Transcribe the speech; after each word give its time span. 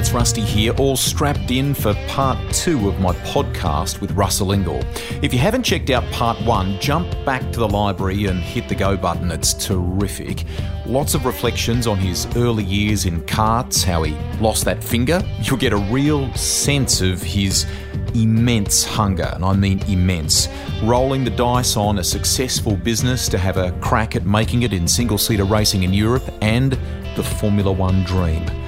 It's 0.00 0.12
Rusty 0.12 0.40
here, 0.40 0.72
all 0.78 0.96
strapped 0.96 1.50
in 1.50 1.74
for 1.74 1.92
part 2.08 2.38
two 2.54 2.88
of 2.88 2.98
my 3.00 3.12
podcast 3.16 4.00
with 4.00 4.12
Russell 4.12 4.46
Ingall. 4.46 4.82
If 5.22 5.34
you 5.34 5.38
haven't 5.38 5.62
checked 5.62 5.90
out 5.90 6.02
part 6.10 6.40
one, 6.46 6.80
jump 6.80 7.06
back 7.26 7.42
to 7.52 7.58
the 7.58 7.68
library 7.68 8.24
and 8.24 8.40
hit 8.40 8.66
the 8.66 8.74
go 8.74 8.96
button. 8.96 9.30
It's 9.30 9.52
terrific. 9.52 10.46
Lots 10.86 11.12
of 11.12 11.26
reflections 11.26 11.86
on 11.86 11.98
his 11.98 12.26
early 12.36 12.64
years 12.64 13.04
in 13.04 13.20
karts, 13.24 13.84
how 13.84 14.04
he 14.04 14.16
lost 14.40 14.64
that 14.64 14.82
finger. 14.82 15.22
You'll 15.42 15.58
get 15.58 15.74
a 15.74 15.76
real 15.92 16.32
sense 16.32 17.02
of 17.02 17.20
his 17.20 17.66
immense 18.14 18.82
hunger, 18.82 19.30
and 19.34 19.44
I 19.44 19.52
mean 19.52 19.80
immense. 19.82 20.48
Rolling 20.82 21.24
the 21.24 21.30
dice 21.30 21.76
on 21.76 21.98
a 21.98 22.04
successful 22.04 22.74
business 22.74 23.28
to 23.28 23.36
have 23.36 23.58
a 23.58 23.72
crack 23.82 24.16
at 24.16 24.24
making 24.24 24.62
it 24.62 24.72
in 24.72 24.88
single 24.88 25.18
seater 25.18 25.44
racing 25.44 25.82
in 25.82 25.92
Europe 25.92 26.24
and 26.40 26.72
the 27.16 27.22
Formula 27.22 27.70
One 27.70 28.02
dream. 28.04 28.59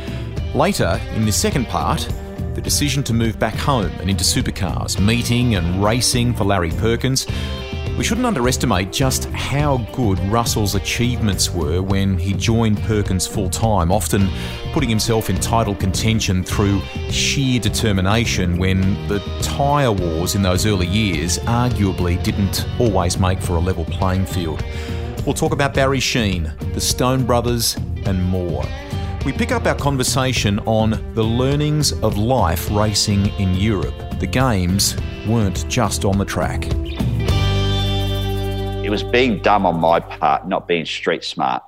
Later, 0.54 1.00
in 1.14 1.24
the 1.24 1.32
second 1.32 1.66
part, 1.66 2.06
the 2.54 2.60
decision 2.60 3.02
to 3.04 3.14
move 3.14 3.38
back 3.38 3.54
home 3.54 3.90
and 4.00 4.10
into 4.10 4.22
supercars, 4.22 5.00
meeting 5.00 5.54
and 5.54 5.82
racing 5.82 6.34
for 6.34 6.44
Larry 6.44 6.70
Perkins. 6.72 7.26
We 7.96 8.04
shouldn't 8.04 8.26
underestimate 8.26 8.92
just 8.92 9.24
how 9.30 9.78
good 9.92 10.18
Russell's 10.30 10.74
achievements 10.74 11.50
were 11.54 11.80
when 11.80 12.18
he 12.18 12.34
joined 12.34 12.82
Perkins 12.82 13.26
full 13.26 13.48
time, 13.48 13.90
often 13.90 14.28
putting 14.72 14.90
himself 14.90 15.30
in 15.30 15.40
title 15.40 15.74
contention 15.74 16.44
through 16.44 16.80
sheer 17.10 17.58
determination 17.58 18.58
when 18.58 18.80
the 19.08 19.20
tyre 19.40 19.92
wars 19.92 20.34
in 20.34 20.42
those 20.42 20.66
early 20.66 20.86
years 20.86 21.38
arguably 21.40 22.22
didn't 22.22 22.66
always 22.78 23.18
make 23.18 23.40
for 23.40 23.54
a 23.54 23.60
level 23.60 23.86
playing 23.86 24.26
field. 24.26 24.62
We'll 25.24 25.34
talk 25.34 25.52
about 25.52 25.72
Barry 25.72 26.00
Sheene, 26.00 26.52
the 26.74 26.80
Stone 26.80 27.24
Brothers, 27.24 27.76
and 28.04 28.22
more. 28.22 28.64
We 29.24 29.32
pick 29.32 29.52
up 29.52 29.66
our 29.66 29.76
conversation 29.76 30.58
on 30.60 31.14
the 31.14 31.22
learnings 31.22 31.92
of 31.92 32.18
life 32.18 32.68
racing 32.72 33.26
in 33.38 33.54
Europe. 33.54 33.94
The 34.18 34.26
games 34.26 34.96
weren't 35.28 35.64
just 35.68 36.04
on 36.04 36.18
the 36.18 36.24
track. 36.24 36.66
It 38.84 38.90
was 38.90 39.04
being 39.04 39.40
dumb 39.40 39.64
on 39.64 39.78
my 39.78 40.00
part, 40.00 40.48
not 40.48 40.66
being 40.66 40.84
street 40.84 41.22
smart. 41.22 41.62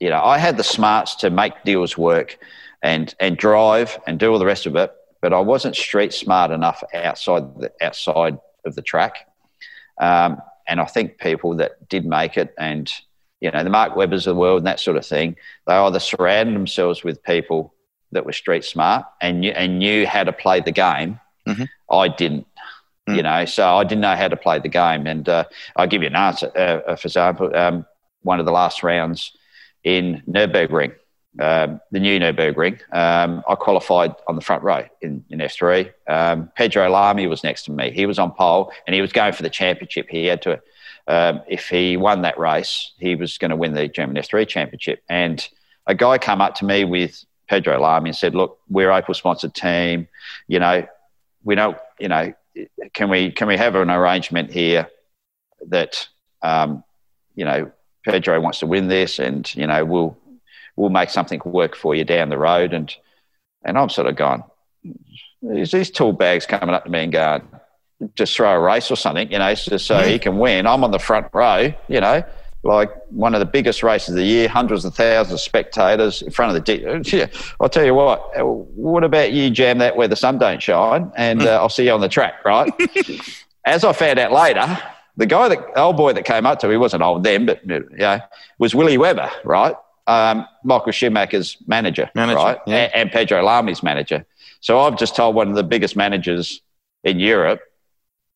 You 0.00 0.10
know, 0.10 0.22
I 0.22 0.36
had 0.36 0.58
the 0.58 0.62
smarts 0.62 1.14
to 1.16 1.30
make 1.30 1.54
deals 1.64 1.96
work 1.96 2.38
and 2.82 3.14
and 3.20 3.38
drive 3.38 3.98
and 4.06 4.18
do 4.18 4.30
all 4.30 4.38
the 4.38 4.44
rest 4.44 4.66
of 4.66 4.76
it, 4.76 4.92
but 5.22 5.32
I 5.32 5.40
wasn't 5.40 5.76
street 5.76 6.12
smart 6.12 6.50
enough 6.50 6.84
outside 6.92 7.58
the, 7.58 7.72
outside 7.80 8.36
of 8.66 8.74
the 8.74 8.82
track. 8.82 9.26
Um, 9.98 10.42
and 10.68 10.78
I 10.78 10.84
think 10.84 11.16
people 11.16 11.56
that 11.56 11.88
did 11.88 12.04
make 12.04 12.36
it 12.36 12.52
and 12.58 12.92
you 13.40 13.50
know, 13.50 13.62
the 13.62 13.70
Mark 13.70 13.94
Webbers 13.94 14.26
of 14.26 14.34
the 14.34 14.40
world 14.40 14.58
and 14.58 14.66
that 14.66 14.80
sort 14.80 14.96
of 14.96 15.06
thing, 15.06 15.36
they 15.66 15.74
either 15.74 16.00
surrounded 16.00 16.54
themselves 16.54 17.04
with 17.04 17.22
people 17.22 17.74
that 18.12 18.24
were 18.24 18.32
street 18.32 18.64
smart 18.64 19.06
and 19.20 19.40
knew, 19.40 19.50
and 19.50 19.78
knew 19.78 20.06
how 20.06 20.24
to 20.24 20.32
play 20.32 20.60
the 20.60 20.72
game. 20.72 21.20
Mm-hmm. 21.46 21.64
I 21.90 22.08
didn't, 22.08 22.46
mm. 23.08 23.16
you 23.16 23.22
know, 23.22 23.44
so 23.44 23.76
I 23.76 23.84
didn't 23.84 24.00
know 24.00 24.16
how 24.16 24.28
to 24.28 24.36
play 24.36 24.58
the 24.58 24.68
game. 24.68 25.06
And 25.06 25.28
uh, 25.28 25.44
I'll 25.76 25.86
give 25.86 26.02
you 26.02 26.08
an 26.08 26.16
answer. 26.16 26.50
Uh, 26.56 26.90
uh 26.90 26.96
for 26.96 27.06
example, 27.06 27.54
um, 27.54 27.86
one 28.22 28.40
of 28.40 28.46
the 28.46 28.52
last 28.52 28.82
rounds 28.82 29.32
in 29.84 30.22
Nürburgring, 30.28 30.94
um, 31.40 31.80
the 31.92 32.00
new 32.00 32.18
Nürburgring, 32.18 32.80
um, 32.92 33.44
I 33.48 33.54
qualified 33.54 34.14
on 34.26 34.34
the 34.34 34.42
front 34.42 34.64
row 34.64 34.84
in, 35.00 35.24
in 35.30 35.38
F3. 35.38 35.92
Um, 36.08 36.50
Pedro 36.56 36.90
Lamy 36.90 37.26
was 37.26 37.44
next 37.44 37.64
to 37.64 37.72
me. 37.72 37.92
He 37.92 38.06
was 38.06 38.18
on 38.18 38.32
pole 38.32 38.72
and 38.86 38.94
he 38.94 39.00
was 39.00 39.12
going 39.12 39.32
for 39.32 39.42
the 39.42 39.50
championship. 39.50 40.08
He 40.10 40.26
had 40.26 40.42
to 40.42 40.60
um, 41.08 41.40
if 41.48 41.68
he 41.68 41.96
won 41.96 42.22
that 42.22 42.38
race, 42.38 42.92
he 42.98 43.14
was 43.14 43.38
going 43.38 43.50
to 43.50 43.56
win 43.56 43.72
the 43.72 43.88
German 43.88 44.16
F3 44.16 44.46
championship. 44.46 45.02
And 45.08 45.46
a 45.86 45.94
guy 45.94 46.18
came 46.18 46.42
up 46.42 46.54
to 46.56 46.66
me 46.66 46.84
with 46.84 47.24
Pedro 47.48 47.80
Lamy 47.82 48.10
and 48.10 48.16
said, 48.16 48.34
"Look, 48.34 48.58
we're 48.68 48.90
Opel 48.90 49.16
sponsored 49.16 49.54
team. 49.54 50.06
You 50.46 50.60
know, 50.60 50.86
we 51.42 51.54
don't. 51.54 51.78
You 51.98 52.08
know, 52.08 52.34
can 52.92 53.08
we 53.08 53.32
can 53.32 53.48
we 53.48 53.56
have 53.56 53.74
an 53.74 53.90
arrangement 53.90 54.52
here 54.52 54.88
that 55.68 56.06
um, 56.42 56.84
you 57.34 57.46
know 57.46 57.72
Pedro 58.04 58.38
wants 58.40 58.58
to 58.58 58.66
win 58.66 58.88
this, 58.88 59.18
and 59.18 59.52
you 59.56 59.66
know 59.66 59.86
we'll 59.86 60.18
we'll 60.76 60.90
make 60.90 61.08
something 61.08 61.40
work 61.44 61.74
for 61.74 61.94
you 61.94 62.04
down 62.04 62.28
the 62.28 62.36
road." 62.36 62.74
And 62.74 62.94
and 63.64 63.78
I'm 63.78 63.88
sort 63.88 64.08
of 64.08 64.16
going, 64.16 64.44
these 65.40 65.90
tool 65.90 66.12
bags 66.12 66.44
coming 66.44 66.74
up 66.74 66.84
to 66.84 66.90
me 66.90 67.04
and 67.04 67.12
going, 67.12 67.48
just 68.14 68.36
throw 68.36 68.52
a 68.52 68.60
race 68.60 68.90
or 68.90 68.96
something, 68.96 69.30
you 69.30 69.38
know, 69.38 69.54
just 69.54 69.86
so 69.86 70.00
he 70.00 70.18
can 70.18 70.38
win. 70.38 70.66
I'm 70.66 70.84
on 70.84 70.90
the 70.90 70.98
front 70.98 71.26
row, 71.32 71.72
you 71.88 72.00
know, 72.00 72.22
like 72.62 72.90
one 73.10 73.34
of 73.34 73.40
the 73.40 73.46
biggest 73.46 73.82
races 73.82 74.10
of 74.10 74.14
the 74.16 74.24
year, 74.24 74.48
hundreds 74.48 74.84
of 74.84 74.94
thousands 74.94 75.34
of 75.34 75.40
spectators 75.40 76.22
in 76.22 76.30
front 76.30 76.56
of 76.56 76.64
the. 76.64 77.02
Yeah, 77.16 77.26
I'll 77.60 77.68
tell 77.68 77.84
you 77.84 77.94
what. 77.94 78.30
What 78.44 79.04
about 79.04 79.32
you 79.32 79.50
jam 79.50 79.78
that 79.78 79.96
where 79.96 80.08
the 80.08 80.16
sun 80.16 80.38
don't 80.38 80.62
shine, 80.62 81.12
and 81.16 81.42
uh, 81.42 81.60
I'll 81.60 81.68
see 81.68 81.84
you 81.84 81.92
on 81.92 82.00
the 82.00 82.08
track, 82.08 82.44
right? 82.44 82.70
As 83.64 83.84
I 83.84 83.92
found 83.92 84.18
out 84.18 84.32
later, 84.32 84.78
the 85.16 85.26
guy 85.26 85.48
that 85.48 85.76
old 85.76 85.96
boy 85.96 86.12
that 86.12 86.24
came 86.24 86.46
up 86.46 86.58
to, 86.60 86.70
he 86.70 86.76
wasn't 86.76 87.02
old 87.02 87.24
then, 87.24 87.46
but 87.46 87.64
you 87.64 87.84
know, 87.90 88.20
was 88.58 88.74
Willi 88.74 88.98
Weber, 88.98 89.30
right? 89.44 89.74
Um, 90.06 90.46
Michael 90.64 90.92
Schumacher's 90.92 91.58
manager, 91.66 92.10
manager 92.14 92.38
right, 92.38 92.58
yeah. 92.66 92.76
and, 92.76 92.94
and 92.94 93.10
Pedro 93.10 93.42
Lamy's 93.42 93.82
manager. 93.82 94.24
So 94.60 94.80
I've 94.80 94.98
just 94.98 95.14
told 95.14 95.34
one 95.34 95.48
of 95.48 95.54
the 95.54 95.62
biggest 95.62 95.96
managers 95.96 96.62
in 97.04 97.20
Europe 97.20 97.60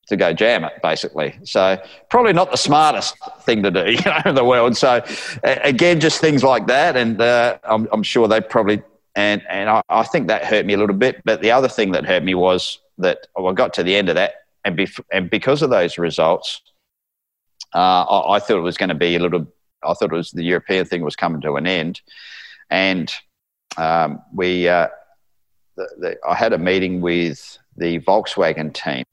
to 0.09 0.17
go 0.17 0.33
jam 0.33 0.65
it, 0.65 0.73
basically. 0.83 1.39
So 1.45 1.81
probably 2.11 2.33
not 2.33 2.51
the 2.51 2.57
smartest 2.57 3.17
thing 3.41 3.63
to 3.63 3.71
do, 3.71 3.91
you 3.93 4.01
know, 4.05 4.21
in 4.27 4.35
the 4.35 4.45
world. 4.45 4.77
So 4.77 5.05
again, 5.43 6.01
just 6.01 6.21
things 6.21 6.43
like 6.43 6.67
that, 6.67 6.97
and 6.97 7.21
uh, 7.21 7.59
I'm, 7.65 7.89
I'm, 7.93 8.03
sure 8.03 8.29
they 8.29 8.41
probably 8.41 8.83
and 9.15 9.43
and 9.49 9.69
I, 9.69 9.83
I, 9.89 10.05
think 10.05 10.29
that 10.29 10.45
hurt 10.45 10.67
me 10.67 10.75
a 10.75 10.79
little 10.79 10.97
bit. 10.97 11.23
But 11.25 11.43
the 11.43 11.51
other 11.51 11.69
thing 11.69 11.93
that 11.93 12.05
hurt 12.05 12.25
me 12.25 12.35
was 12.35 12.81
that 12.99 13.27
oh, 13.37 13.47
I 13.47 13.53
got 13.53 13.75
to 13.75 13.83
the 13.83 13.95
end 13.95 14.09
of 14.09 14.15
that, 14.17 14.35
and 14.65 14.77
bef- 14.77 15.05
and 15.13 15.31
because 15.31 15.63
of 15.63 15.71
those 15.71 15.99
results, 15.99 16.63
uh, 17.75 18.05
I, 18.05 18.37
I, 18.37 18.39
thought 18.39 18.59
it 18.59 18.63
was 18.63 18.77
going 18.77 18.89
to 18.89 18.95
be 18.95 19.17
a 19.17 19.19
little. 19.19 19.47
I 19.85 19.95
thought 19.95 20.13
it 20.13 20.17
was 20.17 20.31
the 20.31 20.45
European 20.45 20.85
thing 20.85 21.03
was 21.03 21.17
coming 21.17 21.41
to 21.43 21.57
an 21.57 21.67
end, 21.67 22.01
and 22.71 23.13
um, 23.77 24.23
we. 24.33 24.69
Uh, 24.69 24.89
the, 25.75 25.89
the, 25.99 26.17
I 26.29 26.35
had 26.35 26.53
a 26.53 26.59
meeting 26.59 27.01
with 27.01 27.59
the 27.79 27.99
Volkswagen 28.01 28.75
team 28.75 29.05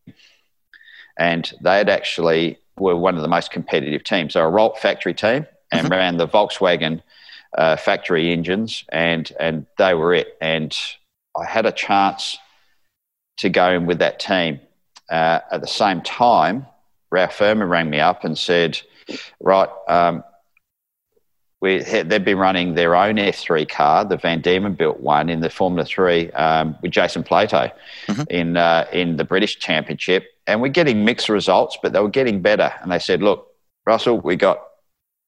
and 1.19 1.53
they 1.61 1.77
had 1.77 1.89
actually 1.89 2.57
were 2.79 2.95
one 2.95 3.15
of 3.15 3.21
the 3.21 3.27
most 3.27 3.51
competitive 3.51 4.03
teams. 4.03 4.33
They 4.33 4.39
were 4.39 4.47
a 4.47 4.49
Rolt 4.49 4.79
factory 4.79 5.13
team 5.13 5.45
and 5.71 5.83
mm-hmm. 5.83 5.91
ran 5.91 6.17
the 6.17 6.27
Volkswagen 6.27 7.03
uh, 7.55 7.75
factory 7.75 8.31
engines, 8.31 8.85
and 8.89 9.31
and 9.39 9.67
they 9.77 9.93
were 9.93 10.13
it. 10.13 10.37
And 10.41 10.75
I 11.37 11.45
had 11.45 11.65
a 11.65 11.71
chance 11.71 12.37
to 13.37 13.49
go 13.49 13.71
in 13.71 13.85
with 13.85 13.99
that 13.99 14.19
team. 14.19 14.61
Uh, 15.09 15.39
at 15.51 15.61
the 15.61 15.67
same 15.67 16.01
time, 16.01 16.65
Ralph 17.11 17.37
Firman 17.37 17.69
rang 17.69 17.89
me 17.89 17.99
up 17.99 18.23
and 18.23 18.37
said, 18.37 18.79
"Right, 19.41 19.69
um, 19.87 20.23
we 21.61 21.79
they've 21.79 22.23
been 22.23 22.37
running 22.37 22.75
their 22.75 22.95
own 22.95 23.15
F3 23.15 23.67
car, 23.67 24.05
the 24.05 24.17
Van 24.17 24.41
Diemen 24.41 24.77
built 24.77 24.99
one 25.01 25.29
in 25.29 25.41
the 25.41 25.49
Formula 25.49 25.85
Three 25.85 26.31
um, 26.31 26.77
with 26.81 26.91
Jason 26.91 27.23
Plato 27.23 27.69
mm-hmm. 28.07 28.23
in 28.29 28.57
uh, 28.57 28.87
in 28.93 29.17
the 29.17 29.25
British 29.25 29.59
Championship, 29.59 30.25
and 30.49 30.61
we're 30.61 30.69
getting 30.69 31.05
mixed 31.05 31.29
results, 31.29 31.77
but 31.81 31.93
they 31.93 31.99
were 31.99 32.09
getting 32.09 32.41
better. 32.41 32.73
And 32.81 32.91
they 32.91 32.99
said, 32.99 33.21
look, 33.21 33.47
Russell, 33.85 34.19
we 34.19 34.35
got 34.35 34.59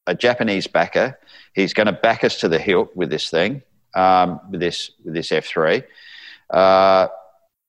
a 0.07 0.15
Japanese 0.15 0.65
backer. 0.65 1.19
He's 1.53 1.73
going 1.73 1.85
to 1.85 1.93
back 1.93 2.23
us 2.23 2.39
to 2.39 2.47
the 2.47 2.57
hilt 2.57 2.95
with 2.95 3.11
this 3.11 3.29
thing, 3.29 3.61
um, 3.93 4.39
with 4.49 4.59
this 4.59 4.91
with 5.05 5.13
this 5.13 5.29
F3. 5.29 5.83
Uh, 6.49 7.07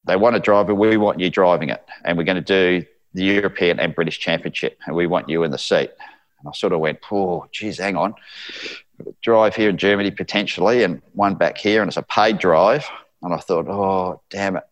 they 0.05 0.17
want 0.17 0.35
to 0.35 0.41
drive 0.41 0.71
it. 0.71 0.73
We 0.73 0.97
want 0.97 1.21
you 1.21 1.29
driving 1.31 1.69
it, 1.69 1.85
and 2.05 2.17
we're 2.17 2.25
going 2.25 2.43
to 2.43 2.81
do 2.81 2.87
the 3.15 3.25
European 3.25 3.79
and 3.79 3.94
British 3.94 4.19
Championship, 4.19 4.79
and 4.87 4.97
we 4.97 5.06
want 5.06 5.29
you 5.29 5.43
in 5.43 5.50
the 5.50 5.59
seat. 5.59 5.91
And 6.41 6.49
I 6.49 6.53
sort 6.53 6.73
of 6.73 6.81
went, 6.81 6.99
oh, 7.12 7.47
geez, 7.53 7.79
hang 7.79 7.97
on. 7.97 8.15
Drive 9.23 9.55
here 9.55 9.69
in 9.69 9.76
Germany 9.76 10.11
potentially, 10.11 10.82
and 10.85 11.03
one 11.12 11.35
back 11.35 11.59
here, 11.59 11.82
and 11.82 11.88
it's 11.88 11.99
a 11.99 12.03
paid 12.03 12.38
drive. 12.38 12.87
And 13.21 13.35
I 13.35 13.38
thought, 13.38 13.69
oh, 13.69 14.23
damn 14.31 14.56
it 14.56 14.65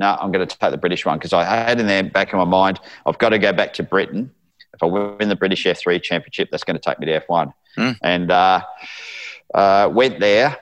no, 0.00 0.16
I'm 0.18 0.32
going 0.32 0.46
to 0.46 0.56
take 0.56 0.70
the 0.70 0.78
British 0.78 1.04
one 1.04 1.18
because 1.18 1.34
I 1.34 1.44
had 1.44 1.78
in 1.78 1.86
there 1.86 2.02
back 2.02 2.32
in 2.32 2.38
my 2.38 2.44
mind, 2.46 2.80
I've 3.04 3.18
got 3.18 3.28
to 3.28 3.38
go 3.38 3.52
back 3.52 3.74
to 3.74 3.82
Britain. 3.82 4.32
If 4.72 4.82
I 4.82 4.86
win 4.86 5.28
the 5.28 5.36
British 5.36 5.64
F3 5.64 6.02
Championship, 6.02 6.48
that's 6.50 6.64
going 6.64 6.78
to 6.78 6.80
take 6.80 6.98
me 6.98 7.06
to 7.06 7.20
F1. 7.20 7.52
Mm. 7.76 7.98
And 8.02 8.30
uh, 8.30 8.62
uh, 9.52 9.90
went 9.92 10.18
there 10.18 10.56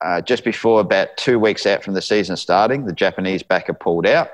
uh, 0.00 0.20
just 0.20 0.44
before 0.44 0.80
about 0.80 1.16
two 1.16 1.40
weeks 1.40 1.66
out 1.66 1.82
from 1.82 1.94
the 1.94 2.02
season 2.02 2.36
starting. 2.36 2.84
The 2.84 2.92
Japanese 2.92 3.42
backer 3.42 3.74
pulled 3.74 4.06
out. 4.06 4.30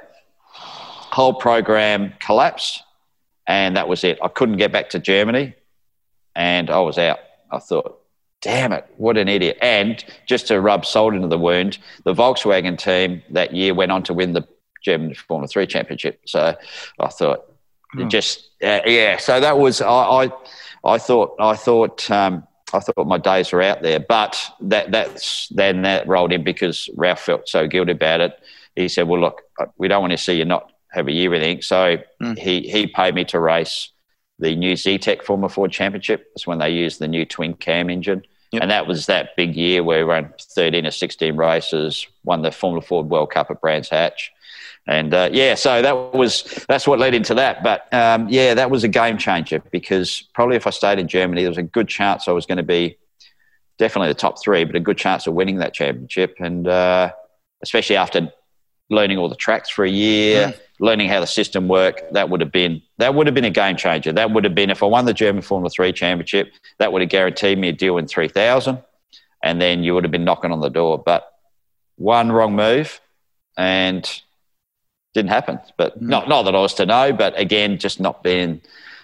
Whole 0.52 1.34
program 1.34 2.12
collapsed, 2.20 2.82
and 3.46 3.76
that 3.78 3.88
was 3.88 4.04
it. 4.04 4.18
I 4.22 4.28
couldn't 4.28 4.58
get 4.58 4.72
back 4.72 4.90
to 4.90 4.98
Germany, 4.98 5.54
and 6.36 6.68
I 6.68 6.80
was 6.80 6.98
out. 6.98 7.20
I 7.50 7.60
thought, 7.60 7.98
damn 8.44 8.72
it, 8.72 8.86
what 8.98 9.16
an 9.16 9.26
idiot. 9.26 9.56
And 9.62 10.04
just 10.26 10.46
to 10.48 10.60
rub 10.60 10.84
salt 10.84 11.14
into 11.14 11.28
the 11.28 11.38
wound, 11.38 11.78
the 12.04 12.14
Volkswagen 12.14 12.78
team 12.78 13.22
that 13.30 13.54
year 13.54 13.74
went 13.74 13.90
on 13.90 14.02
to 14.04 14.14
win 14.14 14.34
the 14.34 14.46
German 14.84 15.14
Formula 15.14 15.48
3 15.48 15.66
championship. 15.66 16.20
So 16.26 16.54
I 17.00 17.08
thought, 17.08 17.46
hmm. 17.92 18.08
just, 18.08 18.50
uh, 18.62 18.80
yeah, 18.84 19.16
so 19.16 19.40
that 19.40 19.58
was, 19.58 19.80
I, 19.80 19.86
I, 19.88 20.30
I 20.84 20.98
thought, 20.98 21.34
I 21.40 21.56
thought, 21.56 22.10
um, 22.10 22.46
I 22.74 22.80
thought 22.80 23.06
my 23.06 23.18
days 23.18 23.50
were 23.50 23.62
out 23.62 23.82
there, 23.82 24.00
but 24.00 24.38
that 24.60 24.90
that's 24.90 25.48
then 25.50 25.82
that 25.82 26.08
rolled 26.08 26.32
in 26.32 26.42
because 26.42 26.90
Ralph 26.96 27.20
felt 27.20 27.48
so 27.48 27.68
guilty 27.68 27.92
about 27.92 28.20
it. 28.20 28.36
He 28.74 28.88
said, 28.88 29.06
"Well, 29.06 29.20
look, 29.20 29.42
we 29.78 29.86
don't 29.86 30.00
want 30.00 30.10
to 30.10 30.18
see 30.18 30.36
you 30.38 30.44
not 30.44 30.72
have 30.90 31.06
a 31.06 31.12
year 31.12 31.30
with 31.30 31.40
anything." 31.40 31.62
So 31.62 31.98
mm. 32.20 32.36
he 32.36 32.62
he 32.62 32.88
paid 32.88 33.14
me 33.14 33.24
to 33.26 33.38
race 33.38 33.90
the 34.38 34.56
new 34.56 34.74
Zetec 34.74 35.22
Formula 35.22 35.48
Ford 35.48 35.70
Championship. 35.70 36.26
That's 36.34 36.46
when 36.46 36.58
they 36.58 36.70
used 36.70 36.98
the 36.98 37.08
new 37.08 37.24
twin 37.24 37.54
cam 37.54 37.90
engine. 37.90 38.24
Yep. 38.54 38.62
And 38.62 38.70
that 38.70 38.86
was 38.86 39.06
that 39.06 39.36
big 39.36 39.56
year 39.56 39.82
where 39.82 40.06
we 40.06 40.12
ran 40.12 40.32
13 40.40 40.86
or 40.86 40.90
16 40.90 41.36
races, 41.36 42.06
won 42.24 42.42
the 42.42 42.50
Formula 42.50 42.80
Ford 42.80 43.10
World 43.10 43.30
Cup 43.30 43.50
at 43.50 43.60
Brands 43.60 43.88
Hatch. 43.88 44.32
And 44.86 45.14
uh, 45.14 45.30
yeah, 45.32 45.54
so 45.54 45.80
that 45.80 46.14
was 46.14 46.64
that's 46.68 46.86
what 46.86 46.98
led 46.98 47.14
into 47.14 47.34
that. 47.34 47.62
But 47.62 47.92
um, 47.92 48.28
yeah, 48.28 48.54
that 48.54 48.70
was 48.70 48.84
a 48.84 48.88
game 48.88 49.16
changer 49.16 49.62
because 49.72 50.22
probably 50.34 50.56
if 50.56 50.66
I 50.66 50.70
stayed 50.70 50.98
in 50.98 51.08
Germany, 51.08 51.42
there 51.42 51.50
was 51.50 51.58
a 51.58 51.62
good 51.62 51.88
chance 51.88 52.28
I 52.28 52.32
was 52.32 52.44
going 52.44 52.58
to 52.58 52.62
be 52.62 52.98
definitely 53.78 54.08
the 54.08 54.18
top 54.18 54.42
three, 54.42 54.64
but 54.64 54.76
a 54.76 54.80
good 54.80 54.98
chance 54.98 55.26
of 55.26 55.34
winning 55.34 55.56
that 55.56 55.72
championship. 55.72 56.36
And 56.38 56.68
uh, 56.68 57.12
especially 57.62 57.96
after 57.96 58.30
learning 58.90 59.18
all 59.18 59.30
the 59.30 59.36
tracks 59.36 59.70
for 59.70 59.84
a 59.84 59.90
year, 59.90 60.48
mm. 60.48 60.60
Learning 60.80 61.08
how 61.08 61.20
the 61.20 61.26
system 61.26 61.68
worked, 61.68 62.12
that 62.12 62.28
would 62.30 62.40
have 62.40 62.52
been 62.52 62.82
that 62.98 63.14
would 63.14 63.26
have 63.26 63.34
been 63.34 63.44
a 63.44 63.50
game 63.50 63.76
changer. 63.76 64.12
That 64.12 64.32
would 64.32 64.44
have 64.44 64.54
been 64.54 64.70
if 64.70 64.82
I 64.82 64.86
won 64.86 65.04
the 65.04 65.14
German 65.14 65.42
Formula 65.42 65.70
Three 65.70 65.92
championship, 65.92 66.52
that 66.78 66.92
would 66.92 67.02
have 67.02 67.10
guaranteed 67.10 67.58
me 67.58 67.68
a 67.68 67.72
deal 67.72 67.98
in 67.98 68.06
three 68.06 68.28
thousand, 68.28 68.82
and 69.42 69.60
then 69.60 69.84
you 69.84 69.94
would 69.94 70.04
have 70.04 70.10
been 70.10 70.24
knocking 70.24 70.52
on 70.52 70.60
the 70.60 70.70
door. 70.70 70.98
But 70.98 71.30
one 71.96 72.32
wrong 72.32 72.56
move, 72.56 73.00
and 73.56 74.08
didn't 75.14 75.30
happen. 75.30 75.60
But 75.76 75.98
mm. 75.98 76.08
not 76.08 76.28
not 76.28 76.42
that 76.44 76.54
I 76.54 76.60
was 76.60 76.74
to 76.74 76.86
know, 76.86 77.12
but 77.12 77.38
again, 77.38 77.78
just 77.78 78.00
not 78.00 78.22
being 78.22 78.60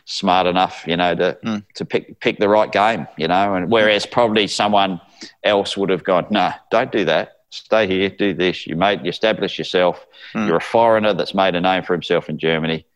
smart 0.07 0.47
enough, 0.47 0.85
you 0.87 0.97
know, 0.97 1.15
to 1.15 1.39
mm. 1.45 1.65
to 1.75 1.85
pick 1.85 2.21
pick 2.21 2.39
the 2.39 2.49
right 2.49 2.71
game, 2.71 3.07
you 3.17 3.29
know. 3.29 3.55
And 3.55 3.71
whereas 3.71 4.07
probably 4.07 4.49
someone 4.49 5.01
else 5.45 5.77
would 5.77 5.91
have 5.91 6.05
gone, 6.05 6.27
no, 6.31 6.53
don't 6.71 6.91
do 6.91 7.05
that 7.05 7.40
stay 7.51 7.87
here, 7.87 8.09
do 8.09 8.33
this. 8.33 8.67
You 8.67 8.77
made, 8.77 9.05
you 9.05 9.11
establish 9.11 9.59
yourself. 9.59 10.07
Mm. 10.35 10.47
You're 10.47 10.57
a 10.57 10.61
foreigner 10.61 11.13
that's 11.13 11.35
made 11.35 11.55
a 11.55 11.61
name 11.61 11.83
for 11.83 11.93
himself 11.93 12.29
in 12.29 12.39
Germany. 12.39 12.87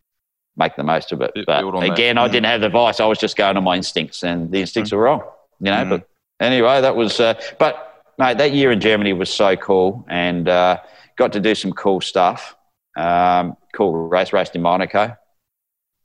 Make 0.56 0.76
the 0.76 0.84
most 0.84 1.12
of 1.12 1.20
it. 1.20 1.32
But 1.46 1.64
again, 1.82 2.16
that. 2.16 2.22
I 2.22 2.28
didn't 2.28 2.46
have 2.46 2.60
the 2.60 2.68
advice. 2.68 3.00
I 3.00 3.06
was 3.06 3.18
just 3.18 3.36
going 3.36 3.56
on 3.56 3.64
my 3.64 3.76
instincts, 3.76 4.22
and 4.22 4.50
the 4.52 4.60
instincts 4.60 4.92
mm. 4.92 4.96
were 4.96 5.02
wrong. 5.02 5.22
You 5.58 5.66
know. 5.66 5.84
Mm. 5.84 5.90
But 5.90 6.08
anyway, 6.40 6.80
that 6.80 6.94
was. 6.94 7.18
Uh, 7.18 7.34
but 7.58 8.04
mate, 8.18 8.38
that 8.38 8.52
year 8.52 8.70
in 8.70 8.80
Germany 8.80 9.12
was 9.12 9.30
so 9.30 9.56
cool, 9.56 10.06
and 10.08 10.48
uh, 10.48 10.78
got 11.16 11.32
to 11.32 11.40
do 11.40 11.56
some 11.56 11.72
cool 11.72 12.00
stuff. 12.00 12.56
Um, 12.96 13.56
cool 13.74 13.92
race, 14.08 14.32
raced 14.32 14.54
in 14.54 14.62
Monaco. 14.62 15.16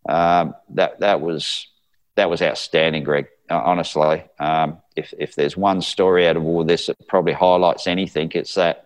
Um, 0.07 0.55
that 0.69 0.99
that 1.01 1.21
was 1.21 1.67
that 2.15 2.29
was 2.29 2.41
outstanding, 2.41 3.03
Greg. 3.03 3.27
Honestly, 3.51 4.23
um, 4.39 4.79
if 4.99 5.13
if 5.17 5.35
there's 5.35 5.57
one 5.57 5.81
story 5.81 6.27
out 6.27 6.37
of 6.37 6.43
all 6.43 6.63
this 6.63 6.87
that 6.87 7.07
probably 7.07 7.33
highlights 7.33 7.87
anything, 7.87 8.31
it's 8.35 8.55
that 8.55 8.85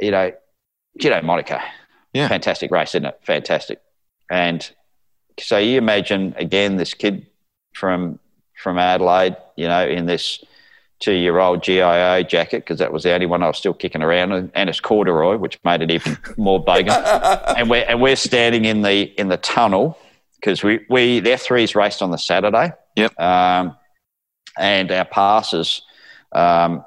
you 0.00 0.10
know, 0.10 0.32
you 0.94 1.10
know, 1.10 1.20
Monaco, 1.22 1.58
yeah, 2.12 2.28
fantastic 2.28 2.70
race, 2.70 2.90
isn't 2.90 3.06
it? 3.06 3.18
Fantastic, 3.22 3.80
and 4.30 4.70
so 5.38 5.58
you 5.58 5.78
imagine 5.78 6.34
again 6.38 6.76
this 6.76 6.94
kid 6.94 7.26
from 7.74 8.18
from 8.56 8.78
Adelaide, 8.78 9.36
you 9.56 9.68
know, 9.68 9.86
in 9.86 10.06
this 10.06 10.44
two-year-old 11.00 11.62
GIO 11.62 12.22
jacket 12.24 12.58
because 12.58 12.80
that 12.80 12.92
was 12.92 13.04
the 13.04 13.12
only 13.12 13.26
one 13.26 13.42
I 13.42 13.46
was 13.46 13.56
still 13.56 13.74
kicking 13.74 14.02
around, 14.02 14.32
and, 14.32 14.50
and 14.54 14.68
it's 14.68 14.80
corduroy, 14.80 15.36
which 15.36 15.58
made 15.64 15.82
it 15.82 15.90
even 15.90 16.18
more 16.36 16.64
bogan. 16.64 16.88
and 17.56 17.70
we're 17.70 17.84
and 17.88 18.00
we're 18.00 18.16
standing 18.16 18.64
in 18.64 18.82
the 18.82 19.02
in 19.18 19.28
the 19.28 19.36
tunnel 19.36 19.98
because 20.36 20.62
we 20.62 20.80
we 20.88 21.20
the 21.20 21.30
F3s 21.30 21.74
raced 21.74 22.02
on 22.02 22.10
the 22.10 22.18
Saturday. 22.18 22.72
Yep. 22.96 23.18
Um, 23.20 23.76
and 24.58 24.90
our 24.90 25.04
passes 25.04 25.82
um, 26.32 26.84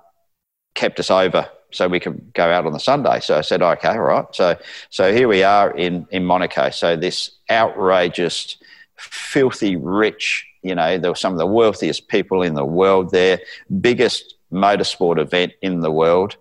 kept 0.75 0.99
us 0.99 1.11
over 1.11 1.49
so 1.71 1.87
we 1.87 1.99
could 1.99 2.33
go 2.33 2.51
out 2.51 2.65
on 2.65 2.73
the 2.73 2.79
Sunday. 2.79 3.19
So 3.21 3.37
I 3.37 3.41
said, 3.41 3.61
okay, 3.61 3.89
all 3.89 3.99
right. 3.99 4.25
So 4.33 4.57
so 4.89 5.13
here 5.13 5.27
we 5.27 5.43
are 5.43 5.71
in 5.71 6.07
in 6.11 6.25
Monaco. 6.25 6.69
So 6.69 6.95
this 6.95 7.31
outrageous, 7.49 8.57
filthy 8.97 9.75
rich. 9.75 10.45
You 10.61 10.75
know, 10.75 10.97
there 10.97 11.11
were 11.11 11.15
some 11.15 11.33
of 11.33 11.39
the 11.39 11.47
wealthiest 11.47 12.07
people 12.07 12.43
in 12.43 12.53
the 12.53 12.65
world 12.65 13.11
there. 13.11 13.39
Biggest 13.79 14.35
motorsport 14.51 15.19
event 15.19 15.53
in 15.61 15.79
the 15.79 15.91
world. 15.91 16.35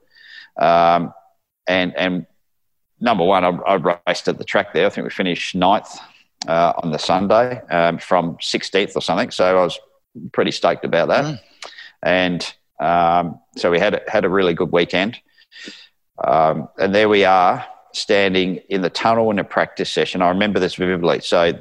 Um, 0.58 1.14
and 1.66 1.96
and 1.96 2.26
number 3.00 3.24
one, 3.24 3.44
I, 3.44 3.48
I, 3.48 4.00
raced 4.06 4.28
at 4.28 4.38
the 4.38 4.44
track 4.44 4.74
there. 4.74 4.86
I 4.86 4.90
think 4.90 5.04
we 5.04 5.10
finished 5.10 5.54
ninth 5.54 5.98
uh, 6.48 6.72
on 6.82 6.90
the 6.90 6.98
Sunday 6.98 7.62
um, 7.70 7.98
from 7.98 8.36
16th 8.36 8.96
or 8.96 9.00
something. 9.00 9.30
So 9.30 9.58
I 9.58 9.62
was 9.62 9.78
pretty 10.32 10.50
stoked 10.50 10.84
about 10.84 11.08
that. 11.08 11.24
Mm. 11.24 11.40
And 12.02 12.54
um, 12.80 13.40
so 13.56 13.70
we 13.70 13.78
had 13.78 14.02
had 14.08 14.24
a 14.24 14.28
really 14.28 14.54
good 14.54 14.72
weekend. 14.72 15.18
Um, 16.22 16.68
and 16.78 16.94
there 16.94 17.08
we 17.08 17.24
are, 17.24 17.66
standing 17.92 18.56
in 18.68 18.82
the 18.82 18.90
tunnel 18.90 19.30
in 19.30 19.38
a 19.38 19.44
practice 19.44 19.90
session. 19.90 20.22
I 20.22 20.28
remember 20.28 20.60
this 20.60 20.74
vividly. 20.74 21.20
So 21.20 21.58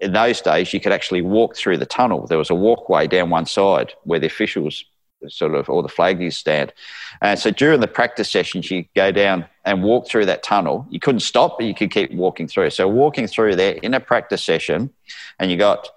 in 0.00 0.12
those 0.12 0.40
days, 0.40 0.72
you 0.72 0.80
could 0.80 0.92
actually 0.92 1.22
walk 1.22 1.56
through 1.56 1.78
the 1.78 1.86
tunnel. 1.86 2.26
There 2.26 2.38
was 2.38 2.50
a 2.50 2.54
walkway 2.54 3.06
down 3.06 3.30
one 3.30 3.46
side 3.46 3.94
where 4.04 4.18
the 4.18 4.26
officials 4.26 4.84
sort 5.28 5.54
of 5.54 5.70
all 5.70 5.82
the 5.82 5.88
flaggies 5.88 6.34
stand. 6.34 6.72
And 7.20 7.38
so 7.38 7.50
during 7.50 7.80
the 7.80 7.86
practice 7.86 8.30
sessions, 8.30 8.70
you 8.70 8.84
go 8.96 9.12
down 9.12 9.46
and 9.64 9.82
walk 9.82 10.08
through 10.08 10.26
that 10.26 10.42
tunnel. 10.42 10.86
You 10.90 10.98
couldn't 10.98 11.20
stop, 11.20 11.58
but 11.58 11.66
you 11.66 11.74
could 11.74 11.92
keep 11.92 12.12
walking 12.12 12.48
through. 12.48 12.70
So 12.70 12.88
walking 12.88 13.28
through 13.28 13.56
there 13.56 13.74
in 13.74 13.94
a 13.94 14.00
practice 14.00 14.42
session, 14.42 14.90
and 15.38 15.50
you 15.50 15.56
got 15.56 15.88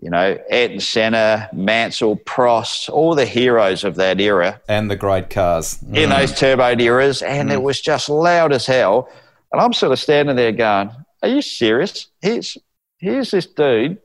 you 0.00 0.10
know, 0.10 0.38
Ayrton 0.48 0.80
Senna, 0.80 1.48
Mansell, 1.52 2.16
Prost, 2.16 2.88
all 2.88 3.14
the 3.14 3.26
heroes 3.26 3.82
of 3.82 3.96
that 3.96 4.20
era. 4.20 4.60
And 4.68 4.90
the 4.90 4.96
great 4.96 5.28
cars. 5.28 5.78
Mm. 5.78 5.96
In 5.96 6.10
those 6.10 6.32
turbo 6.32 6.78
eras. 6.78 7.22
And 7.22 7.50
mm. 7.50 7.54
it 7.54 7.62
was 7.62 7.80
just 7.80 8.08
loud 8.08 8.52
as 8.52 8.66
hell. 8.66 9.10
And 9.52 9.60
I'm 9.60 9.72
sort 9.72 9.92
of 9.92 9.98
standing 9.98 10.36
there 10.36 10.52
going, 10.52 10.90
Are 11.22 11.28
you 11.28 11.42
serious? 11.42 12.08
Here's, 12.20 12.56
here's 12.98 13.32
this 13.32 13.46
dude 13.46 13.98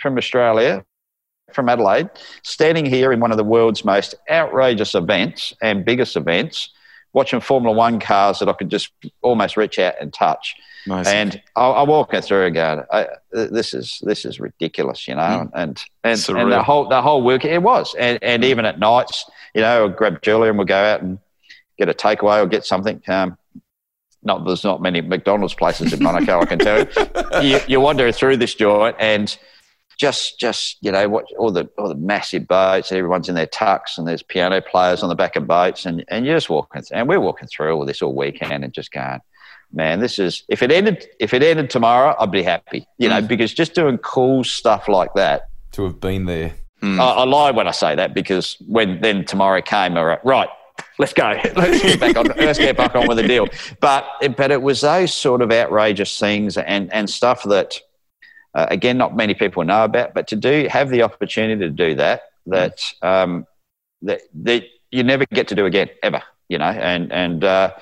from 0.00 0.16
Australia, 0.16 0.84
from 1.52 1.68
Adelaide, 1.68 2.08
standing 2.42 2.86
here 2.86 3.12
in 3.12 3.20
one 3.20 3.30
of 3.30 3.36
the 3.36 3.44
world's 3.44 3.84
most 3.84 4.14
outrageous 4.30 4.94
events 4.94 5.52
and 5.60 5.84
biggest 5.84 6.16
events, 6.16 6.70
watching 7.12 7.40
Formula 7.40 7.76
One 7.76 8.00
cars 8.00 8.38
that 8.38 8.48
I 8.48 8.54
could 8.54 8.70
just 8.70 8.90
almost 9.22 9.56
reach 9.56 9.78
out 9.78 9.94
and 10.00 10.12
touch. 10.14 10.54
Nice. 10.86 11.06
And 11.08 11.42
I, 11.56 11.66
I 11.68 11.82
walk 11.82 12.12
her 12.12 12.20
through 12.20 12.44
again. 12.44 12.84
I, 12.92 13.06
this 13.32 13.74
is 13.74 14.00
this 14.02 14.24
is 14.24 14.38
ridiculous, 14.38 15.08
you 15.08 15.14
know. 15.14 15.20
Mm. 15.20 15.50
And 15.54 15.84
and, 16.04 16.28
and 16.28 16.52
the 16.52 16.62
whole 16.62 16.88
the 16.88 17.02
whole 17.02 17.24
week 17.24 17.44
it 17.44 17.62
was. 17.62 17.94
And 17.98 18.18
and 18.22 18.42
mm. 18.42 18.46
even 18.46 18.64
at 18.64 18.78
nights, 18.78 19.28
you 19.54 19.62
know, 19.62 19.86
I'd 19.86 19.96
grab 19.96 20.22
Julia 20.22 20.50
and 20.50 20.58
we'll 20.58 20.66
go 20.66 20.76
out 20.76 21.02
and 21.02 21.18
get 21.78 21.88
a 21.88 21.94
takeaway 21.94 22.42
or 22.42 22.46
get 22.46 22.64
something. 22.64 23.02
Um, 23.08 23.36
not 24.22 24.44
there's 24.44 24.64
not 24.64 24.82
many 24.82 25.00
McDonald's 25.00 25.54
places 25.54 25.92
in 25.92 26.02
Monaco, 26.02 26.40
I 26.40 26.46
can 26.46 26.58
tell 26.58 26.80
you. 26.80 26.86
you. 27.42 27.60
You 27.66 27.80
wander 27.80 28.10
through 28.12 28.36
this 28.38 28.54
joint 28.54 28.96
and 28.98 29.36
just 29.98 30.38
just 30.38 30.76
you 30.82 30.92
know 30.92 31.08
what 31.08 31.24
all 31.38 31.50
the 31.50 31.68
all 31.78 31.88
the 31.88 31.94
massive 31.94 32.46
boats 32.46 32.92
everyone's 32.92 33.28
in 33.28 33.34
their 33.34 33.46
tucks 33.46 33.96
and 33.96 34.06
there's 34.06 34.22
piano 34.22 34.60
players 34.60 35.02
on 35.02 35.08
the 35.08 35.14
back 35.14 35.36
of 35.36 35.46
boats 35.46 35.86
and 35.86 36.04
and 36.08 36.26
you're 36.26 36.36
just 36.36 36.50
walking 36.50 36.82
and 36.92 37.08
we're 37.08 37.20
walking 37.20 37.48
through 37.48 37.72
all 37.72 37.86
this 37.86 38.02
all 38.02 38.14
weekend 38.14 38.62
and 38.62 38.74
just 38.74 38.92
going 38.92 39.20
man, 39.72 40.00
this 40.00 40.18
is 40.18 40.44
if 40.48 40.62
it 40.62 40.70
ended 40.70 41.06
if 41.20 41.34
it 41.34 41.42
ended 41.42 41.70
tomorrow, 41.70 42.14
I'd 42.18 42.30
be 42.30 42.42
happy. 42.42 42.86
You 42.98 43.08
know, 43.08 43.20
mm. 43.20 43.28
because 43.28 43.52
just 43.52 43.74
doing 43.74 43.98
cool 43.98 44.44
stuff 44.44 44.88
like 44.88 45.14
that. 45.14 45.48
To 45.72 45.84
have 45.84 46.00
been 46.00 46.24
there. 46.26 46.54
Mm. 46.82 47.00
I, 47.00 47.10
I, 47.10 47.24
lie 47.24 47.50
when 47.50 47.66
I 47.66 47.70
say 47.70 47.94
that 47.94 48.12
because 48.12 48.56
when 48.66 49.00
then 49.00 49.24
tomorrow 49.24 49.62
came, 49.62 49.96
all 49.96 50.04
right, 50.04 50.24
right 50.24 50.48
let's 50.98 51.12
go. 51.12 51.28
Let's 51.56 51.82
get 51.82 52.00
back 52.00 52.16
on. 52.16 52.26
let's 52.36 52.58
get 52.58 52.76
back 52.76 52.94
on 52.94 53.06
with 53.06 53.16
the 53.16 53.26
deal. 53.26 53.48
But 53.80 54.06
but 54.36 54.50
it 54.50 54.62
was 54.62 54.82
those 54.82 55.14
sort 55.14 55.42
of 55.42 55.50
outrageous 55.50 56.18
things 56.18 56.56
and 56.56 56.92
and 56.92 57.08
stuff 57.08 57.42
that. 57.44 57.80
Uh, 58.54 58.66
again, 58.70 58.96
not 58.96 59.14
many 59.14 59.34
people 59.34 59.62
know 59.64 59.84
about, 59.84 60.14
but 60.14 60.26
to 60.26 60.34
do 60.34 60.66
have 60.70 60.88
the 60.88 61.02
opportunity 61.02 61.60
to 61.60 61.68
do 61.68 61.94
that, 61.94 62.22
that 62.46 62.80
um, 63.02 63.46
that 64.00 64.22
that 64.32 64.64
you 64.90 65.02
never 65.02 65.26
get 65.26 65.48
to 65.48 65.54
do 65.54 65.66
again 65.66 65.90
ever, 66.02 66.22
you 66.48 66.56
know, 66.56 66.64
and 66.64 67.12
and 67.12 67.44
uh, 67.44 67.46
uh, 67.46 67.80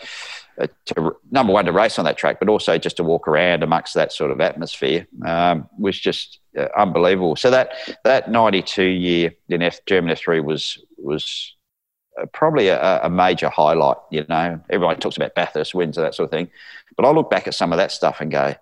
to 0.86 1.16
number 1.30 1.52
one 1.52 1.64
to 1.64 1.72
race 1.72 1.98
on 1.98 2.04
that 2.04 2.16
track, 2.16 2.38
but 2.38 2.48
also 2.48 2.78
just 2.78 2.96
to 2.98 3.04
walk 3.04 3.26
around 3.26 3.62
amongst 3.62 3.94
that 3.94 4.12
sort 4.12 4.30
of 4.30 4.40
atmosphere 4.40 5.06
um, 5.24 5.68
was 5.78 5.98
just 5.98 6.38
uh, 6.58 6.68
unbelievable. 6.76 7.36
So 7.36 7.50
that 7.50 7.72
that 8.04 8.30
ninety 8.30 8.62
two 8.62 8.84
year 8.84 9.32
in 9.48 9.62
F, 9.62 9.84
German 9.86 10.10
F 10.10 10.20
three 10.20 10.40
was 10.40 10.78
was 10.96 11.54
uh, 12.20 12.26
probably 12.32 12.68
a, 12.68 13.00
a, 13.02 13.10
major 13.10 13.48
highlight. 13.48 13.96
You 14.10 14.24
know, 14.28 14.60
everyone 14.70 14.98
talks 14.98 15.16
about 15.16 15.34
Bathurst 15.34 15.74
wins 15.74 15.98
and 15.98 16.06
that 16.06 16.14
sort 16.14 16.26
of 16.26 16.30
thing, 16.30 16.50
but 16.96 17.04
I 17.04 17.10
look 17.10 17.30
back 17.30 17.48
at 17.48 17.54
some 17.54 17.72
of 17.72 17.78
that 17.78 17.90
stuff 17.90 18.20
and 18.20 18.30
go, 18.30 18.54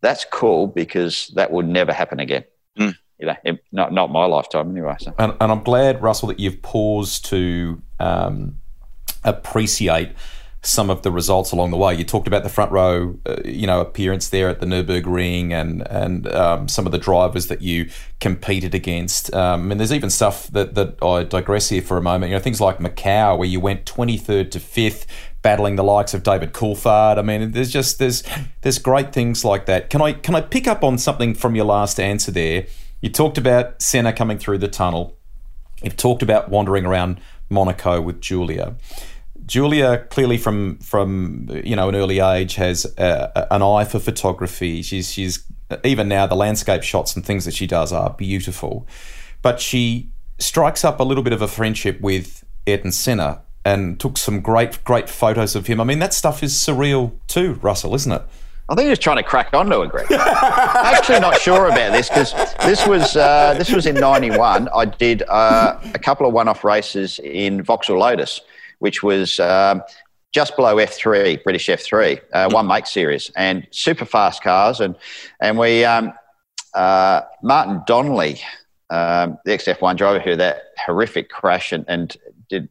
that's 0.00 0.24
cool 0.26 0.68
because 0.68 1.28
that 1.34 1.50
would 1.50 1.66
never 1.66 1.92
happen 1.92 2.20
again. 2.20 2.44
Mm. 2.78 2.96
you 3.18 3.26
know, 3.26 3.58
not 3.72 3.92
not 3.92 4.10
my 4.10 4.24
lifetime 4.26 4.70
anyway. 4.70 4.96
So. 5.00 5.12
And, 5.18 5.34
and 5.40 5.52
I'm 5.52 5.62
glad, 5.62 6.02
Russell, 6.02 6.28
that 6.28 6.38
you've 6.38 6.62
paused 6.62 7.24
to 7.26 7.82
um, 7.98 8.58
appreciate 9.24 10.12
some 10.64 10.90
of 10.90 11.02
the 11.02 11.10
results 11.10 11.50
along 11.50 11.72
the 11.72 11.76
way. 11.76 11.92
You 11.94 12.04
talked 12.04 12.28
about 12.28 12.44
the 12.44 12.48
front 12.48 12.70
row, 12.70 13.18
uh, 13.26 13.36
you 13.44 13.66
know, 13.66 13.80
appearance 13.80 14.28
there 14.28 14.48
at 14.48 14.60
the 14.60 14.66
Nurburgring, 14.66 15.50
and 15.50 15.86
and 15.88 16.32
um, 16.32 16.68
some 16.68 16.86
of 16.86 16.92
the 16.92 16.98
drivers 16.98 17.48
that 17.48 17.62
you 17.62 17.90
competed 18.20 18.74
against. 18.74 19.34
Um, 19.34 19.72
and 19.72 19.80
there's 19.80 19.92
even 19.92 20.10
stuff 20.10 20.46
that 20.48 20.74
that 20.76 21.02
I 21.02 21.24
digress 21.24 21.68
here 21.68 21.82
for 21.82 21.96
a 21.96 22.02
moment. 22.02 22.30
You 22.30 22.36
know, 22.36 22.42
things 22.42 22.60
like 22.60 22.78
Macau, 22.78 23.36
where 23.36 23.48
you 23.48 23.58
went 23.58 23.84
23rd 23.86 24.50
to 24.52 24.60
fifth, 24.60 25.06
battling 25.42 25.74
the 25.76 25.84
likes 25.84 26.14
of 26.14 26.22
David 26.22 26.52
Coulthard. 26.52 27.18
I 27.18 27.22
mean, 27.22 27.50
there's 27.50 27.70
just 27.70 27.98
there's 27.98 28.22
there's 28.60 28.78
great 28.78 29.12
things 29.12 29.44
like 29.44 29.66
that. 29.66 29.90
Can 29.90 30.00
I 30.00 30.12
can 30.12 30.36
I 30.36 30.40
pick 30.40 30.68
up 30.68 30.84
on 30.84 30.96
something 30.96 31.34
from 31.34 31.56
your 31.56 31.64
last 31.64 31.98
answer 31.98 32.30
there? 32.30 32.66
You 33.00 33.10
talked 33.10 33.36
about 33.36 33.82
Senna 33.82 34.12
coming 34.12 34.38
through 34.38 34.58
the 34.58 34.68
tunnel. 34.68 35.16
You've 35.82 35.96
talked 35.96 36.22
about 36.22 36.48
wandering 36.48 36.86
around 36.86 37.20
Monaco 37.50 38.00
with 38.00 38.20
Julia. 38.20 38.76
Julia 39.46 40.06
clearly 40.10 40.38
from 40.38 40.78
from 40.78 41.48
you 41.64 41.76
know 41.76 41.88
an 41.88 41.94
early 41.94 42.20
age 42.20 42.54
has 42.56 42.86
a, 42.98 43.52
an 43.52 43.62
eye 43.62 43.84
for 43.84 43.98
photography. 43.98 44.82
She's 44.82 45.12
she's 45.12 45.44
even 45.84 46.08
now 46.08 46.26
the 46.26 46.36
landscape 46.36 46.82
shots 46.82 47.16
and 47.16 47.24
things 47.24 47.44
that 47.44 47.54
she 47.54 47.66
does 47.66 47.92
are 47.92 48.10
beautiful, 48.10 48.86
but 49.40 49.60
she 49.60 50.10
strikes 50.38 50.84
up 50.84 51.00
a 51.00 51.04
little 51.04 51.22
bit 51.22 51.32
of 51.32 51.42
a 51.42 51.48
friendship 51.48 52.00
with 52.00 52.44
Ayrton 52.66 52.92
Senna 52.92 53.42
and 53.64 53.98
took 53.98 54.18
some 54.18 54.40
great 54.40 54.82
great 54.84 55.08
photos 55.08 55.56
of 55.56 55.66
him. 55.66 55.80
I 55.80 55.84
mean 55.84 55.98
that 55.98 56.14
stuff 56.14 56.42
is 56.42 56.54
surreal 56.54 57.12
too, 57.26 57.54
Russell, 57.54 57.94
isn't 57.94 58.12
it? 58.12 58.22
I 58.68 58.74
think 58.74 58.84
he 58.84 58.90
was 58.90 59.00
trying 59.00 59.16
to 59.16 59.22
crack 59.22 59.52
onto 59.52 59.82
it, 59.82 59.90
Greg. 59.90 60.06
I'm 60.10 60.18
actually 60.94 61.20
not 61.20 61.38
sure 61.38 61.66
about 61.66 61.92
this 61.92 62.08
because 62.08 62.32
this 62.64 62.86
was 62.86 63.16
uh, 63.16 63.54
this 63.58 63.70
was 63.70 63.86
in 63.86 63.96
'91. 63.96 64.68
I 64.74 64.84
did 64.84 65.24
uh, 65.28 65.78
a 65.94 65.98
couple 65.98 66.26
of 66.26 66.32
one-off 66.32 66.62
races 66.62 67.18
in 67.18 67.62
Vauxhall 67.62 67.98
Lotus 67.98 68.40
which 68.82 69.00
was 69.00 69.38
um, 69.38 69.80
just 70.32 70.56
below 70.56 70.74
F3, 70.74 71.44
British 71.44 71.68
F3, 71.68 72.20
uh, 72.32 72.50
one 72.50 72.66
make 72.66 72.86
series, 72.86 73.30
and 73.36 73.64
super 73.70 74.04
fast 74.04 74.42
cars. 74.42 74.80
And 74.80 74.96
and 75.40 75.56
we 75.56 75.84
um, 75.84 76.12
uh, 76.74 77.20
Martin 77.44 77.82
Donnelly, 77.86 78.40
um, 78.90 79.38
the 79.44 79.52
XF1 79.52 79.96
driver, 79.96 80.18
who 80.18 80.30
had 80.30 80.40
that 80.40 80.62
horrific 80.84 81.30
crash 81.30 81.70
and, 81.70 81.84
and 81.86 82.16
did 82.48 82.68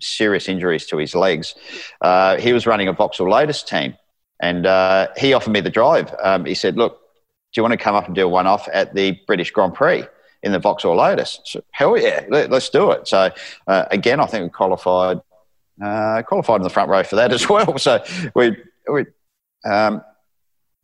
serious 0.00 0.50
injuries 0.50 0.84
to 0.88 0.98
his 0.98 1.14
legs. 1.14 1.54
Uh, 2.02 2.36
he 2.36 2.52
was 2.52 2.66
running 2.66 2.88
a 2.88 2.92
Vauxhall 2.92 3.30
Lotus 3.30 3.62
team, 3.62 3.96
and 4.40 4.66
uh, 4.66 5.08
he 5.16 5.32
offered 5.32 5.52
me 5.52 5.62
the 5.62 5.70
drive. 5.70 6.14
Um, 6.22 6.44
he 6.44 6.54
said, 6.54 6.76
"Look, 6.76 6.98
do 6.98 7.58
you 7.58 7.62
want 7.62 7.72
to 7.72 7.78
come 7.78 7.94
up 7.94 8.04
and 8.04 8.14
do 8.14 8.26
a 8.26 8.28
one-off 8.28 8.68
at 8.70 8.94
the 8.94 9.18
British 9.26 9.50
Grand 9.50 9.72
Prix?" 9.72 10.04
In 10.42 10.52
the 10.52 10.58
Vauxhall 10.58 10.96
Lotus, 10.96 11.40
so, 11.46 11.62
hell 11.70 11.96
yeah, 11.96 12.26
let, 12.28 12.52
us 12.52 12.68
do 12.68 12.90
it. 12.90 13.08
So 13.08 13.30
uh, 13.66 13.84
again, 13.90 14.20
I 14.20 14.26
think 14.26 14.42
we 14.42 14.50
qualified 14.50 15.22
uh, 15.82 16.22
qualified 16.22 16.56
in 16.56 16.62
the 16.62 16.70
front 16.70 16.90
row 16.90 17.02
for 17.02 17.16
that 17.16 17.32
as 17.38 17.48
well. 17.48 17.78
So 17.78 18.04
we, 18.34 18.56
we 18.90 19.06
um, 19.64 20.02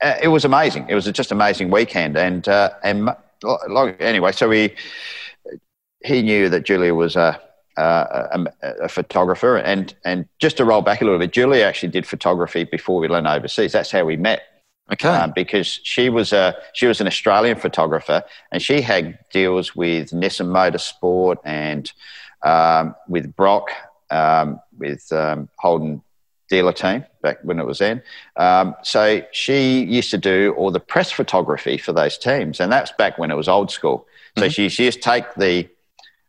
uh, 0.03 0.17
it 0.23 0.29
was 0.29 0.45
amazing. 0.45 0.87
It 0.89 0.95
was 0.95 1.07
just 1.07 1.31
amazing 1.31 1.71
weekend, 1.71 2.17
and 2.17 2.49
uh, 2.49 2.71
and 2.83 3.11
anyway, 4.01 4.33
so 4.33 4.49
we 4.49 4.75
he 6.03 6.23
knew 6.23 6.49
that 6.49 6.65
Julia 6.65 6.95
was 6.95 7.17
a, 7.17 7.39
a, 7.77 8.47
a, 8.63 8.89
photographer, 8.89 9.59
and 9.59 9.95
and 10.05 10.27
just 10.39 10.57
to 10.57 10.65
roll 10.65 10.81
back 10.81 11.03
a 11.03 11.05
little 11.05 11.19
bit, 11.19 11.33
Julia 11.33 11.65
actually 11.65 11.91
did 11.91 12.07
photography 12.07 12.65
before 12.65 12.99
we 12.99 13.09
went 13.09 13.27
overseas. 13.27 13.73
That's 13.73 13.91
how 13.91 14.05
we 14.05 14.17
met. 14.17 14.43
Okay. 14.93 15.09
Um, 15.09 15.33
because 15.37 15.79
she 15.85 16.09
was 16.09 16.33
a 16.33 16.57
she 16.73 16.87
was 16.87 17.01
an 17.01 17.07
Australian 17.07 17.59
photographer, 17.59 18.25
and 18.51 18.63
she 18.63 18.81
had 18.81 19.19
deals 19.31 19.77
with 19.77 20.11
Nissan 20.11 20.49
Motorsport 20.49 21.37
and 21.45 21.93
um, 22.43 22.95
with 23.07 23.37
Brock 23.37 23.71
um, 24.11 24.61
with 24.81 25.13
um, 25.13 25.49
Holden 25.59 26.03
dealer 26.51 26.73
team 26.73 27.05
back 27.23 27.39
when 27.45 27.61
it 27.61 27.65
was 27.65 27.79
then. 27.79 28.03
Um, 28.37 28.75
so 28.83 29.23
she 29.33 29.85
used 29.85 30.11
to 30.11 30.19
do 30.19 30.53
all 30.59 30.71
the 30.71 30.81
press 30.81 31.13
photography 31.13 31.79
for 31.79 31.93
those 31.93 32.19
teams, 32.19 32.61
and 32.61 32.71
that's 32.71 32.93
back 32.99 33.17
when 33.17 33.31
it 33.31 33.37
was 33.37 33.49
old 33.49 33.71
school. 33.71 34.07
So 34.37 34.45
mm-hmm. 34.45 34.51
she, 34.51 34.69
she 34.69 34.85
used 34.87 35.03
to 35.03 35.11
take 35.11 35.35
the 35.37 35.69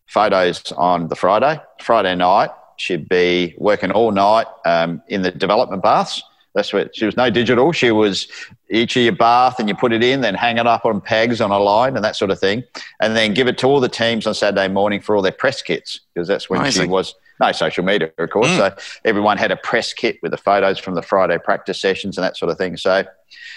photos 0.05 0.71
on 0.73 1.07
the 1.07 1.15
Friday. 1.15 1.59
Friday 1.81 2.15
night, 2.15 2.51
she'd 2.77 3.09
be 3.09 3.55
working 3.57 3.91
all 3.91 4.11
night 4.11 4.47
um, 4.65 5.01
in 5.07 5.23
the 5.23 5.31
development 5.31 5.81
baths. 5.81 6.21
That's 6.53 6.73
what 6.73 6.93
she 6.93 7.05
was 7.05 7.15
no 7.15 7.29
digital. 7.29 7.71
She 7.71 7.91
was 7.91 8.27
each 8.69 8.97
of 8.97 9.03
your 9.03 9.15
bath 9.15 9.59
and 9.59 9.69
you 9.69 9.75
put 9.75 9.93
it 9.93 10.03
in, 10.03 10.19
then 10.19 10.35
hang 10.35 10.57
it 10.57 10.67
up 10.67 10.85
on 10.85 10.99
pegs 10.99 11.39
on 11.39 11.49
a 11.49 11.57
line 11.57 11.95
and 11.95 12.03
that 12.03 12.17
sort 12.17 12.29
of 12.29 12.39
thing, 12.39 12.63
and 12.99 13.15
then 13.15 13.33
give 13.33 13.47
it 13.47 13.57
to 13.59 13.67
all 13.67 13.79
the 13.79 13.87
teams 13.87 14.27
on 14.27 14.33
Saturday 14.33 14.67
morning 14.67 14.99
for 14.99 15.15
all 15.15 15.21
their 15.21 15.31
press 15.31 15.61
kits 15.61 16.01
because 16.13 16.27
that's 16.27 16.49
when 16.49 16.59
Amazing. 16.59 16.83
she 16.83 16.89
was 16.89 17.15
no 17.41 17.51
social 17.51 17.83
media, 17.83 18.11
of 18.17 18.29
course. 18.29 18.47
Mm. 18.47 18.57
So 18.57 18.75
everyone 19.03 19.37
had 19.37 19.51
a 19.51 19.57
press 19.57 19.91
kit 19.91 20.19
with 20.21 20.31
the 20.31 20.37
photos 20.37 20.79
from 20.79 20.95
the 20.95 21.01
Friday 21.01 21.37
practice 21.37 21.81
sessions 21.81 22.17
and 22.17 22.23
that 22.23 22.37
sort 22.37 22.51
of 22.51 22.57
thing. 22.57 22.77
So 22.77 23.03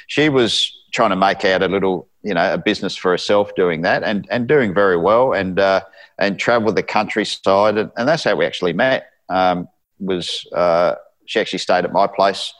she 0.09 0.29
was 0.29 0.73
trying 0.93 1.11
to 1.11 1.17
make 1.17 1.45
out 1.45 1.63
a 1.63 1.69
little, 1.69 2.09
you 2.23 2.35
know, 2.35 2.55
a 2.55 2.59
business 2.59 2.97
for 2.97 3.11
herself 3.11 3.55
doing 3.55 3.83
that 3.83 4.03
and, 4.03 4.27
and 4.31 4.49
doing 4.49 4.75
very 4.75 4.97
well 4.97 5.33
and, 5.33 5.61
uh, 5.61 5.83
and 6.19 6.39
travel 6.39 6.73
the 6.73 6.83
countryside. 6.83 7.77
And, 7.79 7.91
and 7.97 8.09
that's 8.09 8.25
how 8.25 8.35
we 8.35 8.47
actually 8.47 8.73
met. 8.73 9.11
Um, 9.29 9.69
was 10.01 10.47
uh, 10.53 10.95
she 11.27 11.41
actually 11.41 11.61
stayed 11.61 11.85
at 11.85 11.93
my 11.93 12.07
place 12.07 12.53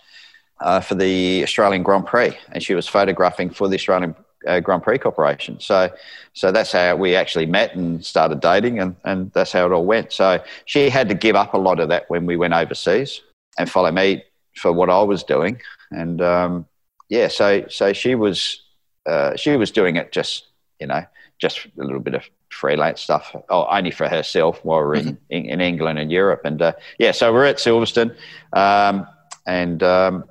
uh, 0.61 0.81
for 0.81 0.95
the 0.95 1.43
Australian 1.43 1.83
Grand 1.83 2.07
Prix 2.07 2.37
and 2.53 2.63
she 2.63 2.75
was 2.75 2.87
photographing 2.87 3.51
for 3.51 3.69
the 3.69 3.75
Australian 3.75 4.15
uh, 4.47 4.61
Grand 4.61 4.83
Prix 4.83 4.99
Corporation. 4.99 5.61
So, 5.61 5.91
so 6.33 6.53
that's 6.53 6.73
how 6.73 6.97
we 6.97 7.15
actually 7.15 7.47
met 7.47 7.75
and 7.75 8.05
started 8.05 8.41
dating, 8.41 8.79
and, 8.79 8.97
and 9.05 9.33
that's 9.33 9.53
how 9.53 9.67
it 9.67 9.73
all 9.73 9.85
went. 9.85 10.13
So 10.13 10.43
she 10.65 10.91
had 10.91 11.09
to 11.09 11.15
give 11.15 11.37
up 11.37 11.55
a 11.55 11.59
lot 11.59 11.81
of 11.81 11.89
that 11.89 12.09
when 12.09 12.27
we 12.27 12.37
went 12.37 12.55
overseas 12.55 13.21
and 13.59 13.71
follow 13.71 13.91
me 13.91 14.25
for 14.57 14.73
what 14.73 14.91
I 14.91 15.03
was 15.03 15.23
doing. 15.23 15.61
And 15.91 16.21
um, 16.21 16.67
yeah, 17.09 17.29
so 17.29 17.67
so 17.69 17.93
she 17.93 18.15
was 18.15 18.63
uh, 19.07 19.37
she 19.37 19.57
was 19.57 19.71
doing 19.71 19.97
it 19.97 20.13
just 20.13 20.47
you 20.81 20.87
know 20.87 21.05
just 21.39 21.67
a 21.67 21.85
little 21.85 22.01
bit 22.01 22.15
of 22.15 22.25
freelance 22.49 23.01
stuff, 23.01 23.35
oh, 23.49 23.67
only 23.67 23.91
for 23.91 24.09
herself 24.09 24.65
while 24.65 24.79
we 24.81 24.85
are 24.85 24.95
in, 24.95 25.05
mm-hmm. 25.05 25.15
in, 25.31 25.45
in, 25.47 25.61
England 25.61 25.99
and 25.99 26.11
Europe. 26.11 26.43
And 26.45 26.63
uh, 26.63 26.73
yeah, 26.99 27.11
so 27.11 27.33
we're 27.33 27.45
at 27.45 27.57
Silverstone, 27.57 28.15
um, 28.53 29.07
and 29.47 29.83
um, 29.83 30.25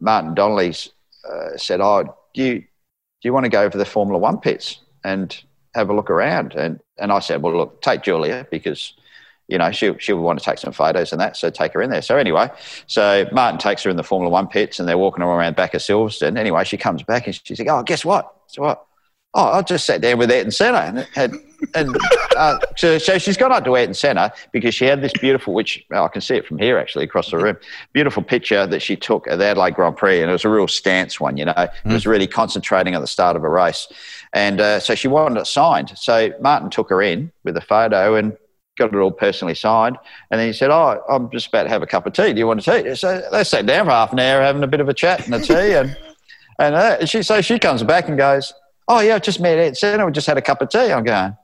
Martin 0.00 0.34
Donnelly 0.34 0.74
uh, 1.28 1.56
said, 1.56 1.80
"Oh, 1.80 2.16
do 2.32 2.42
you 2.42 2.64
you 3.28 3.32
want 3.32 3.44
to 3.44 3.50
go 3.50 3.62
over 3.62 3.76
the 3.76 3.84
Formula 3.84 4.18
One 4.18 4.38
pits 4.38 4.80
and 5.02 5.36
have 5.74 5.90
a 5.90 5.94
look 5.94 6.10
around? 6.10 6.54
And, 6.54 6.80
and 6.98 7.12
I 7.12 7.18
said, 7.20 7.42
well, 7.42 7.56
look, 7.56 7.82
take 7.82 8.02
Julia 8.02 8.46
because, 8.50 8.94
you 9.48 9.58
know, 9.58 9.70
she, 9.72 9.94
she 9.98 10.12
would 10.12 10.22
want 10.22 10.38
to 10.38 10.44
take 10.44 10.58
some 10.58 10.72
photos 10.72 11.12
and 11.12 11.20
that. 11.20 11.36
So 11.36 11.50
take 11.50 11.72
her 11.72 11.82
in 11.82 11.90
there. 11.90 12.02
So 12.02 12.16
anyway, 12.16 12.50
so 12.86 13.26
Martin 13.32 13.58
takes 13.58 13.82
her 13.82 13.90
in 13.90 13.96
the 13.96 14.02
Formula 14.02 14.30
One 14.30 14.46
pits 14.46 14.78
and 14.78 14.88
they're 14.88 14.98
walking 14.98 15.22
around 15.22 15.56
back 15.56 15.74
of 15.74 15.80
Silverstone. 15.80 16.38
Anyway, 16.38 16.64
she 16.64 16.76
comes 16.76 17.02
back 17.02 17.26
and 17.26 17.40
she's 17.44 17.58
like, 17.58 17.68
oh, 17.68 17.82
guess 17.82 18.04
what? 18.04 18.34
So 18.46 18.62
what? 18.62 18.86
Oh, 19.34 19.46
I 19.46 19.62
just 19.62 19.84
sat 19.84 20.00
down 20.00 20.18
with 20.18 20.30
Ayrton 20.30 20.52
Senna 20.52 20.78
and 20.78 20.98
had, 21.12 21.32
and 21.74 21.96
uh, 22.36 22.58
so, 22.76 22.98
so 22.98 23.18
she's 23.18 23.36
gone 23.36 23.50
up 23.50 23.64
to 23.64 23.74
Ayrton 23.76 23.94
Senna 23.94 24.32
because 24.52 24.74
she 24.74 24.84
had 24.84 25.02
this 25.02 25.12
beautiful, 25.12 25.54
which 25.54 25.84
well, 25.90 26.04
I 26.04 26.08
can 26.08 26.20
see 26.20 26.36
it 26.36 26.46
from 26.46 26.58
here 26.58 26.78
actually 26.78 27.04
across 27.04 27.30
the 27.30 27.38
room, 27.38 27.56
beautiful 27.92 28.22
picture 28.22 28.66
that 28.66 28.80
she 28.80 28.94
took 28.94 29.26
at 29.26 29.38
the 29.38 29.46
Adelaide 29.46 29.74
Grand 29.74 29.96
Prix, 29.96 30.20
and 30.20 30.30
it 30.30 30.32
was 30.32 30.44
a 30.44 30.48
real 30.48 30.68
stance 30.68 31.18
one. 31.18 31.36
You 31.36 31.46
know, 31.46 31.54
it 31.56 31.72
was 31.84 32.04
mm. 32.04 32.08
really 32.08 32.28
concentrating 32.28 32.94
at 32.94 33.00
the 33.00 33.06
start 33.08 33.36
of 33.36 33.42
a 33.42 33.48
race, 33.48 33.88
and 34.32 34.60
uh, 34.60 34.78
so 34.78 34.94
she 34.94 35.08
wanted 35.08 35.40
it 35.40 35.46
signed. 35.46 35.92
So 35.96 36.30
Martin 36.40 36.70
took 36.70 36.90
her 36.90 37.02
in 37.02 37.32
with 37.42 37.56
a 37.56 37.60
photo 37.60 38.14
and 38.14 38.36
got 38.76 38.92
it 38.92 38.96
all 38.96 39.10
personally 39.10 39.54
signed. 39.54 39.96
And 40.30 40.40
then 40.40 40.46
he 40.46 40.52
said, 40.52 40.70
Oh, 40.70 41.00
I'm 41.08 41.30
just 41.30 41.48
about 41.48 41.64
to 41.64 41.68
have 41.68 41.82
a 41.82 41.86
cup 41.86 42.06
of 42.06 42.12
tea. 42.12 42.32
Do 42.32 42.38
you 42.38 42.46
want 42.46 42.66
a 42.66 42.82
tea? 42.82 42.94
So 42.94 43.22
they 43.30 43.44
sat 43.44 43.66
down 43.66 43.86
for 43.86 43.90
half 43.90 44.12
an 44.12 44.18
hour 44.18 44.42
having 44.42 44.62
a 44.62 44.68
bit 44.68 44.80
of 44.80 44.88
a 44.88 44.94
chat 44.94 45.24
and 45.26 45.34
a 45.34 45.40
tea. 45.40 45.74
And, 45.74 45.96
and 46.58 46.74
uh, 46.74 47.06
she, 47.06 47.22
so 47.22 47.40
she 47.40 47.58
comes 47.58 47.82
back 47.82 48.08
and 48.08 48.16
goes, 48.16 48.52
Oh, 48.86 49.00
yeah, 49.00 49.16
I 49.16 49.18
just 49.18 49.40
met 49.40 49.58
Ayrton 49.58 49.74
Senna. 49.74 50.06
We 50.06 50.12
just 50.12 50.26
had 50.26 50.36
a 50.36 50.42
cup 50.42 50.60
of 50.60 50.68
tea. 50.68 50.92
I'm 50.92 51.04
going, 51.04 51.36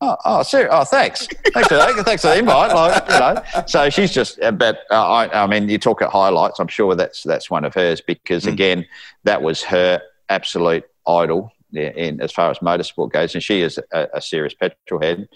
Oh, 0.00 0.16
oh, 0.26 0.42
serious? 0.42 0.68
Oh, 0.72 0.84
thanks. 0.84 1.26
Thanks 1.54 1.68
for 1.68 1.76
that. 1.76 2.04
Thanks 2.04 2.20
for 2.20 2.28
the 2.28 2.38
invite. 2.38 2.74
Like, 2.74 3.08
you 3.08 3.18
know, 3.18 3.64
so 3.66 3.88
she's 3.88 4.12
just, 4.12 4.38
uh, 4.42 4.52
but 4.52 4.80
uh, 4.90 5.10
I, 5.10 5.44
I 5.44 5.46
mean, 5.46 5.70
you 5.70 5.78
talk 5.78 6.02
at 6.02 6.10
highlights. 6.10 6.60
I'm 6.60 6.68
sure 6.68 6.94
that's 6.94 7.22
that's 7.22 7.50
one 7.50 7.64
of 7.64 7.72
hers 7.72 8.02
because 8.02 8.44
mm. 8.44 8.52
again, 8.52 8.86
that 9.24 9.40
was 9.40 9.62
her 9.62 10.02
absolute 10.28 10.84
idol 11.06 11.50
in 11.72 12.20
as 12.20 12.30
far 12.30 12.50
as 12.50 12.58
motorsport 12.58 13.10
goes, 13.10 13.34
and 13.34 13.42
she 13.42 13.62
is 13.62 13.80
a, 13.92 14.08
a 14.14 14.20
serious 14.20 14.52
petrol 14.52 15.00
head, 15.00 15.28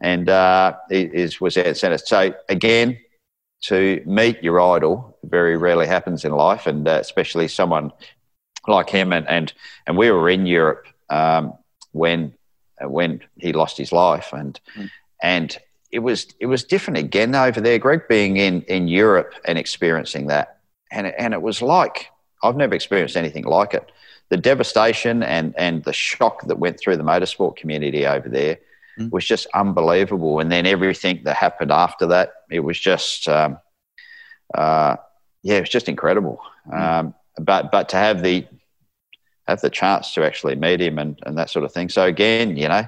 and 0.00 0.28
uh, 0.28 0.74
is 0.88 1.40
was 1.40 1.56
at 1.56 1.76
centre. 1.76 1.98
So 1.98 2.32
again, 2.48 2.98
to 3.62 4.02
meet 4.06 4.42
your 4.42 4.60
idol 4.60 5.18
very 5.24 5.56
rarely 5.56 5.86
happens 5.86 6.24
in 6.24 6.30
life, 6.30 6.68
and 6.68 6.86
uh, 6.86 6.98
especially 7.00 7.48
someone 7.48 7.90
like 8.68 8.90
him. 8.90 9.12
And 9.12 9.28
and 9.28 9.52
and 9.86 9.96
we 9.96 10.10
were 10.10 10.28
in 10.28 10.46
Europe 10.46 10.86
um, 11.10 11.54
when 11.92 12.34
when 12.80 13.20
he 13.36 13.52
lost 13.52 13.78
his 13.78 13.92
life, 13.92 14.32
and 14.32 14.60
mm. 14.76 14.90
and 15.22 15.56
it 15.90 16.00
was 16.00 16.26
it 16.40 16.46
was 16.46 16.64
different 16.64 16.98
again 16.98 17.34
over 17.34 17.60
there. 17.60 17.78
Greg 17.78 18.02
being 18.08 18.36
in 18.36 18.62
in 18.62 18.88
Europe 18.88 19.34
and 19.44 19.58
experiencing 19.58 20.26
that, 20.28 20.58
and 20.90 21.06
and 21.06 21.34
it 21.34 21.42
was 21.42 21.62
like 21.62 22.10
I've 22.42 22.56
never 22.56 22.74
experienced 22.74 23.16
anything 23.16 23.44
like 23.44 23.74
it. 23.74 23.90
the 24.28 24.36
devastation 24.36 25.22
and 25.22 25.54
and 25.56 25.84
the 25.84 25.92
shock 25.92 26.46
that 26.46 26.58
went 26.58 26.78
through 26.80 26.96
the 26.96 27.04
motorsport 27.04 27.56
community 27.56 28.06
over 28.06 28.28
there 28.28 28.58
mm. 28.98 29.10
was 29.10 29.24
just 29.24 29.46
unbelievable. 29.54 30.40
And 30.40 30.50
then 30.50 30.66
everything 30.66 31.20
that 31.24 31.36
happened 31.36 31.70
after 31.70 32.06
that, 32.06 32.32
it 32.50 32.60
was 32.60 32.78
just, 32.78 33.28
um, 33.28 33.58
uh, 34.54 34.96
yeah, 35.42 35.56
it 35.56 35.60
was 35.60 35.68
just 35.68 35.88
incredible. 35.88 36.40
Mm. 36.68 36.80
Um, 36.80 37.14
but 37.38 37.70
but 37.70 37.88
to 37.90 37.96
have 37.96 38.22
the 38.22 38.46
have 39.48 39.60
the 39.60 39.70
chance 39.70 40.12
to 40.14 40.24
actually 40.24 40.56
meet 40.56 40.80
him 40.80 40.98
and, 40.98 41.18
and 41.24 41.38
that 41.38 41.50
sort 41.50 41.64
of 41.64 41.72
thing. 41.72 41.88
So 41.88 42.04
again, 42.04 42.56
you 42.56 42.68
know, 42.68 42.86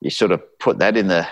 you 0.00 0.10
sort 0.10 0.32
of 0.32 0.42
put 0.58 0.78
that 0.78 0.96
in 0.96 1.08
the 1.08 1.26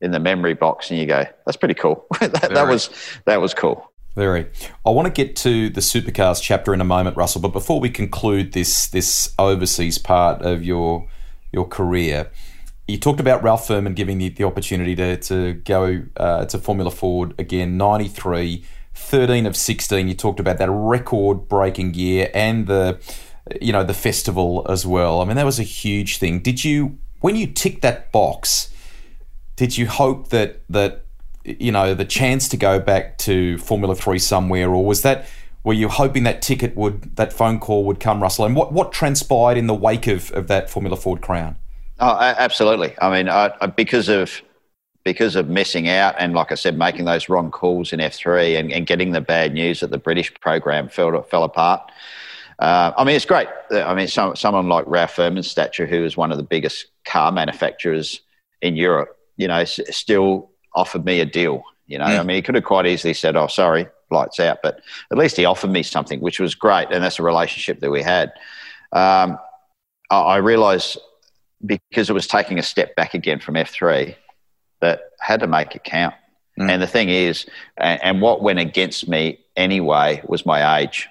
in 0.00 0.12
the 0.12 0.18
memory 0.18 0.54
box 0.54 0.90
and 0.90 0.98
you 0.98 1.06
go, 1.06 1.24
that's 1.44 1.56
pretty 1.56 1.74
cool. 1.74 2.06
that, 2.20 2.50
that 2.52 2.68
was 2.68 2.90
that 3.26 3.40
was 3.40 3.54
cool. 3.54 3.90
Very. 4.16 4.48
I 4.84 4.90
want 4.90 5.06
to 5.06 5.12
get 5.12 5.36
to 5.36 5.70
the 5.70 5.80
supercars 5.80 6.42
chapter 6.42 6.74
in 6.74 6.80
a 6.80 6.84
moment, 6.84 7.16
Russell. 7.16 7.40
But 7.40 7.52
before 7.52 7.80
we 7.80 7.90
conclude 7.90 8.52
this 8.52 8.88
this 8.88 9.32
overseas 9.38 9.98
part 9.98 10.42
of 10.42 10.64
your 10.64 11.08
your 11.52 11.66
career, 11.66 12.30
you 12.90 12.98
talked 12.98 13.20
about 13.20 13.42
Ralph 13.42 13.68
Firman 13.68 13.94
giving 13.94 14.20
you 14.20 14.30
the 14.30 14.44
opportunity 14.44 14.96
to, 14.96 15.16
to 15.16 15.54
go 15.54 16.02
uh, 16.16 16.44
to 16.46 16.58
Formula 16.58 16.90
Ford 16.90 17.34
again, 17.38 17.76
93, 17.76 18.64
13 18.94 19.46
of 19.46 19.56
16. 19.56 20.08
You 20.08 20.14
talked 20.14 20.40
about 20.40 20.58
that 20.58 20.70
record 20.70 21.48
breaking 21.48 21.94
year 21.94 22.30
and 22.34 22.66
the, 22.66 22.98
you 23.60 23.72
know, 23.72 23.84
the 23.84 23.94
festival 23.94 24.66
as 24.68 24.86
well. 24.86 25.20
I 25.20 25.24
mean, 25.24 25.36
that 25.36 25.46
was 25.46 25.58
a 25.58 25.64
huge 25.64 26.18
thing. 26.18 26.40
Did 26.40 26.64
you, 26.64 26.98
when 27.20 27.36
you 27.36 27.46
ticked 27.46 27.82
that 27.82 28.12
box, 28.12 28.70
did 29.56 29.76
you 29.76 29.86
hope 29.86 30.28
that, 30.28 30.60
that, 30.68 31.04
you 31.44 31.72
know, 31.72 31.94
the 31.94 32.04
chance 32.04 32.48
to 32.48 32.56
go 32.56 32.78
back 32.80 33.18
to 33.18 33.58
Formula 33.58 33.94
3 33.94 34.18
somewhere, 34.18 34.70
or 34.70 34.84
was 34.84 35.02
that, 35.02 35.26
were 35.64 35.74
you 35.74 35.88
hoping 35.88 36.22
that 36.24 36.40
ticket 36.42 36.76
would, 36.76 37.16
that 37.16 37.32
phone 37.32 37.58
call 37.58 37.84
would 37.84 38.00
come, 38.00 38.22
Russell? 38.22 38.46
And 38.46 38.56
what, 38.56 38.72
what 38.72 38.92
transpired 38.92 39.58
in 39.58 39.66
the 39.66 39.74
wake 39.74 40.06
of, 40.06 40.30
of 40.32 40.48
that 40.48 40.70
Formula 40.70 40.96
Ford 40.96 41.20
crown? 41.20 41.56
Oh, 42.00 42.16
absolutely. 42.18 42.94
I 43.00 43.10
mean, 43.10 43.28
I, 43.28 43.52
I, 43.60 43.66
because 43.66 44.08
of 44.08 44.42
because 45.04 45.34
of 45.34 45.48
missing 45.48 45.88
out 45.88 46.14
and, 46.18 46.34
like 46.34 46.52
I 46.52 46.54
said, 46.54 46.76
making 46.76 47.06
those 47.06 47.28
wrong 47.28 47.50
calls 47.50 47.92
in 47.92 48.00
F 48.00 48.14
three 48.14 48.56
and, 48.56 48.72
and, 48.72 48.86
getting 48.86 49.12
the 49.12 49.20
bad 49.20 49.54
news 49.54 49.80
that 49.80 49.90
the 49.90 49.98
British 49.98 50.32
program 50.40 50.88
fell 50.88 51.22
fell 51.22 51.44
apart. 51.44 51.90
Uh, 52.60 52.92
I 52.96 53.04
mean, 53.04 53.16
it's 53.16 53.24
great. 53.24 53.48
I 53.70 53.94
mean, 53.94 54.06
some, 54.06 54.36
someone 54.36 54.68
like 54.68 54.84
Ralph 54.86 55.18
stature, 55.44 55.86
who 55.86 56.04
is 56.04 56.16
one 56.16 56.30
of 56.30 56.36
the 56.36 56.44
biggest 56.44 56.86
car 57.06 57.32
manufacturers 57.32 58.20
in 58.60 58.76
Europe, 58.76 59.16
you 59.38 59.48
know, 59.48 59.60
s- 59.60 59.80
still 59.90 60.50
offered 60.74 61.04
me 61.04 61.20
a 61.20 61.24
deal. 61.24 61.62
You 61.86 61.98
know, 61.98 62.04
I 62.04 62.22
mean, 62.22 62.36
he 62.36 62.42
could 62.42 62.54
have 62.54 62.64
quite 62.64 62.86
easily 62.86 63.14
said, 63.14 63.34
"Oh, 63.34 63.48
sorry, 63.48 63.88
lights 64.12 64.38
out," 64.38 64.58
but 64.62 64.80
at 65.10 65.18
least 65.18 65.36
he 65.36 65.44
offered 65.44 65.70
me 65.70 65.82
something, 65.82 66.20
which 66.20 66.38
was 66.38 66.54
great, 66.54 66.88
and 66.92 67.02
that's 67.02 67.18
a 67.18 67.24
relationship 67.24 67.80
that 67.80 67.90
we 67.90 68.00
had. 68.00 68.32
Um, 68.92 69.38
I, 70.10 70.20
I 70.20 70.36
realised 70.36 70.98
because 71.64 72.08
it 72.08 72.12
was 72.12 72.26
taking 72.26 72.58
a 72.58 72.62
step 72.62 72.94
back 72.94 73.14
again 73.14 73.40
from 73.40 73.54
F3 73.54 74.14
that 74.80 75.00
had 75.20 75.40
to 75.40 75.46
make 75.46 75.74
it 75.74 75.84
count. 75.84 76.14
Mm. 76.58 76.70
And 76.70 76.82
the 76.82 76.86
thing 76.86 77.08
is, 77.08 77.46
and, 77.76 78.02
and 78.02 78.20
what 78.20 78.42
went 78.42 78.58
against 78.58 79.08
me 79.08 79.40
anyway 79.56 80.22
was 80.26 80.46
my 80.46 80.80
age. 80.80 81.08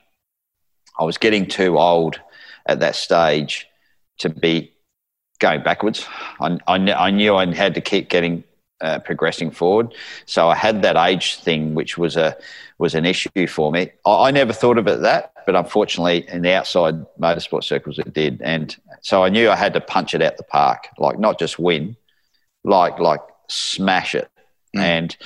I 1.00 1.06
was 1.06 1.18
getting 1.18 1.48
too 1.48 1.80
old 1.80 2.20
at 2.66 2.82
that 2.82 2.96
stage 2.96 3.68
to 4.20 4.30
be 4.30 4.74
going 5.40 5.64
backwards. 5.64 6.06
I, 6.40 6.58
I, 6.68 6.76
I 6.76 7.12
knew 7.12 7.36
I 7.36 7.54
had 7.54 7.74
to 7.76 7.82
keep 7.82 8.10
getting 8.10 8.44
uh, 8.82 9.00
progressing 9.00 9.52
forward. 9.52 9.94
So 10.26 10.50
I 10.50 10.56
had 10.56 10.82
that 10.84 10.96
age 10.96 11.40
thing, 11.40 11.74
which 11.74 11.98
was 11.98 12.16
a 12.16 12.38
was 12.78 12.96
an 12.96 13.06
issue 13.06 13.48
for 13.48 13.72
me. 13.72 13.92
I, 14.06 14.28
I, 14.28 14.32
never 14.32 14.54
thought 14.54 14.78
of 14.78 14.88
it 14.88 15.02
that, 15.02 15.34
but 15.46 15.56
unfortunately, 15.56 16.26
in 16.30 16.44
the 16.44 16.54
outside 16.54 17.06
motorsport 17.18 17.66
circles, 17.66 18.00
it 18.00 18.14
did. 18.14 18.42
And 18.42 18.76
so 19.02 19.24
I 19.24 19.30
knew 19.30 19.50
I 19.50 19.58
had 19.58 19.74
to 19.74 19.82
punch 19.82 20.14
it 20.14 20.22
out 20.22 20.38
the 20.38 20.44
park, 20.44 20.88
like 20.98 21.20
not 21.20 21.40
just 21.40 21.60
win, 21.60 21.98
like 22.64 23.00
like 23.00 23.22
smash 23.50 24.16
it. 24.16 24.30
Mm. 24.76 24.82
And 24.82 25.18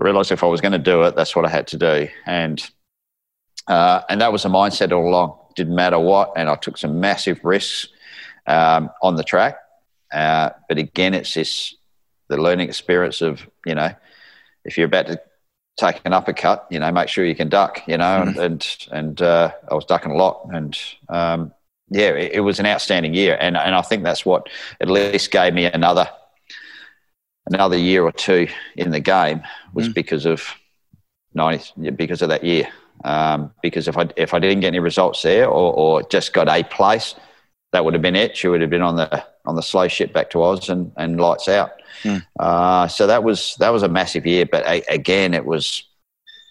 I 0.00 0.04
realised 0.04 0.32
if 0.32 0.44
I 0.44 0.46
was 0.46 0.60
going 0.60 0.72
to 0.72 0.78
do 0.78 1.02
it, 1.02 1.16
that's 1.16 1.36
what 1.36 1.44
I 1.44 1.50
had 1.50 1.66
to 1.68 1.76
do. 1.76 2.08
And 2.24 2.66
uh, 3.68 4.02
and 4.08 4.20
that 4.20 4.32
was 4.32 4.44
a 4.44 4.48
mindset 4.48 4.92
all 4.92 5.08
along. 5.08 5.38
Didn't 5.54 5.74
matter 5.74 5.98
what, 5.98 6.32
and 6.36 6.48
I 6.48 6.56
took 6.56 6.78
some 6.78 7.00
massive 7.00 7.40
risks 7.44 7.88
um, 8.46 8.90
on 9.02 9.16
the 9.16 9.24
track. 9.24 9.56
Uh, 10.12 10.50
but 10.68 10.78
again, 10.78 11.14
it's 11.14 11.34
this 11.34 11.74
the 12.28 12.36
learning 12.36 12.68
experience 12.68 13.20
of 13.20 13.46
you 13.66 13.74
know 13.74 13.94
if 14.64 14.76
you're 14.76 14.86
about 14.86 15.06
to 15.06 15.20
take 15.78 16.00
an 16.04 16.12
uppercut, 16.12 16.66
you 16.70 16.78
know, 16.78 16.90
make 16.92 17.08
sure 17.08 17.24
you 17.24 17.34
can 17.34 17.48
duck, 17.48 17.82
you 17.86 17.96
know, 17.96 18.24
mm. 18.26 18.36
and 18.38 18.88
and, 18.90 19.22
uh, 19.22 19.52
I 19.70 19.74
was 19.74 19.84
ducking 19.84 20.12
a 20.12 20.16
lot, 20.16 20.48
and 20.52 20.78
um, 21.08 21.52
yeah, 21.88 22.10
it, 22.10 22.32
it, 22.34 22.40
was 22.40 22.60
an 22.60 22.66
outstanding 22.66 23.14
year, 23.14 23.36
and 23.40 23.56
and 23.56 23.74
I 23.74 23.82
think 23.82 24.02
that's 24.02 24.24
what 24.24 24.48
at 24.80 24.88
least 24.88 25.30
gave 25.30 25.54
me 25.54 25.64
another 25.64 26.08
another 27.46 27.76
year 27.76 28.04
or 28.04 28.12
two 28.12 28.48
in 28.76 28.90
the 28.90 29.00
game 29.00 29.42
was 29.74 29.88
mm. 29.88 29.94
because 29.94 30.26
of 30.26 30.54
ninety 31.34 31.90
because 31.90 32.22
of 32.22 32.28
that 32.28 32.44
year. 32.44 32.68
Um, 33.04 33.52
because 33.62 33.88
if 33.88 33.96
I 33.96 34.08
if 34.16 34.34
I 34.34 34.38
didn't 34.38 34.60
get 34.60 34.68
any 34.68 34.78
results 34.78 35.22
there, 35.22 35.46
or, 35.46 35.72
or 35.72 36.02
just 36.04 36.32
got 36.32 36.48
a 36.48 36.62
place, 36.64 37.14
that 37.72 37.84
would 37.84 37.94
have 37.94 38.02
been 38.02 38.16
it. 38.16 38.36
She 38.36 38.48
would 38.48 38.60
have 38.60 38.70
been 38.70 38.82
on 38.82 38.96
the 38.96 39.24
on 39.44 39.56
the 39.56 39.62
slow 39.62 39.88
ship 39.88 40.12
back 40.12 40.30
to 40.30 40.42
Oz 40.42 40.68
and, 40.68 40.92
and 40.96 41.20
lights 41.20 41.48
out. 41.48 41.72
Mm. 42.02 42.24
Uh, 42.38 42.86
so 42.88 43.06
that 43.06 43.24
was 43.24 43.56
that 43.58 43.70
was 43.70 43.82
a 43.82 43.88
massive 43.88 44.26
year. 44.26 44.46
But 44.46 44.64
a, 44.66 44.82
again, 44.88 45.34
it 45.34 45.44
was 45.44 45.84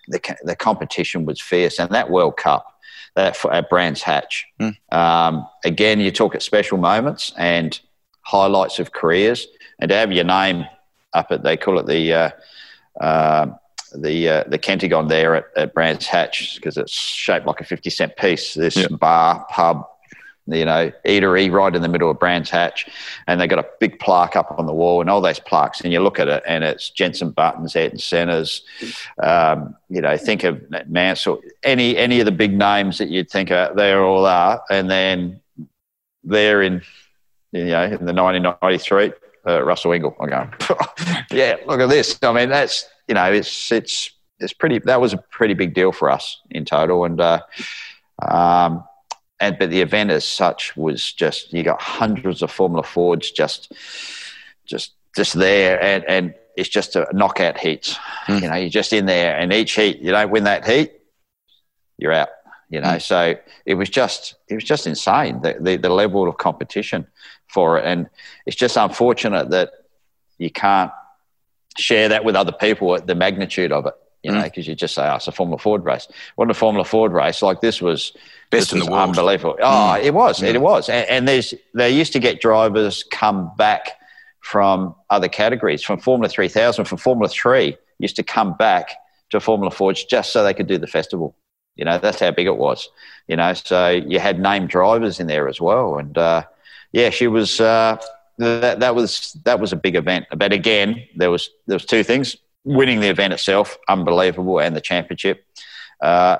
the 0.08 0.20
the 0.44 0.56
competition 0.56 1.26
was 1.26 1.40
fierce, 1.42 1.80
and 1.80 1.90
that 1.92 2.10
World 2.10 2.38
Cup 2.38 2.68
that 3.16 3.38
at 3.52 3.70
Brands 3.70 4.02
Hatch. 4.02 4.46
Mm. 4.60 4.76
Um, 4.92 5.48
again, 5.64 6.00
you 6.00 6.12
talk 6.12 6.36
at 6.36 6.42
special 6.42 6.78
moments 6.78 7.34
and 7.38 7.80
highlights 8.24 8.80
of 8.80 8.92
careers, 8.92 9.48
and 9.80 9.90
to 9.90 9.96
have 9.96 10.12
your 10.12 10.26
name 10.26 10.66
up 11.14 11.28
at 11.32 11.44
they 11.44 11.58
call 11.58 11.80
it 11.80 11.86
the. 11.86 12.14
Uh, 12.14 12.30
uh, 13.00 13.48
the 13.96 14.30
uh, 14.30 14.44
the 14.48 14.60
Kentagon 14.60 15.10
there 15.10 15.36
at, 15.36 15.46
at 15.56 15.74
Brands 15.74 16.06
Hatch 16.06 16.56
because 16.56 16.78
it's 16.78 16.92
shaped 16.92 17.46
like 17.46 17.62
a 17.62 17.66
fifty 17.66 17.90
cent 17.90 18.16
piece. 18.18 18.54
This 18.54 18.78
yep. 18.78 19.00
bar 19.00 19.46
pub 19.50 19.86
you 20.48 20.66
know, 20.66 20.92
eatery 21.06 21.52
right 21.52 21.76
in 21.76 21.82
the 21.82 21.88
middle 21.88 22.10
of 22.10 22.20
Brands 22.20 22.50
Hatch, 22.50 22.90
and 23.28 23.40
they 23.40 23.48
got 23.48 23.60
a 23.60 23.66
big 23.80 24.00
plaque 24.00 24.36
up 24.36 24.54
on 24.58 24.66
the 24.66 24.74
wall, 24.74 25.02
and 25.02 25.10
all 25.10 25.22
those 25.22 25.40
plaques, 25.40 25.82
and 25.82 25.94
you 25.94 26.00
look 26.00 26.20
at 26.20 26.28
it, 26.28 26.44
and 26.48 26.64
it's 26.64 26.90
Jenson 26.90 27.32
Buttons, 27.32 27.76
Ayrton 27.76 28.00
Senna's, 28.00 28.64
um, 29.22 29.76
you 29.90 30.02
know, 30.02 30.18
think 30.18 30.44
of 30.44 30.62
Mansell, 30.88 31.42
any 31.64 31.98
any 31.98 32.20
of 32.20 32.26
the 32.26 32.32
big 32.32 32.58
names 32.58 32.98
that 32.98 33.10
you'd 33.10 33.30
think 33.30 33.52
of, 33.52 33.76
they 33.76 33.94
all 33.94 34.26
are, 34.26 34.62
and 34.70 34.90
then 34.90 35.40
they're 36.24 36.62
in, 36.62 36.82
you 37.52 37.66
know, 37.66 37.84
in 37.84 38.06
the 38.06 38.14
1993, 38.14 39.14
uh, 39.48 39.64
Russell 39.64 39.92
Ingall. 39.92 40.16
I 40.20 40.28
go, 40.28 41.26
yeah, 41.36 41.58
look 41.68 41.80
at 41.80 41.90
this. 41.90 42.18
I 42.22 42.32
mean, 42.34 42.50
that's 42.50 42.88
you 43.12 43.16
know, 43.16 43.30
it's 43.30 43.70
it's 43.74 44.10
it's 44.40 44.54
pretty. 44.54 44.80
That 44.80 45.02
was 45.02 45.12
a 45.12 45.18
pretty 45.18 45.54
big 45.54 45.74
deal 45.74 45.92
for 45.92 46.10
us 46.10 46.40
in 46.50 46.64
total, 46.64 47.04
and. 47.04 47.20
Uh, 47.20 47.42
um, 48.22 48.86
and 49.42 49.58
but 49.58 49.72
the 49.72 49.82
event 49.82 50.12
as 50.12 50.24
such 50.24 50.78
was 50.78 51.12
just 51.12 51.52
you 51.52 51.64
got 51.64 51.82
hundreds 51.82 52.44
of 52.44 52.52
Formula 52.52 52.84
Fords 52.84 53.32
just 53.32 53.74
just 54.66 54.94
just 55.16 55.34
there, 55.34 55.82
and 55.84 56.06
and 56.06 56.36
it's 56.56 56.70
just 56.70 56.96
a 56.96 57.08
knockout 57.12 57.58
heats. 57.58 57.98
Mm. 58.28 58.42
You 58.42 58.48
know, 58.50 58.56
you're 58.56 58.70
just 58.70 58.94
in 58.94 59.08
there, 59.08 59.36
and 59.36 59.52
each 59.52 59.74
heat 59.74 60.00
you 60.00 60.12
don't 60.12 60.30
win 60.30 60.44
that 60.44 60.68
heat, 60.68 60.92
you're 61.98 62.14
out. 62.14 62.30
You 62.70 62.82
know, 62.82 62.98
mm. 62.98 63.02
so 63.02 63.36
it 63.66 63.74
was 63.74 63.90
just 63.90 64.36
it 64.48 64.54
was 64.54 64.64
just 64.64 64.86
insane 64.86 65.42
the, 65.42 65.58
the 65.60 65.76
the 65.76 65.90
level 65.90 66.30
of 66.30 66.38
competition 66.38 67.08
for 67.48 67.80
it, 67.80 67.86
and 67.86 68.10
it's 68.46 68.56
just 68.56 68.78
unfortunate 68.78 69.50
that 69.50 69.72
you 70.38 70.52
can't 70.52 70.92
share 71.78 72.10
that 72.10 72.24
with 72.24 72.36
other 72.36 72.52
people 72.52 72.96
at 72.96 73.08
the 73.08 73.16
magnitude 73.16 73.72
of 73.72 73.86
it 73.86 73.94
you 74.24 74.32
know, 74.32 74.44
because 74.44 74.66
mm. 74.66 74.70
you 74.70 74.76
just 74.76 74.94
say, 74.94 75.08
oh, 75.08 75.16
it's 75.16 75.28
a 75.28 75.32
Formula 75.32 75.58
Ford 75.58 75.84
race. 75.84 76.08
What 76.36 76.50
a 76.52 76.54
Formula 76.54 76.86
Ford 76.86 77.12
race 77.12 77.42
like 77.42 77.62
this 77.62 77.82
was 77.82 78.12
best 78.52 78.70
this 78.70 78.74
in 78.74 78.80
the 78.80 78.92
world. 78.92 79.10
Unbelievable. 79.10 79.58
Oh, 79.60 79.98
mm. 79.98 80.04
it 80.04 80.14
was. 80.14 80.44
It 80.44 80.62
was. 80.62 80.90
And, 80.90 81.10
and, 81.10 81.28
there's 81.28 81.54
they 81.74 81.90
used 81.90 82.14
to 82.14 82.20
get 82.20 82.40
drivers 82.40 83.04
come 83.04 83.52
back 83.58 83.92
from 84.42 84.96
other 85.10 85.28
categories, 85.28 85.82
from 85.82 86.00
Formula 86.00 86.30
3000, 86.30 86.86
from 86.86 86.98
Formula 86.98 87.30
3, 87.30 87.76
used 88.00 88.16
to 88.16 88.24
come 88.24 88.56
back 88.58 88.90
to 89.32 89.40
Formula 89.40 89.72
Fords 89.72 90.04
just 90.04 90.32
so 90.34 90.44
they 90.44 90.54
could 90.54 90.68
do 90.68 90.78
the 90.78 90.88
festival. 90.88 91.36
You 91.76 91.86
know, 91.86 91.98
that's 91.98 92.20
how 92.20 92.32
big 92.32 92.48
it 92.48 92.58
was. 92.58 92.90
You 93.28 93.38
know, 93.38 93.54
so 93.54 93.90
you 93.90 94.20
had 94.20 94.40
named 94.40 94.70
drivers 94.70 95.20
in 95.20 95.28
there 95.28 95.48
as 95.48 95.60
well. 95.60 95.98
And 95.98 96.16
uh, 96.18 96.44
yeah, 96.92 97.10
she 97.10 97.28
was. 97.28 97.60
Uh, 97.60 97.98
that, 98.42 98.80
that 98.80 98.96
was 98.96 99.34
that 99.46 99.60
was 99.60 99.74
a 99.74 99.76
big 99.76 99.96
event. 99.96 100.26
But 100.36 100.54
again, 100.54 101.04
there 101.16 101.32
was 101.32 101.50
there 101.68 101.76
was 101.76 101.86
two 101.86 102.04
things 102.04 102.36
winning 102.64 103.00
the 103.00 103.10
event 103.10 103.34
itself, 103.34 103.78
unbelievable, 103.88 104.60
and 104.60 104.76
the 104.76 104.82
championship. 104.82 105.46
Uh, 106.02 106.38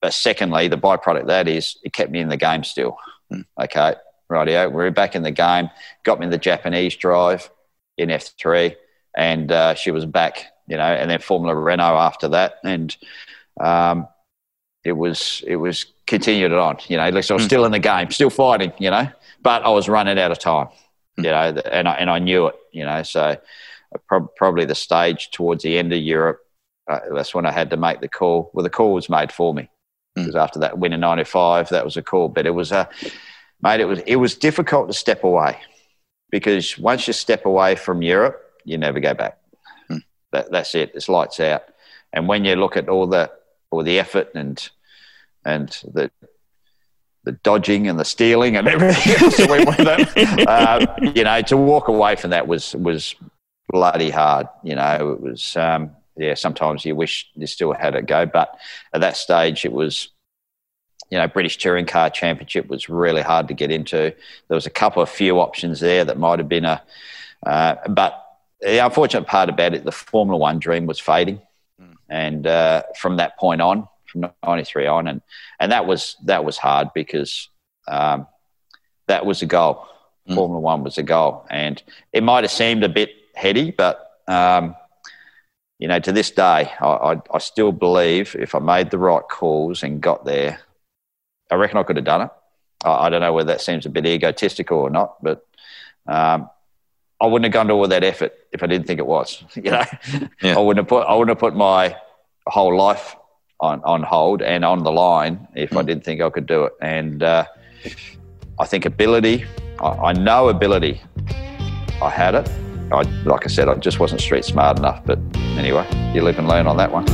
but 0.00 0.12
secondly, 0.14 0.68
the 0.68 0.78
byproduct 0.78 1.22
of 1.22 1.26
that 1.28 1.48
is 1.48 1.76
it 1.82 1.92
kept 1.92 2.10
me 2.10 2.20
in 2.20 2.28
the 2.28 2.36
game 2.36 2.64
still. 2.64 2.96
Mm. 3.32 3.44
Okay, 3.60 3.94
rightio. 4.30 4.70
We're 4.70 4.90
back 4.90 5.14
in 5.14 5.22
the 5.22 5.30
game. 5.30 5.70
Got 6.04 6.20
me 6.20 6.26
the 6.28 6.38
Japanese 6.38 6.96
drive 6.96 7.50
in 7.96 8.10
F3, 8.10 8.76
and 9.16 9.50
uh, 9.50 9.74
she 9.74 9.90
was 9.90 10.04
back. 10.04 10.52
You 10.68 10.76
know, 10.76 10.82
and 10.82 11.08
then 11.08 11.20
Formula 11.20 11.54
Renault 11.54 11.96
after 11.96 12.28
that, 12.28 12.54
and 12.64 12.96
um, 13.60 14.08
it 14.84 14.92
was 14.92 15.42
it 15.46 15.56
was 15.56 15.86
continued 16.06 16.52
it 16.52 16.58
on. 16.58 16.78
You 16.88 16.96
know, 16.96 17.04
at 17.04 17.14
least 17.14 17.30
I 17.30 17.34
was 17.34 17.44
mm. 17.44 17.46
still 17.46 17.64
in 17.64 17.72
the 17.72 17.78
game, 17.78 18.10
still 18.10 18.30
fighting. 18.30 18.72
You 18.78 18.90
know, 18.90 19.08
but 19.42 19.62
I 19.62 19.68
was 19.70 19.88
running 19.88 20.18
out 20.18 20.32
of 20.32 20.38
time. 20.38 20.68
Mm. 21.18 21.24
You 21.24 21.30
know, 21.30 21.62
and 21.70 21.88
I, 21.88 21.94
and 21.94 22.10
I 22.10 22.18
knew 22.18 22.46
it. 22.46 22.56
You 22.72 22.84
know, 22.84 23.02
so 23.02 23.20
uh, 23.20 23.98
pro- 24.08 24.28
probably 24.36 24.64
the 24.64 24.74
stage 24.74 25.30
towards 25.30 25.62
the 25.62 25.78
end 25.78 25.92
of 25.92 26.00
Europe. 26.00 26.40
Uh, 26.88 27.00
that's 27.14 27.34
when 27.34 27.46
I 27.46 27.52
had 27.52 27.70
to 27.70 27.76
make 27.76 28.00
the 28.00 28.08
call. 28.08 28.50
Well, 28.52 28.62
the 28.62 28.70
call 28.70 28.94
was 28.94 29.08
made 29.08 29.32
for 29.32 29.52
me 29.52 29.68
because 30.14 30.34
mm. 30.34 30.42
after 30.42 30.58
that 30.60 30.78
win 30.78 30.92
in 30.92 31.00
'95, 31.00 31.70
that 31.70 31.84
was 31.84 31.96
a 31.96 32.02
call. 32.02 32.28
But 32.28 32.46
it 32.46 32.50
was 32.50 32.72
a, 32.72 32.88
mate. 33.62 33.80
It 33.80 33.86
was 33.86 34.00
it 34.06 34.16
was 34.16 34.34
difficult 34.34 34.88
to 34.88 34.94
step 34.94 35.24
away 35.24 35.58
because 36.30 36.78
once 36.78 37.06
you 37.06 37.12
step 37.12 37.46
away 37.46 37.76
from 37.76 38.02
Europe, 38.02 38.42
you 38.64 38.78
never 38.78 39.00
go 39.00 39.14
back. 39.14 39.38
Mm. 39.90 40.02
That, 40.32 40.50
that's 40.50 40.74
it. 40.74 40.92
It's 40.94 41.08
lights 41.08 41.40
out. 41.40 41.64
And 42.12 42.28
when 42.28 42.44
you 42.44 42.56
look 42.56 42.76
at 42.76 42.88
all 42.88 43.06
the 43.06 43.30
all 43.70 43.82
the 43.82 43.98
effort 43.98 44.30
and 44.34 44.68
and 45.44 45.68
the 45.92 46.10
the 47.26 47.32
dodging 47.32 47.88
and 47.88 47.98
the 47.98 48.04
stealing 48.04 48.56
and 48.56 48.68
everything 48.68 49.14
else 49.20 49.36
that 49.36 49.50
went 49.50 49.66
with 49.66 49.80
it. 49.80 50.06
Uh, 50.46 50.86
you 51.14 51.24
know, 51.24 51.42
to 51.42 51.56
walk 51.56 51.88
away 51.88 52.14
from 52.14 52.30
that 52.30 52.46
was 52.46 52.74
was 52.76 53.14
bloody 53.68 54.10
hard. 54.10 54.48
You 54.62 54.76
know, 54.76 55.12
it 55.12 55.20
was 55.20 55.56
um, 55.56 55.90
yeah. 56.16 56.34
Sometimes 56.34 56.84
you 56.84 56.94
wish 56.94 57.28
you 57.34 57.46
still 57.46 57.72
had 57.72 57.94
it 57.96 58.06
go, 58.06 58.26
but 58.26 58.56
at 58.94 59.00
that 59.00 59.16
stage, 59.16 59.64
it 59.64 59.72
was 59.72 60.08
you 61.10 61.18
know 61.18 61.26
British 61.26 61.58
Touring 61.58 61.84
Car 61.84 62.10
Championship 62.10 62.68
was 62.68 62.88
really 62.88 63.22
hard 63.22 63.48
to 63.48 63.54
get 63.54 63.72
into. 63.72 64.14
There 64.48 64.54
was 64.54 64.66
a 64.66 64.70
couple 64.70 65.02
of 65.02 65.08
few 65.08 65.40
options 65.40 65.80
there 65.80 66.04
that 66.04 66.18
might 66.18 66.38
have 66.38 66.48
been 66.48 66.64
a, 66.64 66.80
uh, 67.44 67.74
but 67.88 68.24
the 68.60 68.84
unfortunate 68.84 69.26
part 69.26 69.48
about 69.48 69.74
it, 69.74 69.84
the 69.84 69.92
Formula 69.92 70.38
One 70.38 70.60
dream 70.60 70.86
was 70.86 71.00
fading, 71.00 71.40
mm. 71.80 71.94
and 72.08 72.46
uh, 72.46 72.84
from 72.96 73.16
that 73.16 73.36
point 73.36 73.60
on 73.60 73.88
from 74.20 74.32
93 74.44 74.86
on 74.86 75.06
and 75.06 75.22
and 75.60 75.72
that 75.72 75.86
was 75.86 76.16
that 76.24 76.44
was 76.44 76.56
hard 76.56 76.88
because 76.94 77.48
um, 77.88 78.26
that 79.08 79.26
was 79.26 79.42
a 79.42 79.46
goal 79.46 79.86
mm. 80.28 80.34
formula 80.34 80.60
one 80.60 80.82
was 80.82 80.98
a 80.98 81.02
goal 81.02 81.46
and 81.50 81.82
it 82.12 82.22
might 82.22 82.44
have 82.44 82.50
seemed 82.50 82.84
a 82.84 82.88
bit 82.88 83.10
heady 83.34 83.70
but 83.70 84.12
um, 84.28 84.74
you 85.78 85.88
know 85.88 85.98
to 85.98 86.12
this 86.12 86.30
day 86.30 86.72
I, 86.80 86.86
I, 86.86 87.22
I, 87.32 87.38
still 87.38 87.70
believe 87.70 88.34
if 88.38 88.54
i 88.54 88.58
made 88.58 88.90
the 88.90 88.98
right 88.98 89.22
calls 89.22 89.82
and 89.82 90.00
got 90.00 90.24
there 90.24 90.60
i 91.50 91.54
reckon 91.54 91.78
i 91.78 91.82
could 91.82 91.96
have 91.96 92.04
done 92.04 92.22
it 92.22 92.30
i, 92.84 93.06
I 93.06 93.10
don't 93.10 93.20
know 93.20 93.32
whether 93.32 93.52
that 93.52 93.60
seems 93.60 93.86
a 93.86 93.90
bit 93.90 94.06
egotistical 94.06 94.78
or 94.78 94.90
not 94.90 95.22
but 95.22 95.46
um, 96.08 96.50
I 97.20 97.26
wouldn't 97.26 97.46
have 97.46 97.52
gone 97.52 97.68
to 97.68 97.72
all 97.72 97.88
that 97.88 98.04
effort 98.04 98.32
if 98.52 98.62
I 98.62 98.66
didn't 98.66 98.86
think 98.86 99.00
it 99.00 99.06
was. 99.06 99.42
You 99.56 99.70
know, 99.70 99.84
yeah. 100.40 100.54
I 100.56 100.60
wouldn't 100.60 100.84
have 100.84 100.88
put 100.88 101.06
I 101.06 101.14
wouldn't 101.14 101.30
have 101.30 101.40
put 101.40 101.56
my 101.56 101.96
whole 102.46 102.76
life 102.76 103.16
on, 103.60 103.82
on 103.84 104.02
hold 104.02 104.42
and 104.42 104.64
on 104.64 104.82
the 104.84 104.92
line 104.92 105.46
if 105.54 105.70
mm. 105.70 105.78
I 105.78 105.82
didn't 105.82 106.04
think 106.04 106.20
I 106.20 106.30
could 106.30 106.46
do 106.46 106.64
it. 106.64 106.72
And 106.80 107.22
uh, 107.22 107.46
I 108.58 108.66
think 108.66 108.84
ability, 108.84 109.44
I, 109.80 109.88
I, 109.88 110.12
know 110.12 110.48
ability. 110.48 111.00
I 112.02 112.10
had 112.10 112.34
it. 112.34 112.48
I, 112.92 113.02
like 113.24 113.44
I 113.44 113.48
said, 113.48 113.68
I 113.68 113.74
just 113.74 113.98
wasn't 113.98 114.20
street 114.20 114.44
smart 114.44 114.78
enough. 114.78 115.04
But 115.04 115.18
anyway, 115.56 115.86
you 116.14 116.22
live 116.22 116.38
and 116.38 116.48
learn 116.48 116.66
on 116.66 116.76
that 116.76 116.92
one. 116.92 117.04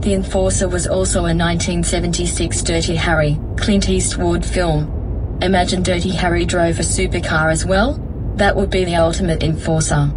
The 0.00 0.14
Enforcer 0.14 0.68
was 0.68 0.86
also 0.86 1.20
a 1.20 1.34
1976 1.34 2.62
Dirty 2.62 2.96
Harry, 2.96 3.38
Clint 3.56 3.90
Eastwood 3.90 4.46
film 4.46 4.97
Imagine 5.40 5.84
Dirty 5.84 6.10
Harry 6.10 6.44
drove 6.44 6.80
a 6.80 6.82
supercar 6.82 7.52
as 7.52 7.64
well. 7.64 7.94
That 8.34 8.56
would 8.56 8.70
be 8.70 8.84
the 8.84 8.96
ultimate 8.96 9.44
enforcer. 9.44 10.10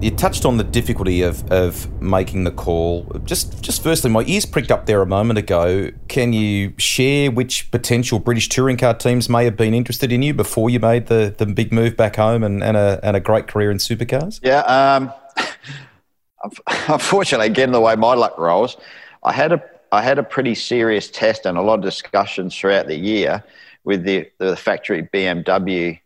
You 0.00 0.10
touched 0.10 0.46
on 0.46 0.56
the 0.56 0.64
difficulty 0.64 1.20
of, 1.20 1.50
of 1.52 1.90
making 2.00 2.44
the 2.44 2.50
call. 2.50 3.04
Just 3.24 3.62
just 3.62 3.82
firstly, 3.82 4.10
my 4.10 4.22
ears 4.26 4.46
pricked 4.46 4.70
up 4.70 4.86
there 4.86 5.02
a 5.02 5.06
moment 5.06 5.38
ago. 5.38 5.90
Can 6.08 6.32
you 6.32 6.72
share 6.78 7.30
which 7.30 7.70
potential 7.70 8.18
British 8.18 8.48
touring 8.48 8.78
car 8.78 8.94
teams 8.94 9.28
may 9.28 9.44
have 9.44 9.56
been 9.56 9.74
interested 9.74 10.12
in 10.12 10.22
you 10.22 10.32
before 10.32 10.70
you 10.70 10.80
made 10.80 11.08
the, 11.08 11.34
the 11.36 11.44
big 11.44 11.70
move 11.70 11.94
back 11.94 12.16
home 12.16 12.42
and, 12.42 12.64
and, 12.64 12.78
a, 12.78 13.00
and 13.02 13.16
a 13.16 13.20
great 13.20 13.48
career 13.48 13.70
in 13.70 13.76
supercars? 13.76 14.40
Yeah, 14.42 14.60
um, 14.60 15.12
unfortunately, 16.88 17.46
again, 17.46 17.72
the 17.72 17.80
way 17.80 17.96
my 17.96 18.14
luck 18.14 18.38
rolls, 18.38 18.78
I 19.22 19.32
had 19.32 19.52
a 19.52 19.62
I 19.92 20.00
had 20.02 20.18
a 20.18 20.22
pretty 20.22 20.54
serious 20.54 21.10
test 21.10 21.44
and 21.44 21.58
a 21.58 21.62
lot 21.62 21.80
of 21.80 21.84
discussions 21.84 22.56
throughout 22.56 22.86
the 22.86 22.96
year 22.96 23.44
with 23.84 24.04
the, 24.04 24.30
the 24.38 24.56
factory 24.56 25.08
BMW 25.12 26.00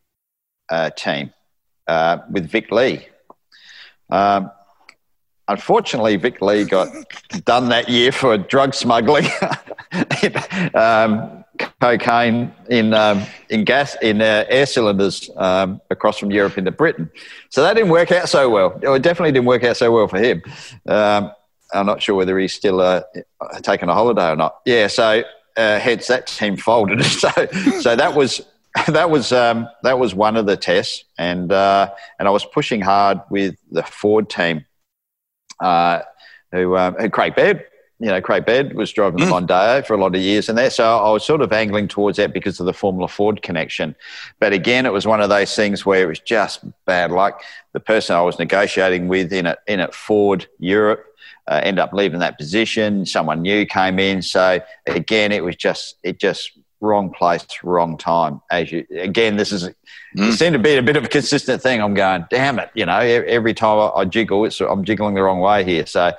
uh, 0.69 0.91
team 0.91 1.33
uh, 1.87 2.19
with 2.31 2.49
Vic 2.49 2.71
Lee. 2.71 3.07
Um, 4.11 4.51
unfortunately, 5.47 6.17
Vic 6.17 6.41
Lee 6.41 6.65
got 6.65 6.89
done 7.45 7.69
that 7.71 7.89
year 7.89 8.13
for 8.13 8.37
drug 8.37 8.75
smuggling, 8.75 9.27
um, 10.75 11.45
cocaine 11.81 12.53
in 12.69 12.95
um, 12.95 13.23
in 13.51 13.65
gas 13.65 13.97
in 14.03 14.21
uh, 14.21 14.45
air 14.49 14.67
cylinders 14.67 15.31
um, 15.37 15.81
across 15.91 16.19
from 16.19 16.31
Europe 16.31 16.59
into 16.59 16.71
Britain. 16.71 17.11
So 17.51 17.63
that 17.63 17.75
didn't 17.75 17.91
work 17.91 18.13
out 18.13 18.29
so 18.29 18.51
well. 18.51 18.79
It 18.83 19.03
definitely 19.03 19.33
didn't 19.33 19.47
work 19.47 19.65
out 19.65 19.77
so 19.77 19.91
well 19.93 20.09
for 20.09 20.19
him. 20.19 20.43
Um, 20.87 21.33
I'm 21.73 21.87
not 21.87 22.03
sure 22.03 22.15
whether 22.15 22.39
he's 22.39 22.55
still 22.55 22.81
uh, 22.81 23.03
taking 23.63 23.91
a 23.91 23.95
holiday 23.95 24.31
or 24.31 24.37
not. 24.37 24.61
Yeah, 24.65 24.87
so 24.87 25.23
uh, 25.59 25.79
hence 25.81 26.07
that 26.07 26.29
team 26.29 26.57
folded. 26.57 27.05
so, 27.05 27.29
so 27.81 27.97
that 27.97 28.15
was 28.15 28.41
that 28.87 29.11
was 29.11 29.33
um, 29.33 29.69
that 29.83 29.99
was 29.99 30.15
one 30.15 30.37
of 30.37 30.47
the 30.47 30.57
tests, 30.57 31.05
and 31.19 31.53
uh, 31.53 31.91
and 32.19 32.29
I 32.29 32.31
was 32.31 32.45
pushing 32.45 32.81
hard 32.81 33.21
with 33.29 33.57
the 33.71 33.83
Ford 33.83 34.31
team, 34.31 34.65
uh, 35.61 36.01
who, 36.53 36.77
um, 36.77 36.95
Craig 37.11 37.35
Baird, 37.35 37.65
you 37.99 38.07
know, 38.07 38.21
Craig 38.21 38.47
Baird 38.47 38.75
was 38.75 38.93
driving 38.93 39.19
mm. 39.19 39.25
the 39.27 39.55
Mondeo 39.55 39.85
for 39.85 39.95
a 39.95 39.97
lot 39.97 40.15
of 40.15 40.21
years, 40.21 40.49
and 40.49 40.57
there, 40.57 40.71
so 40.71 40.99
I 40.99 41.11
was 41.11 41.25
sort 41.25 41.41
of 41.41 41.53
angling 41.53 41.89
towards 41.89 42.19
that 42.19 42.33
because 42.33 42.61
of 42.61 42.67
the 42.67 42.73
Formula 42.73 43.09
Ford 43.09 43.43
connection. 43.43 43.97
But 44.39 44.53
again, 44.53 44.87
it 44.87 44.93
was 44.93 45.07
one 45.07 45.21
of 45.21 45.29
those 45.29 45.55
things 45.57 45.85
where 45.85 46.03
it 46.03 46.07
was 46.07 46.21
just 46.21 46.65
bad 46.85 47.11
luck. 47.11 47.43
The 47.73 47.81
person 47.81 48.15
I 48.15 48.23
was 48.23 48.39
negotiating 48.39 49.09
with 49.09 49.33
in 49.33 49.47
it 49.47 49.59
in 49.67 49.81
at 49.81 49.95
Ford 49.95 50.47
Europe 50.61 51.05
uh, 51.49 51.61
end 51.63 51.79
up 51.79 51.93
leaving 51.93 52.21
that 52.21 52.39
position. 52.39 53.07
Someone 53.07 53.43
new 53.43 53.67
came 53.67 53.99
in, 53.99 54.23
so 54.23 54.61
again, 54.87 55.33
it 55.33 55.43
was 55.43 55.57
just 55.57 55.97
it 56.03 56.21
just 56.21 56.53
wrong 56.81 57.11
place, 57.11 57.45
wrong 57.65 57.97
time. 57.99 58.41
As 58.51 58.71
you 58.71 58.87
again, 58.95 59.37
this 59.37 59.51
is 59.51 59.65
mm. 59.65 59.75
it 60.17 60.35
seemed 60.35 60.53
to 60.53 60.59
be 60.59 60.77
a 60.77 60.83
bit 60.83 60.97
of 60.97 61.05
a 61.05 61.09
consistent 61.09 61.63
thing. 61.63 61.83
I'm 61.83 61.95
going, 61.95 62.27
damn 62.31 62.59
it, 62.59 62.71
you 62.75 62.87
know, 62.87 62.99
every 62.99 63.55
time 63.55 63.79
I, 63.79 64.01
I 64.01 64.05
jiggle, 64.05 64.45
it's, 64.45 64.61
I'm 64.61 64.85
jiggling 64.85 65.15
the 65.15 65.23
wrong 65.23 65.41
way 65.41 65.65
here. 65.65 65.87
So 65.87 66.13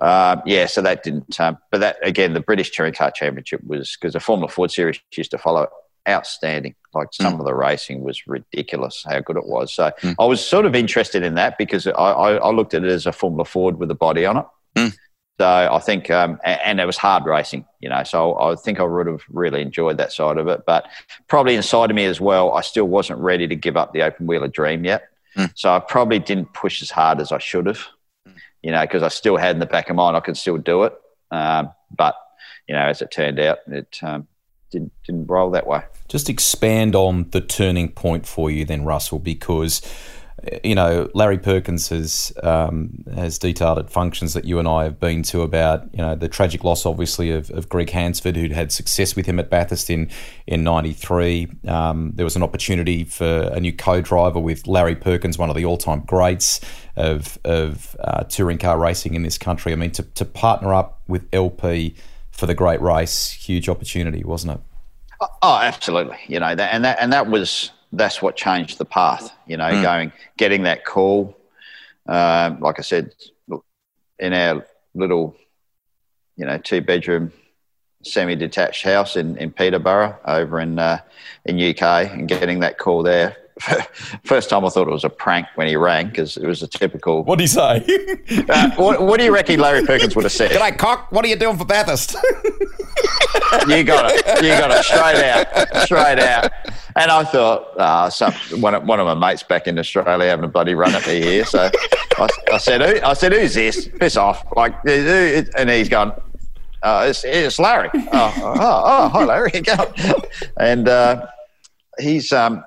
uh, 0.00 0.36
yeah, 0.46 0.66
so 0.66 0.80
that 0.82 1.02
didn't. 1.02 1.38
Um, 1.40 1.58
but 1.70 1.80
that 1.80 1.96
again, 2.02 2.32
the 2.32 2.40
British 2.40 2.70
Touring 2.70 2.94
Car 2.94 3.10
Championship 3.10 3.62
was 3.66 3.96
because 4.00 4.14
the 4.14 4.20
Formula 4.20 4.48
Ford 4.48 4.70
Series 4.70 5.00
used 5.14 5.32
to 5.32 5.38
follow. 5.38 5.68
Outstanding. 6.08 6.74
Like 6.94 7.08
some 7.12 7.34
mm. 7.34 7.40
of 7.40 7.44
the 7.44 7.54
racing 7.54 8.02
was 8.02 8.26
ridiculous 8.26 9.04
how 9.06 9.20
good 9.20 9.36
it 9.36 9.44
was. 9.44 9.74
So 9.74 9.92
mm. 10.00 10.14
I 10.18 10.24
was 10.24 10.42
sort 10.42 10.64
of 10.64 10.74
interested 10.74 11.22
in 11.22 11.34
that 11.34 11.58
because 11.58 11.86
I, 11.86 11.90
I, 11.90 12.36
I 12.36 12.50
looked 12.50 12.72
at 12.72 12.82
it 12.82 12.90
as 12.90 13.04
a 13.04 13.12
Formula 13.12 13.44
Ford 13.44 13.78
with 13.78 13.90
a 13.90 13.94
body 13.94 14.24
on 14.24 14.38
it. 14.38 14.46
Mm. 14.78 14.96
So 15.40 15.46
I 15.46 15.78
think, 15.78 16.10
um, 16.10 16.40
and, 16.44 16.80
it 16.80 16.84
was 16.84 16.96
hard 16.96 17.24
racing, 17.24 17.64
you 17.78 17.88
know. 17.88 18.02
So 18.02 18.36
I 18.38 18.56
think 18.56 18.80
I 18.80 18.82
would 18.82 19.06
have 19.06 19.22
really 19.30 19.62
enjoyed 19.62 19.96
that 19.98 20.12
side 20.12 20.36
of 20.36 20.48
it. 20.48 20.64
But 20.66 20.86
probably 21.28 21.54
inside 21.54 21.90
of 21.90 21.96
me 21.96 22.06
as 22.06 22.20
well, 22.20 22.52
I 22.52 22.60
still 22.60 22.86
wasn't 22.86 23.20
ready 23.20 23.46
to 23.46 23.54
give 23.54 23.76
up 23.76 23.92
the 23.92 24.02
open 24.02 24.26
wheeler 24.26 24.48
dream 24.48 24.84
yet. 24.84 25.08
Mm. 25.36 25.52
So 25.54 25.72
I 25.72 25.78
probably 25.78 26.18
didn't 26.18 26.52
push 26.54 26.82
as 26.82 26.90
hard 26.90 27.20
as 27.20 27.30
I 27.30 27.38
should 27.38 27.66
have, 27.66 27.80
mm. 28.26 28.34
you 28.62 28.72
know, 28.72 28.80
because 28.80 29.04
I 29.04 29.08
still 29.08 29.36
had 29.36 29.54
in 29.54 29.60
the 29.60 29.66
back 29.66 29.90
of 29.90 29.96
mind 29.96 30.16
I 30.16 30.20
could 30.20 30.36
still 30.36 30.58
do 30.58 30.82
it. 30.82 30.94
Um, 31.30 31.72
but 31.96 32.16
you 32.66 32.74
know, 32.74 32.82
as 32.82 33.00
it 33.00 33.12
turned 33.12 33.38
out, 33.38 33.58
it 33.68 33.98
um, 34.02 34.26
didn't 34.70 34.92
didn't 35.04 35.26
roll 35.26 35.50
that 35.52 35.66
way. 35.66 35.82
Just 36.08 36.28
expand 36.28 36.94
on 36.94 37.30
the 37.30 37.40
turning 37.40 37.90
point 37.90 38.26
for 38.26 38.50
you, 38.50 38.64
then, 38.64 38.84
Russell, 38.84 39.18
because 39.18 39.80
you 40.64 40.74
know, 40.74 41.08
Larry 41.14 41.38
Perkins 41.38 41.88
has 41.88 42.32
um, 42.42 43.04
has 43.14 43.38
detailed 43.38 43.78
at 43.78 43.90
functions 43.90 44.34
that 44.34 44.44
you 44.44 44.58
and 44.58 44.68
I 44.68 44.84
have 44.84 45.00
been 45.00 45.22
to 45.24 45.42
about 45.42 45.88
you 45.92 45.98
know 45.98 46.14
the 46.14 46.28
tragic 46.28 46.64
loss, 46.64 46.86
obviously, 46.86 47.30
of, 47.30 47.50
of 47.50 47.68
Greg 47.68 47.90
Hansford, 47.90 48.36
who'd 48.36 48.52
had 48.52 48.72
success 48.72 49.16
with 49.16 49.26
him 49.26 49.38
at 49.38 49.50
Bathurst 49.50 49.90
in 49.90 50.10
in 50.46 50.64
'93. 50.64 51.48
Um, 51.66 52.12
there 52.14 52.24
was 52.24 52.36
an 52.36 52.42
opportunity 52.42 53.04
for 53.04 53.50
a 53.52 53.60
new 53.60 53.72
co-driver 53.72 54.40
with 54.40 54.66
Larry 54.66 54.96
Perkins, 54.96 55.38
one 55.38 55.50
of 55.50 55.56
the 55.56 55.64
all-time 55.64 56.00
greats 56.00 56.60
of 56.96 57.38
of 57.44 57.96
uh, 58.00 58.24
touring 58.24 58.58
car 58.58 58.78
racing 58.78 59.14
in 59.14 59.22
this 59.22 59.38
country. 59.38 59.72
I 59.72 59.76
mean, 59.76 59.92
to 59.92 60.02
to 60.02 60.24
partner 60.24 60.74
up 60.74 61.02
with 61.08 61.26
LP 61.32 61.94
for 62.30 62.46
the 62.46 62.54
great 62.54 62.80
race, 62.80 63.30
huge 63.30 63.68
opportunity, 63.68 64.22
wasn't 64.22 64.54
it? 64.54 64.60
Oh, 65.42 65.58
absolutely. 65.60 66.18
You 66.28 66.38
know, 66.38 66.54
that, 66.54 66.72
and 66.72 66.84
that 66.84 66.98
and 67.00 67.12
that 67.12 67.28
was 67.28 67.72
that's 67.92 68.20
what 68.20 68.36
changed 68.36 68.78
the 68.78 68.84
path. 68.84 69.32
You 69.46 69.56
know, 69.56 69.70
mm. 69.70 69.82
going 69.82 70.12
getting 70.36 70.62
that 70.64 70.84
call. 70.84 71.36
Um, 72.06 72.60
like 72.60 72.78
I 72.78 72.82
said, 72.82 73.12
in 74.18 74.32
our 74.32 74.66
little, 74.94 75.36
you 76.36 76.46
know, 76.46 76.58
two 76.58 76.80
bedroom 76.80 77.32
semi-detached 78.02 78.84
house 78.84 79.16
in, 79.16 79.36
in 79.36 79.50
Peterborough 79.50 80.16
over 80.24 80.60
in 80.60 80.78
uh, 80.78 81.00
in 81.44 81.56
UK, 81.60 81.82
and 82.12 82.28
getting 82.28 82.60
that 82.60 82.78
call 82.78 83.02
there 83.02 83.36
first 84.24 84.50
time 84.50 84.64
I 84.64 84.68
thought 84.68 84.88
it 84.88 84.92
was 84.92 85.04
a 85.04 85.10
prank 85.10 85.46
when 85.54 85.66
he 85.66 85.76
rang 85.76 86.08
because 86.08 86.36
it 86.36 86.46
was 86.46 86.62
a 86.62 86.68
typical. 86.68 87.24
What 87.24 87.38
did 87.38 87.44
he 87.44 87.48
say? 87.48 88.44
uh, 88.48 88.70
what, 88.76 89.02
what, 89.02 89.18
do 89.18 89.24
you 89.24 89.34
reckon 89.34 89.60
Larry 89.60 89.84
Perkins 89.84 90.14
would 90.14 90.24
have 90.24 90.32
said? 90.32 90.50
G'day, 90.50 90.76
cock. 90.78 91.10
What 91.10 91.24
are 91.24 91.28
you 91.28 91.36
doing 91.36 91.56
for 91.56 91.64
Bathurst? 91.64 92.14
you 93.68 93.84
got 93.84 94.12
it. 94.12 94.42
You 94.42 94.50
got 94.50 94.70
it 94.70 94.84
straight 94.84 95.24
out, 95.24 95.76
straight 95.84 96.18
out. 96.18 96.52
And 96.96 97.10
I 97.10 97.24
thought, 97.24 97.78
uh, 97.78 98.10
some, 98.10 98.32
one, 98.60 98.74
of, 98.74 98.84
one 98.84 99.00
of 99.00 99.06
my 99.06 99.14
mates 99.14 99.42
back 99.42 99.66
in 99.66 99.78
Australia 99.78 100.28
having 100.28 100.44
a 100.44 100.48
bloody 100.48 100.74
run 100.74 100.94
at 100.94 101.06
me 101.06 101.20
here. 101.22 101.44
So 101.44 101.70
I, 102.16 102.28
I 102.52 102.58
said, 102.58 102.80
Who, 102.80 103.06
I 103.06 103.12
said, 103.14 103.32
who's 103.32 103.54
this? 103.54 103.88
Piss 103.88 104.16
off! 104.16 104.44
Like, 104.56 104.74
and 104.84 105.70
he's 105.70 105.88
gone. 105.88 106.12
Uh, 106.82 107.06
it's, 107.08 107.24
it's 107.24 107.58
Larry. 107.58 107.90
Oh, 107.94 108.34
oh, 108.36 108.82
oh, 108.84 109.08
hi, 109.08 109.24
Larry. 109.24 109.50
You 109.54 109.62
going? 109.62 109.92
And 110.58 110.88
uh, 110.88 111.26
he's 111.98 112.32
um, 112.32 112.64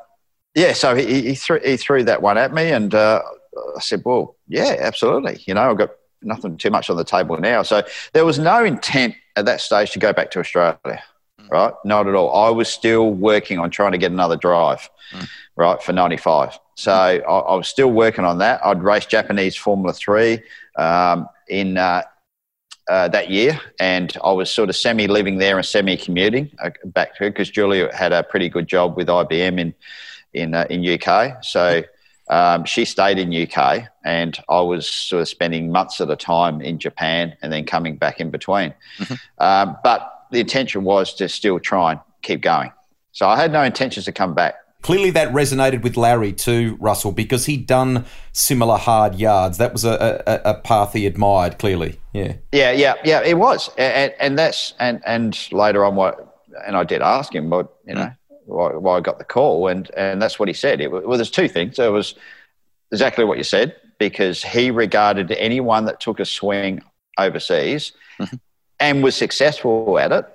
yeah, 0.55 0.73
so 0.73 0.95
he, 0.95 1.21
he, 1.21 1.35
threw, 1.35 1.59
he 1.63 1.77
threw 1.77 2.03
that 2.03 2.21
one 2.21 2.37
at 2.37 2.53
me, 2.53 2.71
and 2.71 2.93
uh, 2.93 3.21
I 3.75 3.79
said, 3.79 4.01
well, 4.05 4.35
yeah, 4.47 4.75
absolutely. 4.79 5.41
You 5.45 5.53
know, 5.53 5.71
I've 5.71 5.77
got 5.77 5.91
nothing 6.21 6.57
too 6.57 6.69
much 6.69 6.89
on 6.89 6.97
the 6.97 7.03
table 7.03 7.37
now. 7.37 7.63
So 7.63 7.83
there 8.13 8.25
was 8.25 8.37
no 8.37 8.63
intent 8.63 9.15
at 9.35 9.45
that 9.45 9.61
stage 9.61 9.91
to 9.91 9.99
go 9.99 10.13
back 10.13 10.31
to 10.31 10.39
Australia, 10.39 10.77
mm. 10.85 11.49
right? 11.49 11.73
Not 11.85 12.07
at 12.07 12.15
all. 12.15 12.33
I 12.33 12.49
was 12.49 12.67
still 12.67 13.11
working 13.11 13.59
on 13.59 13.69
trying 13.69 13.93
to 13.93 13.97
get 13.97 14.11
another 14.11 14.35
drive, 14.35 14.89
mm. 15.13 15.27
right, 15.55 15.81
for 15.81 15.93
95. 15.93 16.59
So 16.75 16.91
mm. 16.91 17.23
I, 17.23 17.31
I, 17.31 17.55
was 17.55 17.67
still 17.67 17.91
working 17.91 18.25
on 18.25 18.39
that. 18.39 18.65
I'd 18.65 18.83
raced 18.83 19.09
Japanese 19.09 19.55
Formula 19.55 19.93
3 19.93 20.41
um, 20.77 21.27
in 21.47 21.77
uh, 21.77 22.03
uh, 22.89 23.07
that 23.07 23.29
year, 23.29 23.59
and 23.79 24.15
I 24.23 24.31
was 24.31 24.51
sort 24.51 24.69
of 24.69 24.75
semi 24.75 25.07
living 25.07 25.37
there 25.37 25.57
and 25.57 25.65
semi 25.65 25.95
commuting 25.95 26.51
uh, 26.61 26.71
back 26.85 27.15
to 27.17 27.29
because 27.29 27.49
Julia 27.49 27.93
had 27.95 28.11
a 28.11 28.23
pretty 28.23 28.49
good 28.49 28.67
job 28.67 28.97
with 28.97 29.07
IBM 29.07 29.59
in 29.59 29.73
in 30.33 30.53
uh, 30.53 30.65
in 30.69 30.85
UK. 30.85 31.43
So 31.43 31.83
um, 32.29 32.65
she 32.65 32.85
stayed 32.85 33.19
in 33.19 33.33
UK, 33.33 33.87
and 34.03 34.39
I 34.49 34.61
was 34.61 34.87
sort 34.87 35.21
of 35.21 35.27
spending 35.27 35.71
months 35.71 35.99
at 35.99 36.09
a 36.09 36.15
time 36.15 36.61
in 36.61 36.79
Japan, 36.79 37.35
and 37.41 37.51
then 37.51 37.65
coming 37.65 37.97
back 37.97 38.19
in 38.19 38.31
between. 38.31 38.73
Mm-hmm. 38.97 39.43
Um, 39.43 39.77
but 39.83 40.25
the 40.31 40.39
intention 40.39 40.83
was 40.83 41.13
to 41.15 41.27
still 41.27 41.59
try 41.59 41.91
and 41.91 42.01
keep 42.21 42.41
going. 42.41 42.71
So 43.11 43.27
I 43.27 43.35
had 43.35 43.51
no 43.51 43.61
intentions 43.61 44.05
to 44.05 44.11
come 44.11 44.33
back. 44.33 44.55
Clearly, 44.81 45.11
that 45.11 45.31
resonated 45.31 45.83
with 45.83 45.95
Larry 45.95 46.33
too, 46.33 46.75
Russell, 46.79 47.11
because 47.11 47.45
he'd 47.45 47.67
done 47.67 48.05
similar 48.31 48.77
hard 48.77 49.15
yards. 49.15 49.59
That 49.59 49.73
was 49.73 49.85
a, 49.85 50.23
a, 50.25 50.51
a 50.51 50.53
path 50.55 50.93
he 50.93 51.05
admired. 51.05 51.59
Clearly, 51.59 51.99
yeah, 52.13 52.33
yeah, 52.51 52.71
yeah, 52.71 52.95
yeah. 53.03 53.21
It 53.21 53.37
was, 53.37 53.69
and, 53.77 54.11
and 54.19 54.39
that's 54.39 54.73
and 54.79 54.99
and 55.05 55.37
later 55.51 55.85
on, 55.85 55.95
what 55.95 56.31
and 56.65 56.75
I 56.75 56.83
did 56.83 57.01
ask 57.01 57.33
him, 57.35 57.49
but 57.49 57.71
you 57.85 57.93
know, 57.93 58.11
why, 58.45 58.75
why, 58.75 58.97
I 58.97 59.01
got 59.01 59.17
the 59.17 59.25
call, 59.25 59.67
and 59.67 59.89
and 59.95 60.21
that's 60.21 60.39
what 60.39 60.47
he 60.47 60.53
said. 60.53 60.81
It, 60.81 60.91
well, 60.91 61.17
there's 61.17 61.31
two 61.31 61.47
things. 61.47 61.79
It 61.79 61.91
was 61.91 62.15
exactly 62.91 63.23
what 63.25 63.37
you 63.37 63.43
said 63.43 63.75
because 63.97 64.43
he 64.43 64.71
regarded 64.71 65.31
anyone 65.33 65.85
that 65.85 65.99
took 65.99 66.19
a 66.19 66.25
swing 66.25 66.81
overseas 67.17 67.91
mm-hmm. 68.19 68.35
and 68.79 69.03
was 69.03 69.15
successful 69.15 69.99
at 69.99 70.11
it, 70.11 70.25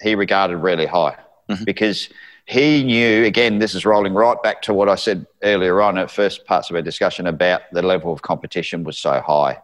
he 0.00 0.14
regarded 0.14 0.56
really 0.56 0.86
high 0.86 1.16
mm-hmm. 1.48 1.64
because 1.64 2.08
he 2.46 2.82
knew. 2.82 3.24
Again, 3.24 3.58
this 3.58 3.74
is 3.74 3.86
rolling 3.86 4.14
right 4.14 4.42
back 4.42 4.62
to 4.62 4.74
what 4.74 4.88
I 4.88 4.96
said 4.96 5.26
earlier 5.42 5.80
on 5.80 5.98
at 5.98 6.10
first 6.10 6.44
parts 6.46 6.68
of 6.68 6.76
our 6.76 6.82
discussion 6.82 7.26
about 7.26 7.62
the 7.72 7.82
level 7.82 8.12
of 8.12 8.22
competition 8.22 8.84
was 8.84 8.98
so 8.98 9.20
high. 9.20 9.60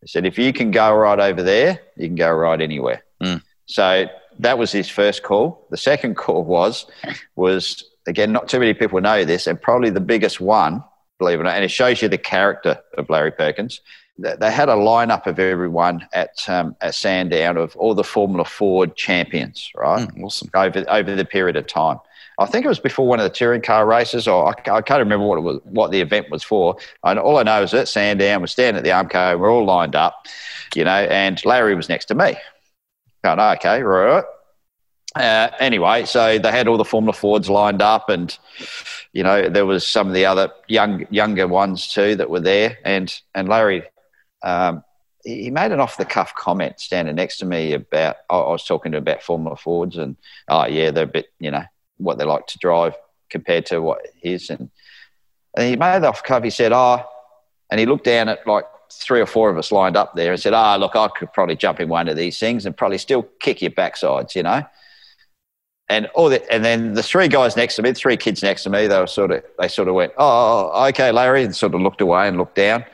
He 0.00 0.08
said, 0.08 0.26
if 0.26 0.38
you 0.38 0.52
can 0.52 0.70
go 0.70 0.94
right 0.94 1.20
over 1.20 1.42
there, 1.42 1.80
you 1.96 2.08
can 2.08 2.16
go 2.16 2.32
right 2.32 2.60
anywhere. 2.60 3.04
Mm. 3.22 3.42
So 3.66 4.06
that 4.38 4.58
was 4.58 4.72
his 4.72 4.88
first 4.88 5.22
call. 5.22 5.66
The 5.70 5.76
second 5.76 6.16
call 6.16 6.44
was 6.44 6.86
was 7.36 7.84
again 8.06 8.32
not 8.32 8.48
too 8.48 8.58
many 8.58 8.74
people 8.74 9.00
know 9.00 9.24
this, 9.24 9.46
and 9.46 9.60
probably 9.60 9.90
the 9.90 10.00
biggest 10.00 10.40
one, 10.40 10.82
believe 11.18 11.38
it 11.38 11.42
or 11.42 11.44
not, 11.44 11.54
and 11.54 11.64
it 11.64 11.70
shows 11.70 12.02
you 12.02 12.08
the 12.08 12.18
character 12.18 12.78
of 12.98 13.08
Larry 13.10 13.32
Perkins. 13.32 13.80
They 14.18 14.50
had 14.50 14.70
a 14.70 14.74
lineup 14.74 15.26
of 15.26 15.38
everyone 15.38 16.06
at 16.14 16.36
um, 16.48 16.74
at 16.80 16.94
Sandown 16.94 17.58
of 17.58 17.76
all 17.76 17.94
the 17.94 18.04
Formula 18.04 18.44
Ford 18.44 18.96
champions, 18.96 19.70
right? 19.74 20.08
Mm, 20.08 20.24
awesome. 20.24 20.50
Over 20.54 20.84
over 20.88 21.14
the 21.14 21.24
period 21.24 21.56
of 21.56 21.66
time. 21.66 21.98
I 22.38 22.44
think 22.44 22.66
it 22.66 22.68
was 22.68 22.78
before 22.78 23.06
one 23.06 23.18
of 23.18 23.24
the 23.24 23.30
touring 23.30 23.62
car 23.62 23.86
races, 23.86 24.28
or 24.28 24.46
I, 24.46 24.70
I 24.70 24.82
can't 24.82 24.98
remember 24.98 25.24
what 25.24 25.38
it 25.38 25.42
was, 25.42 25.60
what 25.64 25.90
the 25.90 26.02
event 26.02 26.30
was 26.30 26.42
for. 26.42 26.76
And 27.02 27.18
all 27.18 27.38
I 27.38 27.42
know 27.42 27.62
is 27.62 27.70
that 27.70 27.88
Sandown 27.88 28.42
was 28.42 28.52
standing 28.52 28.76
at 28.76 28.84
the 28.84 28.90
Armco, 28.90 29.32
and 29.32 29.40
we're 29.40 29.50
all 29.50 29.64
lined 29.64 29.96
up, 29.96 30.26
you 30.74 30.84
know, 30.84 30.90
and 30.90 31.42
Larry 31.46 31.74
was 31.74 31.88
next 31.88 32.06
to 32.06 32.14
me. 32.14 32.36
Going, 33.26 33.40
okay, 33.40 33.82
right. 33.82 34.22
Uh, 35.16 35.50
anyway, 35.58 36.04
so 36.04 36.38
they 36.38 36.52
had 36.52 36.68
all 36.68 36.76
the 36.76 36.84
Formula 36.84 37.12
Fords 37.12 37.50
lined 37.50 37.82
up, 37.82 38.08
and 38.08 38.38
you 39.12 39.24
know 39.24 39.48
there 39.48 39.66
was 39.66 39.84
some 39.84 40.06
of 40.06 40.14
the 40.14 40.24
other 40.24 40.52
young 40.68 41.08
younger 41.10 41.48
ones 41.48 41.92
too 41.92 42.14
that 42.14 42.30
were 42.30 42.38
there, 42.38 42.78
and 42.84 43.12
and 43.34 43.48
Larry, 43.48 43.82
um, 44.44 44.84
he 45.24 45.50
made 45.50 45.72
an 45.72 45.80
off 45.80 45.96
the 45.96 46.04
cuff 46.04 46.36
comment 46.36 46.78
standing 46.78 47.16
next 47.16 47.38
to 47.38 47.46
me 47.46 47.72
about 47.72 48.14
I 48.30 48.36
was 48.36 48.64
talking 48.64 48.92
to 48.92 48.98
about 48.98 49.24
Formula 49.24 49.56
Fords, 49.56 49.96
and 49.96 50.16
oh 50.46 50.66
yeah, 50.66 50.92
they're 50.92 51.02
a 51.02 51.08
bit 51.08 51.26
you 51.40 51.50
know 51.50 51.64
what 51.96 52.18
they 52.18 52.24
like 52.24 52.46
to 52.46 52.58
drive 52.58 52.94
compared 53.28 53.66
to 53.66 53.82
what 53.82 54.06
his, 54.22 54.50
and 54.50 54.70
and 55.56 55.68
he 55.68 55.74
made 55.74 55.96
it 55.96 56.04
off 56.04 56.22
cuff. 56.22 56.44
He 56.44 56.50
said, 56.50 56.70
oh, 56.72 57.02
and 57.72 57.80
he 57.80 57.86
looked 57.86 58.04
down 58.04 58.28
at 58.28 58.46
like 58.46 58.66
three 58.92 59.20
or 59.20 59.26
four 59.26 59.50
of 59.50 59.58
us 59.58 59.72
lined 59.72 59.96
up 59.96 60.14
there 60.14 60.32
and 60.32 60.40
said, 60.40 60.54
ah, 60.54 60.74
oh, 60.74 60.78
look, 60.78 60.96
I 60.96 61.08
could 61.08 61.32
probably 61.32 61.56
jump 61.56 61.80
in 61.80 61.88
one 61.88 62.08
of 62.08 62.16
these 62.16 62.38
things 62.38 62.66
and 62.66 62.76
probably 62.76 62.98
still 62.98 63.22
kick 63.40 63.62
your 63.62 63.70
backsides, 63.70 64.34
you 64.34 64.42
know 64.42 64.64
and 65.88 66.06
all 66.14 66.28
that, 66.30 66.44
and 66.50 66.64
then 66.64 66.94
the 66.94 67.02
three 67.02 67.28
guys 67.28 67.56
next 67.56 67.76
to 67.76 67.82
me, 67.82 67.92
three 67.92 68.16
kids 68.16 68.42
next 68.42 68.64
to 68.64 68.70
me, 68.70 68.86
they 68.86 68.98
were 68.98 69.06
sort 69.06 69.30
of, 69.30 69.44
they 69.58 69.68
sort 69.68 69.88
of 69.88 69.94
went, 69.94 70.12
"Oh, 70.18 70.86
okay, 70.88 71.12
Larry," 71.12 71.44
and 71.44 71.54
sort 71.54 71.74
of 71.74 71.80
looked 71.80 72.00
away 72.00 72.26
and 72.28 72.36
looked 72.36 72.56
down, 72.56 72.84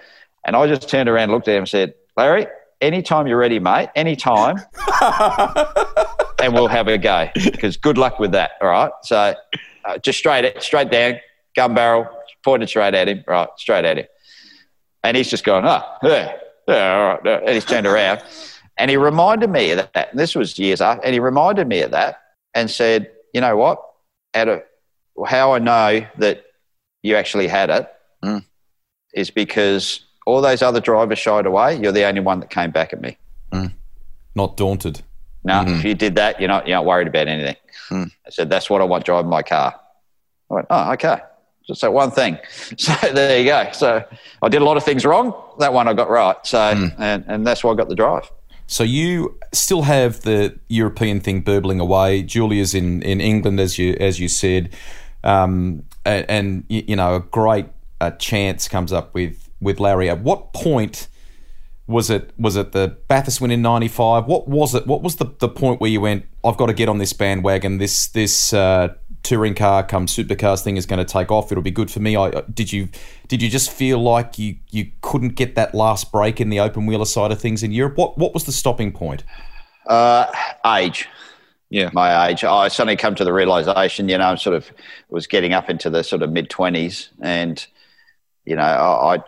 and 0.44 0.54
I 0.54 0.66
just 0.66 0.88
turned 0.88 1.08
around, 1.08 1.30
looked 1.30 1.48
at 1.48 1.54
him, 1.54 1.62
and 1.62 1.68
said, 1.68 1.94
"Larry, 2.16 2.46
anytime 2.80 3.26
you're 3.26 3.38
ready, 3.38 3.58
mate, 3.58 3.88
anytime, 3.94 4.56
and 6.42 6.52
we'll 6.52 6.68
have 6.68 6.88
a 6.88 6.98
go. 6.98 7.28
Because 7.34 7.76
good 7.76 7.96
luck 7.96 8.18
with 8.18 8.32
that. 8.32 8.52
All 8.60 8.68
right, 8.68 8.92
so 9.02 9.34
uh, 9.84 9.98
just 9.98 10.18
straight, 10.18 10.62
straight 10.62 10.90
down, 10.90 11.14
gun 11.56 11.74
barrel, 11.74 12.06
pointed 12.44 12.68
straight 12.68 12.94
at 12.94 13.08
him, 13.08 13.24
right, 13.26 13.48
straight 13.56 13.86
at 13.86 13.98
him, 13.98 14.06
and 15.04 15.16
he's 15.16 15.28
just 15.28 15.44
going, 15.44 15.64
"Oh, 15.64 15.82
yeah, 16.02 16.36
yeah, 16.68 16.94
all 16.94 17.18
right," 17.24 17.42
and 17.42 17.50
he's 17.50 17.64
turned 17.64 17.86
around. 17.86 18.22
And 18.78 18.90
he 18.90 18.96
reminded 18.96 19.50
me 19.50 19.70
of 19.72 19.88
that. 19.92 20.10
And 20.10 20.18
this 20.18 20.34
was 20.34 20.58
years 20.58 20.80
after. 20.80 21.04
And 21.04 21.12
he 21.12 21.20
reminded 21.20 21.68
me 21.68 21.82
of 21.82 21.90
that 21.90 22.20
and 22.54 22.70
said, 22.70 23.10
you 23.32 23.40
know 23.40 23.56
what? 23.56 23.82
Out 24.34 24.48
of 24.48 24.62
how 25.26 25.52
I 25.52 25.58
know 25.58 26.06
that 26.18 26.44
you 27.02 27.16
actually 27.16 27.48
had 27.48 27.70
it 27.70 27.92
mm. 28.24 28.44
is 29.14 29.30
because 29.30 30.04
all 30.26 30.40
those 30.40 30.62
other 30.62 30.80
drivers 30.80 31.18
shied 31.18 31.46
away. 31.46 31.78
You're 31.80 31.92
the 31.92 32.04
only 32.04 32.20
one 32.20 32.40
that 32.40 32.50
came 32.50 32.70
back 32.70 32.92
at 32.92 33.00
me. 33.00 33.18
Mm. 33.52 33.72
Not 34.34 34.56
daunted. 34.56 35.02
No, 35.44 35.54
mm-hmm. 35.54 35.74
if 35.74 35.84
you 35.84 35.94
did 35.94 36.14
that, 36.16 36.38
you're 36.38 36.48
not 36.48 36.68
you're 36.68 36.76
not 36.76 36.86
worried 36.86 37.08
about 37.08 37.26
anything. 37.26 37.56
Mm. 37.90 38.12
I 38.26 38.30
said 38.30 38.48
that's 38.48 38.70
what 38.70 38.80
I 38.80 38.84
want 38.84 39.04
driving 39.04 39.28
my 39.28 39.42
car. 39.42 39.74
I 40.50 40.54
went, 40.54 40.66
oh, 40.70 40.92
okay. 40.92 41.18
Just 41.66 41.80
that 41.82 41.92
one 41.92 42.10
thing. 42.10 42.38
So 42.76 42.94
there 43.12 43.38
you 43.38 43.46
go. 43.46 43.68
So 43.72 44.04
I 44.42 44.48
did 44.48 44.62
a 44.62 44.64
lot 44.64 44.76
of 44.76 44.84
things 44.84 45.04
wrong. 45.04 45.34
That 45.58 45.72
one 45.72 45.88
I 45.88 45.92
got 45.92 46.10
right. 46.10 46.36
So 46.44 46.58
mm. 46.58 46.94
and, 46.98 47.24
and 47.28 47.46
that's 47.46 47.62
why 47.62 47.72
I 47.72 47.74
got 47.74 47.88
the 47.88 47.94
drive. 47.94 48.30
So 48.66 48.84
you 48.84 49.38
still 49.52 49.82
have 49.82 50.22
the 50.22 50.58
European 50.68 51.20
thing 51.20 51.42
burbling 51.42 51.80
away. 51.80 52.22
Julia's 52.22 52.74
in, 52.74 53.02
in 53.02 53.20
England, 53.20 53.60
as 53.60 53.78
you 53.78 53.96
as 54.00 54.18
you 54.18 54.28
said, 54.28 54.74
um, 55.24 55.84
and, 56.04 56.24
and, 56.28 56.64
you 56.68 56.96
know 56.96 57.16
a 57.16 57.20
great 57.20 57.66
uh, 58.00 58.12
chance 58.12 58.68
comes 58.68 58.92
up 58.92 59.12
with 59.14 59.50
with 59.60 59.78
Larry. 59.78 60.08
At 60.08 60.22
what 60.22 60.52
point 60.52 61.08
was 61.92 62.10
it? 62.10 62.32
Was 62.38 62.56
it 62.56 62.72
the 62.72 62.96
Bathurst 63.08 63.40
win 63.40 63.50
in 63.50 63.62
'95? 63.62 64.26
What 64.26 64.48
was 64.48 64.74
it? 64.74 64.86
What 64.86 65.02
was 65.02 65.16
the, 65.16 65.32
the 65.38 65.48
point 65.48 65.80
where 65.80 65.90
you 65.90 66.00
went? 66.00 66.26
I've 66.44 66.56
got 66.56 66.66
to 66.66 66.74
get 66.74 66.88
on 66.88 66.98
this 66.98 67.12
bandwagon. 67.12 67.78
This 67.78 68.08
this 68.08 68.52
uh, 68.52 68.94
touring 69.22 69.54
car 69.54 69.84
come 69.84 70.06
supercars 70.06 70.62
thing 70.62 70.76
is 70.76 70.86
going 70.86 70.98
to 70.98 71.10
take 71.10 71.30
off. 71.30 71.52
It'll 71.52 71.62
be 71.62 71.70
good 71.70 71.90
for 71.90 72.00
me. 72.00 72.16
I, 72.16 72.30
did 72.52 72.72
you 72.72 72.88
did 73.28 73.42
you 73.42 73.48
just 73.48 73.70
feel 73.70 73.98
like 74.02 74.38
you 74.38 74.56
you 74.70 74.90
couldn't 75.00 75.36
get 75.36 75.54
that 75.54 75.74
last 75.74 76.10
break 76.10 76.40
in 76.40 76.50
the 76.50 76.60
open 76.60 76.86
wheeler 76.86 77.04
side 77.04 77.30
of 77.30 77.40
things 77.40 77.62
in 77.62 77.72
Europe? 77.72 77.96
What 77.96 78.18
what 78.18 78.34
was 78.34 78.44
the 78.44 78.52
stopping 78.52 78.92
point? 78.92 79.24
Uh, 79.86 80.26
age. 80.66 81.08
Yeah, 81.70 81.88
my 81.92 82.28
age. 82.28 82.44
I 82.44 82.68
suddenly 82.68 82.96
come 82.96 83.14
to 83.14 83.24
the 83.24 83.32
realization. 83.32 84.08
You 84.08 84.18
know, 84.18 84.24
I'm 84.24 84.36
sort 84.36 84.56
of 84.56 84.70
was 85.08 85.26
getting 85.26 85.52
up 85.52 85.70
into 85.70 85.88
the 85.88 86.02
sort 86.04 86.22
of 86.22 86.30
mid 86.30 86.50
twenties, 86.50 87.08
and 87.20 87.64
you 88.44 88.56
know, 88.56 88.62
I, 88.62 89.14
I 89.14 89.18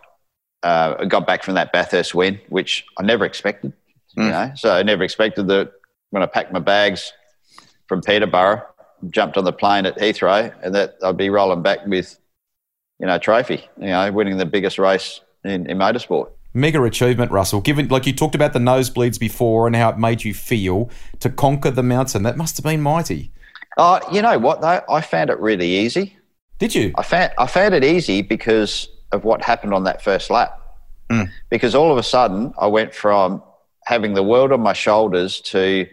uh, 0.65 1.05
got 1.05 1.27
back 1.27 1.45
from 1.45 1.55
that 1.55 1.73
Bathurst 1.73 2.15
win, 2.15 2.41
which 2.49 2.85
I 2.99 3.03
never 3.03 3.25
expected. 3.25 3.73
Mm. 4.19 4.25
You 4.25 4.31
know, 4.31 4.53
so 4.57 4.75
I 4.75 4.83
never 4.83 5.05
expected 5.05 5.47
that 5.49 5.73
when 6.11 6.23
I 6.23 6.27
packed 6.27 6.53
my 6.53 6.59
bags 6.59 7.13
from 7.87 8.01
Peterborough 8.01 8.63
jumped 9.11 9.37
on 9.37 9.45
the 9.45 9.53
plane 9.53 9.87
at 9.87 9.99
Heathrow, 9.99 10.53
and 10.63 10.75
that 10.75 10.97
I'd 11.03 11.17
be 11.17 11.31
rolling 11.31 11.63
back 11.63 11.87
with, 11.87 12.19
you 12.99 13.07
know, 13.07 13.17
a 13.17 13.19
trophy. 13.19 13.69
You 13.79 13.89
know, 13.89 14.13
winning 14.13 14.39
the 14.39 14.47
biggest 14.47 14.79
race 14.79 15.21
in, 15.45 15.69
in 15.69 15.79
motorsport. 15.79 16.31
Mega 16.55 16.83
achievement, 16.83 17.33
Russell. 17.33 17.61
Given 17.61 17.89
like 17.89 18.07
you 18.07 18.13
talked 18.13 18.35
about 18.35 18.53
the 18.53 18.61
nosebleeds 18.61 19.19
before 19.19 19.67
and 19.67 19.75
how 19.75 19.91
it 19.91 19.99
made 19.99 20.25
you 20.25 20.33
feel 20.33 20.89
to 21.21 21.29
conquer 21.29 21.71
the 21.71 21.83
mountain, 21.83 22.23
that 22.23 22.37
must 22.37 22.57
have 22.57 22.65
been 22.65 22.81
mighty. 22.81 23.33
Uh, 23.77 24.01
you 24.13 24.23
know 24.23 24.39
what 24.39 24.61
though? 24.61 24.81
I 24.89 25.01
found 25.01 25.31
it 25.31 25.39
really 25.41 25.69
easy. 25.69 26.17
Did 26.59 26.75
you? 26.75 26.93
I 26.97 27.03
found 27.03 27.33
I 27.39 27.47
found 27.47 27.75
it 27.75 27.85
easy 27.85 28.23
because 28.23 28.89
of 29.15 29.25
what 29.25 29.43
happened 29.43 29.73
on 29.75 29.85
that 29.85 30.03
first 30.03 30.31
lap. 30.31 30.61
Mm. 31.11 31.31
Because 31.51 31.75
all 31.75 31.91
of 31.91 31.99
a 31.99 32.03
sudden, 32.03 32.53
I 32.59 32.67
went 32.67 32.95
from 32.95 33.43
having 33.85 34.15
the 34.15 34.23
world 34.23 34.53
on 34.53 34.61
my 34.61 34.73
shoulders 34.73 35.41
to 35.41 35.87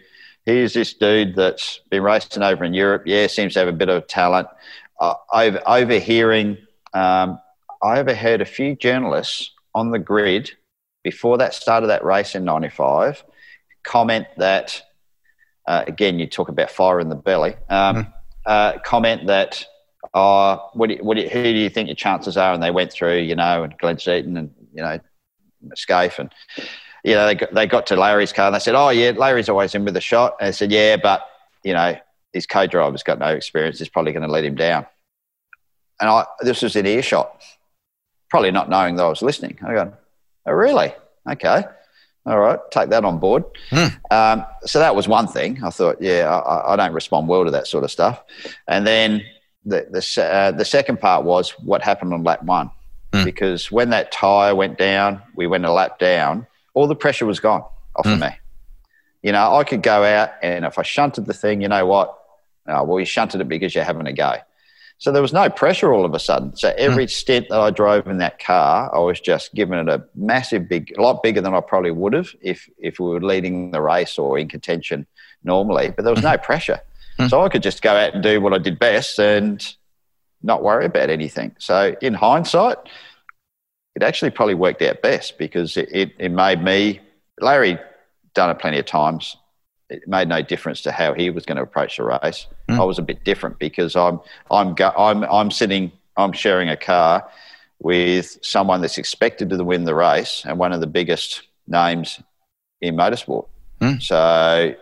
here's 0.44 0.72
this 0.72 0.92
dude 0.94 1.36
that's 1.36 1.80
been 1.90 2.02
racing 2.02 2.42
over 2.42 2.64
in 2.64 2.74
Europe. 2.74 3.02
Yeah, 3.06 3.26
seems 3.26 3.54
to 3.54 3.60
have 3.60 3.68
a 3.68 3.72
bit 3.72 3.88
of 3.88 4.06
talent. 4.08 4.48
Uh, 5.00 5.14
over, 5.32 5.62
overhearing, 5.66 6.58
um, 6.94 7.38
I 7.82 7.98
overheard 7.98 8.40
a 8.40 8.44
few 8.44 8.76
journalists 8.76 9.50
on 9.74 9.90
the 9.90 9.98
grid 9.98 10.50
before 11.02 11.38
that 11.38 11.54
started 11.54 11.88
that 11.88 12.04
race 12.04 12.34
in 12.34 12.44
'95 12.44 13.24
comment 13.82 14.26
that 14.36 14.82
uh, 15.66 15.84
again 15.86 16.18
you 16.18 16.26
talk 16.26 16.48
about 16.48 16.70
fire 16.70 17.00
in 17.00 17.08
the 17.08 17.14
belly. 17.14 17.54
Um, 17.68 17.96
mm. 17.96 18.12
uh, 18.46 18.78
comment 18.80 19.26
that 19.26 19.64
uh, 20.14 20.58
what 20.74 20.88
do 20.88 20.94
you, 20.94 21.04
what 21.04 21.16
do 21.16 21.22
you, 21.22 21.28
who 21.28 21.42
do 21.42 21.58
you 21.58 21.70
think 21.70 21.88
your 21.88 21.96
chances 21.96 22.36
are? 22.36 22.52
And 22.52 22.62
they 22.62 22.70
went 22.70 22.92
through, 22.92 23.18
you 23.18 23.34
know, 23.34 23.62
and 23.62 23.76
Glenn 23.78 23.98
Seton 23.98 24.36
and 24.36 24.54
you 24.74 24.82
know, 24.82 24.98
Skaife 25.76 26.18
and 26.18 26.32
you 27.04 27.14
know, 27.14 27.26
they 27.26 27.34
got, 27.34 27.54
they 27.54 27.66
got 27.66 27.86
to 27.88 27.96
Larry's 27.96 28.32
car 28.32 28.46
and 28.46 28.54
they 28.54 28.60
said, 28.60 28.74
"Oh 28.74 28.90
yeah, 28.90 29.10
Larry's 29.10 29.48
always 29.48 29.74
in 29.74 29.84
with 29.84 29.96
a 29.96 30.00
shot." 30.00 30.36
And 30.38 30.48
they 30.48 30.52
said, 30.52 30.70
"Yeah, 30.70 30.96
but 30.96 31.26
you 31.64 31.72
know, 31.72 31.96
his 32.32 32.46
co-driver's 32.46 33.02
got 33.02 33.18
no 33.18 33.26
experience. 33.26 33.78
He's 33.78 33.88
probably 33.88 34.12
going 34.12 34.26
to 34.26 34.30
let 34.30 34.44
him 34.44 34.54
down." 34.54 34.86
And 36.00 36.08
I, 36.08 36.26
this 36.40 36.62
was 36.62 36.76
in 36.76 36.86
earshot, 36.86 37.42
probably 38.30 38.50
not 38.50 38.68
knowing 38.68 38.96
that 38.96 39.04
I 39.04 39.08
was 39.08 39.22
listening. 39.22 39.58
I 39.66 39.74
go, 39.74 39.92
"Oh 40.46 40.52
really? 40.52 40.94
Okay." 41.28 41.64
All 42.24 42.38
right, 42.38 42.60
take 42.70 42.90
that 42.90 43.04
on 43.04 43.18
board. 43.18 43.42
Hmm. 43.70 43.86
Um, 44.12 44.46
so 44.64 44.78
that 44.78 44.94
was 44.94 45.08
one 45.08 45.26
thing. 45.26 45.58
I 45.64 45.70
thought, 45.70 46.00
yeah, 46.00 46.30
I, 46.30 46.72
I, 46.72 46.76
don't 46.76 46.92
respond 46.92 47.26
well 47.26 47.44
to 47.44 47.50
that 47.50 47.66
sort 47.66 47.82
of 47.82 47.90
stuff. 47.90 48.22
And 48.68 48.86
then 48.86 49.24
the 49.64 49.86
the, 49.90 50.22
uh, 50.22 50.50
the 50.52 50.64
second 50.64 51.00
part 51.00 51.24
was 51.24 51.50
what 51.50 51.82
happened 51.82 52.12
on 52.12 52.24
lap 52.24 52.42
one, 52.42 52.70
hmm. 53.12 53.24
because 53.24 53.70
when 53.70 53.90
that 53.90 54.12
tire 54.12 54.54
went 54.54 54.78
down, 54.78 55.22
we 55.36 55.46
went 55.46 55.64
a 55.64 55.72
lap 55.72 55.98
down 55.98 56.46
all 56.74 56.86
the 56.86 56.96
pressure 56.96 57.26
was 57.26 57.40
gone 57.40 57.64
off 57.96 58.06
mm. 58.06 58.12
of 58.12 58.18
hmm. 58.18 58.24
me. 58.24 58.30
You 59.22 59.32
know, 59.32 59.56
I 59.56 59.64
could 59.64 59.82
go 59.82 60.04
out 60.04 60.30
and 60.42 60.64
if 60.64 60.78
I 60.78 60.82
shunted 60.82 61.26
the 61.26 61.34
thing, 61.34 61.62
you 61.62 61.68
know 61.68 61.86
what? 61.86 62.18
Oh, 62.66 62.82
well, 62.84 63.00
you 63.00 63.06
shunted 63.06 63.40
it 63.40 63.48
because 63.48 63.74
you're 63.74 63.84
having 63.84 64.06
a 64.06 64.12
go. 64.12 64.36
So 64.98 65.10
there 65.10 65.22
was 65.22 65.32
no 65.32 65.50
pressure 65.50 65.92
all 65.92 66.04
of 66.04 66.14
a 66.14 66.18
sudden. 66.18 66.56
So 66.56 66.72
every 66.76 67.06
mm. 67.06 67.10
stint 67.10 67.48
that 67.50 67.58
I 67.58 67.70
drove 67.70 68.06
in 68.06 68.18
that 68.18 68.38
car, 68.38 68.92
I 68.94 68.98
was 69.00 69.20
just 69.20 69.54
giving 69.54 69.78
it 69.78 69.88
a 69.88 70.04
massive, 70.14 70.68
big, 70.68 70.92
a 70.96 71.02
lot 71.02 71.22
bigger 71.22 71.40
than 71.40 71.54
I 71.54 71.60
probably 71.60 71.90
would 71.90 72.12
have 72.12 72.30
if 72.40 72.68
if 72.78 73.00
we 73.00 73.08
were 73.08 73.20
leading 73.20 73.72
the 73.72 73.80
race 73.80 74.18
or 74.18 74.38
in 74.38 74.48
contention 74.48 75.06
normally. 75.44 75.90
But 75.90 76.04
there 76.04 76.14
was 76.14 76.22
no 76.22 76.38
pressure, 76.38 76.80
mm. 77.18 77.30
so 77.30 77.42
I 77.42 77.48
could 77.48 77.62
just 77.62 77.82
go 77.82 77.92
out 77.92 78.14
and 78.14 78.22
do 78.22 78.40
what 78.40 78.52
I 78.52 78.58
did 78.58 78.78
best 78.78 79.18
and 79.18 79.64
not 80.42 80.62
worry 80.62 80.86
about 80.86 81.10
anything. 81.10 81.54
So 81.58 81.94
in 82.00 82.14
hindsight, 82.14 82.78
it 83.94 84.02
actually 84.02 84.30
probably 84.30 84.54
worked 84.54 84.82
out 84.82 85.02
best 85.02 85.38
because 85.38 85.76
it, 85.76 85.88
it, 85.92 86.12
it 86.18 86.30
made 86.30 86.62
me, 86.62 87.00
Larry 87.40 87.78
done 88.34 88.50
it 88.50 88.58
plenty 88.58 88.78
of 88.78 88.86
times. 88.86 89.36
It 89.90 90.08
made 90.08 90.28
no 90.28 90.40
difference 90.40 90.80
to 90.82 90.92
how 90.92 91.12
he 91.12 91.28
was 91.28 91.44
going 91.44 91.56
to 91.56 91.62
approach 91.62 91.98
the 91.98 92.04
race. 92.04 92.46
Mm. 92.68 92.80
I 92.80 92.84
was 92.84 92.98
a 92.98 93.02
bit 93.02 93.24
different 93.24 93.58
because 93.58 93.94
I'm, 93.94 94.20
I'm, 94.50 94.74
go, 94.74 94.90
I'm, 94.96 95.22
I'm 95.24 95.50
sitting, 95.50 95.92
I'm 96.16 96.32
sharing 96.32 96.70
a 96.70 96.76
car 96.76 97.28
with 97.78 98.38
someone 98.42 98.80
that's 98.80 98.96
expected 98.96 99.50
to 99.50 99.64
win 99.64 99.84
the 99.84 99.94
race 99.94 100.44
and 100.46 100.58
one 100.58 100.72
of 100.72 100.80
the 100.80 100.86
biggest 100.86 101.42
names 101.66 102.20
in 102.80 102.96
motorsport. 102.96 103.46
Mm. 103.80 104.02
So 104.02 104.74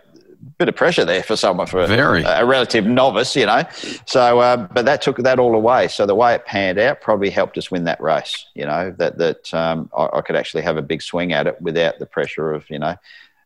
bit 0.58 0.68
of 0.68 0.76
pressure 0.76 1.04
there 1.04 1.22
for 1.22 1.36
someone 1.36 1.66
for 1.66 1.86
Very. 1.86 2.22
A, 2.22 2.42
a 2.42 2.46
relative 2.46 2.86
novice, 2.86 3.34
you 3.36 3.46
know. 3.46 3.62
So, 4.06 4.40
um, 4.42 4.68
but 4.72 4.84
that 4.84 5.02
took 5.02 5.18
that 5.18 5.38
all 5.38 5.54
away. 5.54 5.88
So 5.88 6.06
the 6.06 6.14
way 6.14 6.34
it 6.34 6.44
panned 6.44 6.78
out 6.78 7.00
probably 7.00 7.30
helped 7.30 7.58
us 7.58 7.70
win 7.70 7.84
that 7.84 8.00
race. 8.00 8.46
You 8.54 8.66
know 8.66 8.94
that 8.98 9.18
that 9.18 9.52
um, 9.54 9.90
I, 9.96 10.08
I, 10.14 10.20
could 10.20 10.36
actually 10.36 10.62
have 10.62 10.76
a 10.76 10.82
big 10.82 11.02
swing 11.02 11.32
at 11.32 11.46
it 11.46 11.60
without 11.60 11.98
the 11.98 12.06
pressure 12.06 12.52
of 12.52 12.68
you 12.70 12.78
know 12.78 12.96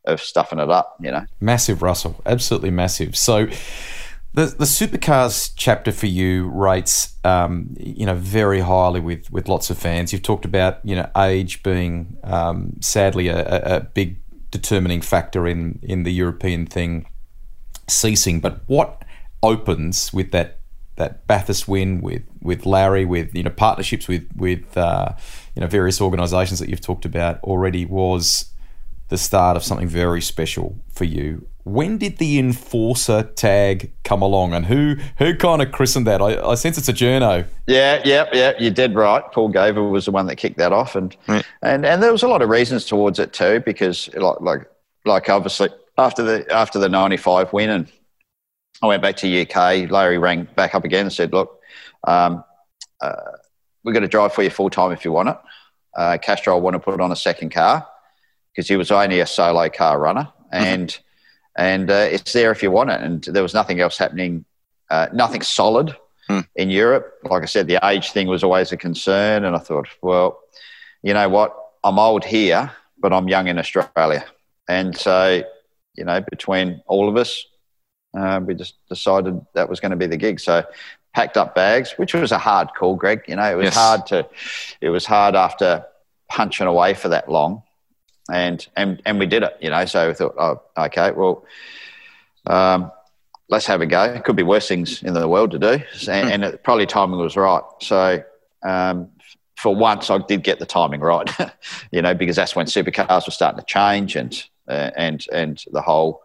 of 0.05 0.21
stuffing 0.21 0.59
it 0.59 0.71
up. 0.71 0.97
You 1.01 1.13
know, 1.13 1.25
massive, 1.41 1.83
Russell, 1.83 2.21
absolutely 2.27 2.71
massive. 2.71 3.17
So. 3.17 3.49
The, 4.37 4.47
the 4.47 4.65
supercars 4.65 5.53
chapter 5.55 5.93
for 5.93 6.07
you 6.07 6.49
rates, 6.49 7.15
um, 7.23 7.73
you 7.79 8.05
know, 8.05 8.17
very 8.17 8.59
highly 8.59 8.99
with, 8.99 9.31
with 9.31 9.47
lots 9.47 9.71
of 9.71 9.79
fans. 9.79 10.13
You've 10.13 10.25
talked 10.25 10.45
about, 10.45 10.81
you 10.85 10.97
know, 10.97 11.09
age 11.17 11.63
being 11.63 12.17
um, 12.25 12.73
sadly 12.81 13.29
a, 13.29 13.77
a, 13.77 13.81
big 13.83 14.17
determining 14.55 15.01
factor 15.03 15.47
in 15.47 15.81
in 15.83 16.05
the 16.05 16.13
European 16.13 16.65
thing 16.65 17.07
ceasing. 17.89 18.41
But 18.41 18.63
what 18.67 19.05
opens 19.43 20.13
with 20.13 20.31
that 20.31 20.61
that 20.97 21.27
Bathurst 21.27 21.67
win 21.67 22.01
with 22.01 22.23
with 22.41 22.65
Larry, 22.65 23.05
with 23.05 23.35
you 23.35 23.43
know 23.43 23.51
partnerships 23.51 24.07
with 24.07 24.27
with 24.37 24.77
uh, 24.77 25.11
you 25.55 25.61
know 25.61 25.67
various 25.67 26.01
organisations 26.01 26.61
that 26.61 26.69
you've 26.69 26.81
talked 26.81 27.05
about 27.05 27.43
already 27.43 27.85
was 27.85 28.53
the 29.09 29.19
start 29.19 29.57
of 29.57 29.65
something 29.65 29.89
very 29.89 30.23
special 30.23 30.79
for 30.89 31.05
you. 31.05 31.47
When 31.65 31.97
did 31.97 32.19
the 32.19 32.39
enforcer 32.39 33.23
tag 33.23 33.93
come 34.05 34.21
along, 34.21 34.53
and 34.53 34.67
who 34.67 34.97
who 35.19 35.35
kind 35.35 35.63
of 35.63 35.73
christened 35.73 36.07
that? 36.07 36.21
I, 36.21 36.51
I 36.51 36.55
sense 36.55 36.77
it's 36.77 36.91
a 36.91 36.93
journo. 36.93 37.47
Yeah, 37.67 38.03
yeah, 38.05 38.27
yeah. 38.33 38.53
You 38.59 38.71
did 38.71 38.95
right. 38.95 39.23
Paul 39.33 39.51
Gover 39.51 39.91
was 39.91 40.05
the 40.05 40.11
one 40.11 40.27
that 40.27 40.37
kicked 40.37 40.59
that 40.59 40.73
off, 40.73 40.95
and 40.95 41.17
mm. 41.27 41.43
and 41.63 41.87
and 41.87 42.03
there 42.03 42.13
was 42.13 42.23
a 42.23 42.29
lot 42.29 42.43
of 42.43 42.51
reasons 42.51 42.85
towards 42.85 43.19
it 43.19 43.33
too, 43.33 43.63
because 43.65 44.15
like 44.15 44.41
like 44.43 44.71
like 45.07 45.29
obviously 45.31 45.71
after 45.97 46.23
the 46.23 46.53
after 46.53 46.79
the 46.79 46.89
'95 46.89 47.53
win, 47.53 47.71
and 47.71 47.93
I 48.83 48.87
went 48.87 49.03
back 49.03 49.17
to 49.19 49.43
UK. 49.43 49.91
Larry 49.91 50.19
rang 50.19 50.47
back 50.57 50.75
up 50.75 50.85
again 50.85 51.07
and 51.07 51.13
said, 51.13 51.33
"Look, 51.33 51.61
um, 52.07 52.45
uh, 53.01 53.15
we're 53.85 53.93
going 53.93 54.03
to 54.03 54.09
drive 54.09 54.33
for 54.33 54.43
you 54.43 54.51
full 54.51 54.71
time 54.71 54.93
if 54.93 55.05
you 55.05 55.13
want 55.13 55.31
it." 55.31 55.37
Uh, 55.97 56.19
Castrol 56.21 56.61
want 56.61 56.75
to 56.75 56.81
put 56.81 56.95
it 56.95 57.01
on 57.01 57.13
a 57.13 57.17
second 57.17 57.51
car 57.51 57.87
because 58.53 58.69
he 58.69 58.77
was 58.77 58.91
only 58.91 59.21
a 59.21 59.27
solo 59.27 59.69
car 59.69 59.99
runner, 59.99 60.29
mm-hmm. 60.53 60.65
and 60.65 60.89
mm-hmm. 60.89 61.04
And 61.57 61.91
uh, 61.91 62.09
it's 62.11 62.33
there 62.33 62.51
if 62.51 62.63
you 62.63 62.71
want 62.71 62.91
it. 62.91 63.01
And 63.01 63.23
there 63.25 63.43
was 63.43 63.55
nothing 63.55 63.81
else 63.81 63.99
happening, 63.99 64.45
uh, 64.91 65.09
nothing 65.13 65.43
solid 65.43 65.97
mm. 66.29 66.47
in 66.57 66.71
Europe. 66.71 67.15
Like 67.25 67.43
I 67.43 67.47
said, 67.47 67.67
the 67.67 67.81
age 67.85 68.11
thing 68.13 68.29
was 68.29 68.45
always 68.45 68.73
a 68.73 68.77
concern, 68.77 69.45
and 69.45 69.55
I 69.55 69.59
thought, 69.59 69.89
well, 70.03 70.41
you 71.03 71.15
know 71.15 71.29
what, 71.29 71.57
I'm 71.83 71.99
old 71.99 72.25
here, 72.25 72.71
but 72.99 73.13
I'm 73.13 73.29
young 73.29 73.49
in 73.49 73.59
Australia, 73.59 74.25
and 74.69 74.97
so 74.97 75.43
you 75.95 76.05
know, 76.05 76.21
between 76.31 76.83
all 76.87 77.09
of 77.09 77.17
us, 77.17 77.45
uh, 78.17 78.41
we 78.45 78.55
just 78.55 78.75
decided 78.89 79.41
that 79.55 79.69
was 79.69 79.81
going 79.81 79.91
to 79.91 79.97
be 79.97 80.07
the 80.07 80.17
gig. 80.17 80.41
So 80.41 80.65
packed 81.15 81.37
up 81.37 81.55
bags, 81.55 81.93
which 81.93 82.15
was 82.15 82.33
a 82.33 82.39
hard 82.39 82.69
call, 82.77 82.97
Greg. 82.97 83.23
You 83.29 83.37
know, 83.37 83.51
it 83.51 83.57
was 83.57 83.67
yes. 83.67 83.75
hard 83.75 84.07
to, 84.07 84.29
it 84.81 84.91
was 84.91 85.07
hard 85.07 85.37
after 85.37 85.85
punching 86.29 86.67
away 86.67 86.95
for 86.95 87.09
that 87.09 87.31
long 87.31 87.63
and 88.33 88.67
and 88.77 89.03
and 89.05 89.19
we 89.19 89.27
did 89.27 89.43
it. 89.43 89.57
You 89.61 89.71
know, 89.71 89.85
so 89.85 90.09
we 90.09 90.15
thought, 90.15 90.35
oh, 90.39 90.63
okay, 90.77 91.11
well, 91.13 91.45
um, 92.47 92.91
let's 93.49 93.67
have 93.67 93.81
a 93.81 93.87
go. 93.87 94.05
It 94.05 94.25
could 94.25 94.37
be 94.37 94.43
worse 94.43 94.69
things 94.69 95.03
in 95.03 95.15
the 95.15 95.29
world 95.29 95.53
to 95.53 95.59
do, 95.59 95.81
and, 96.09 96.31
and 96.31 96.45
it, 96.45 96.63
probably 96.63 96.87
timing 96.87 97.19
was 97.19 97.37
right. 97.37 97.63
So. 97.81 98.23
Um, 98.63 99.11
for 99.57 99.75
once, 99.75 100.11
I 100.11 100.19
did 100.19 100.43
get 100.43 100.59
the 100.59 100.67
timing 100.67 101.01
right, 101.01 101.31
you 101.93 102.03
know, 102.03 102.13
because 102.13 102.35
that's 102.35 102.57
when 102.57 102.67
supercars 102.67 103.25
were 103.25 103.31
starting 103.31 103.61
to 103.61 103.65
change, 103.65 104.17
and 104.17 104.45
uh, 104.69 104.91
and 104.97 105.25
and 105.33 105.63
the 105.71 105.81
whole 105.81 106.23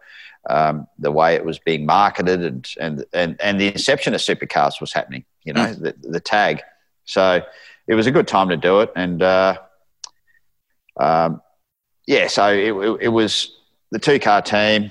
um, 0.48 0.86
the 0.98 1.12
way 1.12 1.34
it 1.34 1.44
was 1.44 1.58
being 1.58 1.86
marketed, 1.86 2.42
and 2.42 2.68
and 2.80 3.04
and 3.12 3.40
and 3.40 3.60
the 3.60 3.68
inception 3.68 4.14
of 4.14 4.20
supercars 4.20 4.80
was 4.80 4.92
happening. 4.92 5.24
You 5.44 5.52
know, 5.52 5.66
mm. 5.66 5.80
the, 5.80 6.08
the 6.08 6.20
tag. 6.20 6.62
So 7.04 7.42
it 7.86 7.94
was 7.94 8.06
a 8.06 8.10
good 8.10 8.28
time 8.28 8.48
to 8.48 8.56
do 8.56 8.80
it, 8.80 8.92
and 8.96 9.22
uh, 9.22 9.58
um, 10.98 11.42
yeah, 12.10 12.26
so 12.26 12.52
it, 12.52 12.72
it, 12.72 12.98
it 13.02 13.08
was 13.08 13.56
the 13.92 14.00
two 14.00 14.18
car 14.18 14.42
team. 14.42 14.90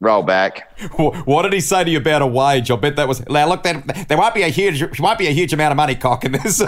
Roll 0.00 0.22
back. 0.22 0.78
What 0.98 1.42
did 1.42 1.52
he 1.52 1.60
say 1.60 1.82
to 1.82 1.90
you 1.90 1.98
about 1.98 2.22
a 2.22 2.26
wage? 2.26 2.70
I 2.70 2.76
bet 2.76 2.94
that 2.96 3.08
was. 3.08 3.26
Now 3.28 3.48
look, 3.48 3.64
that 3.64 4.06
there 4.08 4.18
might 4.18 4.34
be 4.34 4.42
a 4.42 4.48
huge, 4.48 5.00
might 5.00 5.18
be 5.18 5.26
a 5.26 5.32
huge 5.32 5.52
amount 5.52 5.72
of 5.72 5.76
money 5.76 5.96
cock 5.96 6.24
in 6.24 6.32
this. 6.32 6.62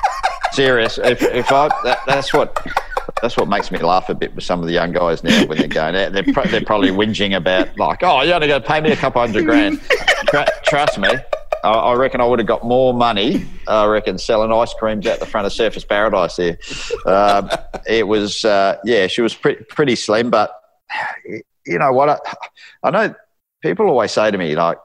Serious. 0.52 0.98
If, 0.98 1.22
if 1.22 1.50
I, 1.50 1.68
that, 1.84 2.00
that's 2.06 2.32
what 2.32 2.64
that's 3.20 3.36
what 3.36 3.48
makes 3.48 3.72
me 3.72 3.78
laugh 3.78 4.08
a 4.10 4.14
bit 4.14 4.32
with 4.34 4.44
some 4.44 4.60
of 4.60 4.66
the 4.66 4.72
young 4.72 4.92
guys 4.92 5.24
now 5.24 5.46
when 5.46 5.58
they're 5.58 5.66
going 5.66 5.96
out. 5.96 6.12
They're, 6.12 6.22
they're 6.22 6.64
probably 6.64 6.90
whinging 6.90 7.34
about 7.36 7.76
like, 7.78 8.02
oh, 8.02 8.22
you're 8.22 8.34
only 8.34 8.46
going 8.46 8.62
to 8.62 8.68
pay 8.68 8.80
me 8.80 8.92
a 8.92 8.96
couple 8.96 9.22
hundred 9.22 9.44
grand. 9.44 9.80
Trust 10.64 10.98
me, 10.98 11.08
I, 11.62 11.94
reckon 11.94 12.20
I 12.20 12.24
would 12.24 12.38
have 12.38 12.48
got 12.48 12.64
more 12.64 12.92
money. 12.92 13.46
I 13.68 13.86
reckon 13.86 14.18
selling 14.18 14.52
ice 14.52 14.74
creams 14.74 15.06
out 15.06 15.20
the 15.20 15.26
front 15.26 15.46
of 15.46 15.52
Surfers 15.52 15.86
Paradise 15.86 16.36
there. 16.36 16.58
Um, 17.06 17.50
it 17.86 18.06
was, 18.06 18.44
uh, 18.44 18.78
yeah, 18.84 19.06
she 19.06 19.22
was 19.22 19.34
pretty, 19.34 19.64
pretty 19.64 19.96
slim, 19.96 20.30
but 20.30 20.58
you 21.26 21.78
know 21.78 21.92
what? 21.92 22.08
I, 22.08 22.18
I 22.82 22.90
know 22.90 23.14
people 23.62 23.88
always 23.88 24.12
say 24.12 24.30
to 24.30 24.38
me, 24.38 24.54
like, 24.54 24.78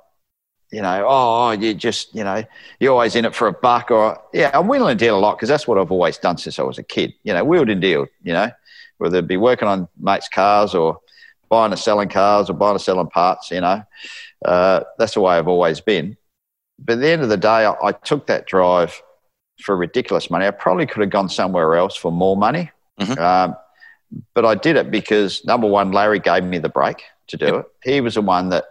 you 0.71 0.81
know, 0.81 1.05
oh, 1.07 1.51
you 1.51 1.73
just, 1.73 2.13
you 2.13 2.23
know, 2.23 2.43
you're 2.79 2.91
always 2.91 3.15
in 3.15 3.25
it 3.25 3.33
for 3.33 3.47
a 3.47 3.53
buck, 3.53 3.89
or 3.89 4.21
yeah, 4.33 4.51
I'm 4.53 4.67
willing 4.67 4.97
to 4.97 5.05
deal 5.05 5.17
a 5.17 5.19
lot 5.19 5.37
because 5.37 5.49
that's 5.49 5.67
what 5.67 5.77
I've 5.77 5.91
always 5.91 6.17
done 6.17 6.37
since 6.37 6.59
I 6.59 6.63
was 6.63 6.77
a 6.77 6.83
kid. 6.83 7.13
You 7.23 7.33
know, 7.33 7.43
wheeled 7.43 7.69
and 7.69 7.81
dealed. 7.81 8.09
You 8.21 8.33
know, 8.33 8.51
whether 8.97 9.19
it 9.19 9.27
be 9.27 9.37
working 9.37 9.67
on 9.67 9.87
mates' 9.97 10.27
cars 10.27 10.75
or 10.75 10.99
buying 11.49 11.71
and 11.71 11.79
selling 11.79 12.09
cars 12.09 12.49
or 12.49 12.53
buying 12.53 12.73
and 12.73 12.81
selling 12.81 13.07
parts. 13.07 13.49
You 13.49 13.61
know, 13.61 13.83
uh, 14.43 14.81
that's 14.97 15.13
the 15.13 15.21
way 15.21 15.37
I've 15.37 15.47
always 15.47 15.79
been. 15.79 16.17
But 16.79 16.93
at 16.93 16.99
the 16.99 17.09
end 17.09 17.21
of 17.21 17.29
the 17.29 17.37
day, 17.37 17.65
I, 17.65 17.73
I 17.83 17.91
took 17.91 18.27
that 18.27 18.45
drive 18.47 19.01
for 19.63 19.75
ridiculous 19.75 20.29
money. 20.29 20.45
I 20.45 20.51
probably 20.51 20.85
could 20.85 21.01
have 21.01 21.09
gone 21.09 21.29
somewhere 21.29 21.75
else 21.75 21.95
for 21.95 22.11
more 22.11 22.37
money. 22.37 22.71
Mhm. 22.99 23.17
Um, 23.17 23.55
but 24.33 24.45
I 24.45 24.55
did 24.55 24.75
it 24.77 24.89
because 24.91 25.43
number 25.45 25.67
one, 25.67 25.91
Larry 25.91 26.19
gave 26.19 26.43
me 26.43 26.59
the 26.59 26.69
break 26.69 27.03
to 27.27 27.37
do 27.37 27.45
Yep. 27.45 27.55
it. 27.55 27.65
He 27.91 28.01
was 28.01 28.13
the 28.15 28.21
one 28.21 28.49
that 28.49 28.65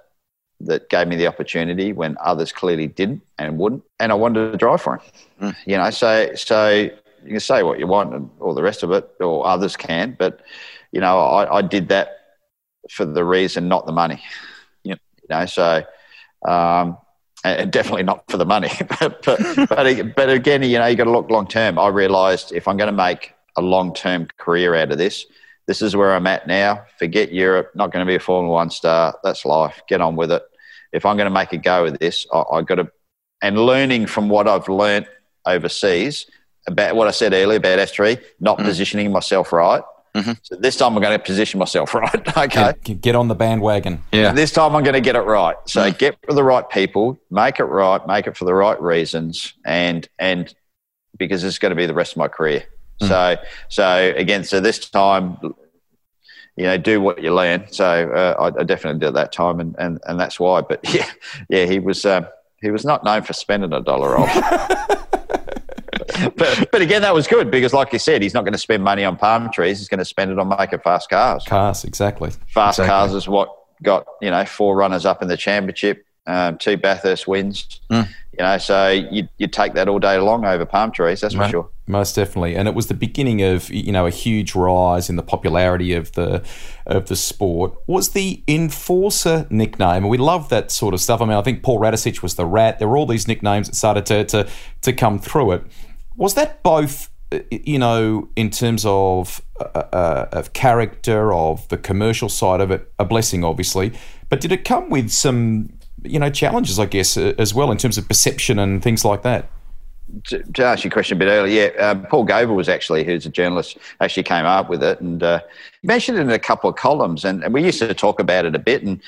that 0.61 0.89
gave 0.89 1.07
me 1.07 1.17
the 1.17 1.27
opportunity 1.27 1.93
when 1.93 2.17
others 2.25 2.51
clearly 2.51 2.87
didn't 2.87 3.21
and 3.39 3.59
wouldn't, 3.59 3.83
and 4.01 4.11
I 4.11 4.15
wanted 4.15 4.53
to 4.53 4.57
drive 4.57 4.81
for 4.81 4.97
him. 4.97 5.01
Mm. 5.43 5.57
You 5.67 5.77
know, 5.77 5.91
so 5.91 6.35
so 6.35 6.69
you 6.71 6.91
can 7.29 7.41
say 7.41 7.63
what 7.63 7.79
you 7.79 7.87
want 7.87 8.15
and 8.15 8.31
all 8.41 8.55
the 8.55 8.63
rest 8.63 8.83
of 8.83 8.91
it, 8.93 9.07
or 9.21 9.47
others 9.47 9.77
can, 9.77 10.17
but 10.19 10.41
you 10.93 11.01
know, 11.01 11.19
I, 11.19 11.59
I 11.59 11.63
did 11.63 11.89
that 11.91 12.09
for 12.91 13.05
the 13.05 13.23
reason, 13.25 13.69
not 13.69 13.85
the 13.85 13.93
money. 13.93 14.23
Yep. 14.85 14.99
You 15.23 15.27
know, 15.29 15.45
so 15.47 15.85
um, 16.49 16.97
and 17.47 17.73
definitely 17.73 18.03
not 18.03 18.29
for 18.31 18.37
the 18.37 18.45
money, 18.45 18.71
but 19.01 19.23
but 19.25 20.17
but, 20.17 20.29
again, 20.29 20.63
you 20.63 20.79
know, 20.79 20.87
you 20.87 20.97
got 20.97 21.05
to 21.05 21.11
look 21.11 21.31
long 21.31 21.47
term. 21.47 21.79
I 21.79 21.89
realised 21.89 22.53
if 22.53 22.69
I'm 22.69 22.77
going 22.77 22.91
to 22.91 22.97
make 22.97 23.35
a 23.57 23.63
long 23.63 23.95
term 23.95 24.29
career 24.39 24.75
out 24.75 24.93
of 24.93 24.99
this, 24.99 25.27
this 25.67 25.83
is 25.83 25.97
where 25.97 26.15
I'm 26.15 26.27
at 26.27 26.47
now. 26.47 26.85
Forget 26.99 27.33
Europe. 27.33 27.71
Not 27.75 27.93
going 27.93 28.05
to 28.05 28.11
be 28.11 28.17
a 28.17 28.21
Formula 28.21 28.53
One 28.53 28.71
star. 28.71 29.17
That's 29.23 29.45
life. 29.45 29.83
Get 29.89 30.01
on 30.01 30.17
with 30.17 30.33
it. 30.33 30.43
If 30.93 31.05
I'm 31.05 31.17
going 31.17 31.27
to 31.27 31.35
make 31.35 31.53
a 31.53 31.59
go 31.59 31.87
of 31.87 31.99
this, 31.99 32.27
I, 32.33 32.43
I 32.53 32.63
got 32.63 32.77
to 32.77 32.91
and 33.43 33.59
learning 33.59 34.07
from 34.07 34.29
what 34.29 34.49
I've 34.49 34.69
learnt 34.69 35.07
overseas 35.45 36.27
about 36.67 36.97
what 36.97 37.07
I 37.07 37.11
said 37.11 37.33
earlier 37.33 37.59
about 37.59 37.79
F3, 37.79 38.23
not 38.41 38.59
mm. 38.59 38.65
positioning 38.65 39.13
myself 39.13 39.53
right. 39.53 39.83
Mhm. 40.17 40.39
So 40.43 40.57
this 40.57 40.77
time 40.77 40.97
I'm 40.97 41.03
going 41.03 41.19
to 41.19 41.23
position 41.25 41.59
myself 41.59 41.95
right. 42.03 42.37
okay. 42.39 42.73
Get, 42.83 43.01
get 43.03 43.15
on 43.15 43.29
the 43.29 43.35
bandwagon. 43.35 44.03
Yeah. 44.13 44.33
This 44.33 44.51
time 44.51 44.75
I'm 44.75 44.83
going 44.83 44.95
to 44.95 45.01
get 45.01 45.15
it 45.15 45.21
right. 45.21 45.57
So 45.67 45.91
get 45.93 46.17
with 46.27 46.37
the 46.37 46.45
right 46.45 46.69
people, 46.71 47.19
make 47.31 47.61
it 47.61 47.65
right, 47.65 48.05
make 48.07 48.27
it 48.27 48.37
for 48.37 48.47
the 48.47 48.55
right 48.55 48.81
reasons, 48.81 49.55
and 49.65 50.09
and 50.19 50.53
because 51.19 51.45
it's 51.45 51.59
going 51.59 51.71
to 51.71 51.77
be 51.77 51.87
the 51.87 51.95
rest 51.95 52.13
of 52.13 52.19
my 52.19 52.29
career. 52.29 52.65
So 53.01 53.37
so 53.69 54.13
again, 54.17 54.43
so 54.45 54.59
this 54.59 54.79
time, 54.89 55.37
you 56.57 56.65
know, 56.65 56.79
do 56.79 56.99
what 57.03 57.23
you 57.23 57.35
learn. 57.35 57.67
So 57.71 57.85
uh, 57.85 58.35
I, 58.43 58.61
I 58.61 58.65
definitely 58.65 59.01
did 59.01 59.13
that 59.15 59.33
time, 59.33 59.61
and, 59.61 59.77
and 59.79 60.01
and 60.07 60.19
that's 60.19 60.41
why. 60.41 60.63
But 60.63 60.81
yeah, 60.95 61.11
yeah, 61.51 61.67
he 61.67 61.79
was 61.79 62.07
um, 62.07 62.27
he 62.63 62.71
was 62.71 62.87
not 62.87 63.05
known 63.05 63.21
for 63.23 63.35
spending 63.35 63.75
a 63.75 63.83
dollar 63.83 64.17
off. 64.19 64.33
but 66.37 66.69
but 66.71 66.83
again, 66.83 67.03
that 67.03 67.15
was 67.15 67.27
good 67.27 67.51
because, 67.51 67.73
like 67.73 67.93
you 67.93 67.99
said, 67.99 68.23
he's 68.23 68.35
not 68.35 68.45
going 68.45 68.53
to 68.53 68.59
spend 68.59 68.83
money 68.83 69.05
on 69.05 69.17
palm 69.17 69.51
trees. 69.53 69.79
He's 69.79 69.89
going 69.89 69.99
to 69.99 70.05
spend 70.05 70.31
it 70.31 70.39
on 70.39 70.49
making 70.49 70.81
fast 70.81 71.09
cars 71.09 71.45
Cars, 71.45 71.85
exactly. 71.85 72.31
fast 72.49 72.79
Exactly. 72.79 72.87
cars 72.87 73.15
is 73.15 73.29
what 73.29 73.49
got 73.83 74.07
you 74.23 74.31
know 74.31 74.45
four 74.45 74.77
runners 74.77 75.05
up 75.05 75.23
in 75.23 75.29
the 75.29 75.37
championship, 75.37 76.05
um, 76.27 76.59
two 76.59 76.77
Bathurst 76.77 77.27
wins. 77.27 77.81
Mm. 77.91 78.09
You 78.33 78.45
know, 78.45 78.59
so 78.59 78.91
you 78.91 79.29
you 79.39 79.47
take 79.47 79.75
that 79.75 79.89
all 79.89 79.99
day 79.99 80.19
long 80.19 80.45
over 80.45 80.67
palm 80.67 80.93
trees. 80.93 81.21
That's 81.21 81.35
for 81.35 81.49
sure. 81.49 81.71
Most 81.87 82.17
definitely, 82.17 82.57
and 82.57 82.69
it 82.69 82.75
was 82.75 82.89
the 82.89 82.95
beginning 82.95 83.43
of 83.43 83.71
you 83.71 83.93
know 83.93 84.07
a 84.07 84.11
huge 84.11 84.55
rise 84.55 85.09
in 85.09 85.17
the 85.17 85.23
popularity 85.23 85.95
of 85.95 86.13
the 86.13 86.45
of 86.85 87.07
the 87.07 87.17
sport. 87.17 87.75
Was 87.87 88.11
the 88.11 88.43
enforcer 88.47 89.47
nickname? 89.49 90.03
And 90.03 90.11
we 90.11 90.19
love 90.19 90.49
that 90.51 90.71
sort 90.71 90.93
of 90.93 91.01
stuff. 91.01 91.23
I 91.23 91.25
mean, 91.25 91.37
I 91.37 91.43
think 91.43 91.63
Paul 91.63 91.81
Radisich 91.81 92.23
was 92.23 92.35
the 92.35 92.45
Rat. 92.45 92.79
There 92.79 92.89
were 92.89 92.99
all 92.99 93.07
these 93.07 93.27
nicknames 93.27 93.69
that 93.69 93.77
started 93.77 94.05
to 94.07 94.25
to 94.25 94.49
to 94.83 94.93
come 94.93 95.19
through 95.19 95.53
it. 95.53 95.63
Was 96.17 96.35
that 96.35 96.63
both? 96.63 97.11
uh, 97.33 97.41
You 97.51 97.79
know, 97.79 98.29
in 98.37 98.51
terms 98.51 98.85
of 98.87 99.43
uh, 99.61 99.83
uh, 99.93 100.29
of 100.33 100.53
character, 100.53 101.33
of 101.33 101.67
the 101.69 101.77
commercial 101.77 102.29
side 102.29 102.61
of 102.61 102.71
it, 102.71 102.91
a 102.99 103.05
blessing, 103.05 103.45
obviously. 103.45 103.93
But 104.29 104.41
did 104.41 104.53
it 104.53 104.65
come 104.65 104.91
with 104.91 105.11
some, 105.11 105.73
you 106.03 106.19
know, 106.19 106.31
challenges, 106.31 106.79
I 106.79 106.87
guess, 106.87 107.17
uh, 107.17 107.35
as 107.39 107.55
well 107.55 107.71
in 107.71 107.79
terms 107.79 107.99
of 107.99 108.09
perception 108.09 108.59
and 108.59 108.83
things 108.83 109.05
like 109.05 109.23
that? 109.23 109.49
To, 110.29 110.43
to 110.43 110.65
ask 110.65 110.85
your 110.85 110.93
question 110.93 111.17
a 111.17 111.19
bit 111.19 111.29
earlier, 111.29 111.73
yeah, 111.77 111.91
um, 111.91 112.07
Paul 112.07 112.25
Gover 112.27 112.55
was 112.55 112.69
actually, 112.69 113.03
who's 113.03 113.27
a 113.27 113.29
journalist, 113.29 113.77
actually 114.01 114.23
came 114.23 114.45
up 114.47 114.69
with 114.69 114.83
it 114.83 115.01
and 115.01 115.21
uh, 115.23 115.41
mentioned 115.83 116.17
it 116.19 116.21
in 116.21 116.31
a 116.31 116.39
couple 116.39 116.71
of 116.71 116.77
columns, 116.77 117.25
and, 117.25 117.43
and 117.43 117.53
we 117.53 117.65
used 117.65 117.81
to 117.81 117.93
talk 117.93 118.21
about 118.21 118.45
it 118.45 118.55
a 118.55 118.59
bit, 118.61 118.83
and 118.85 119.01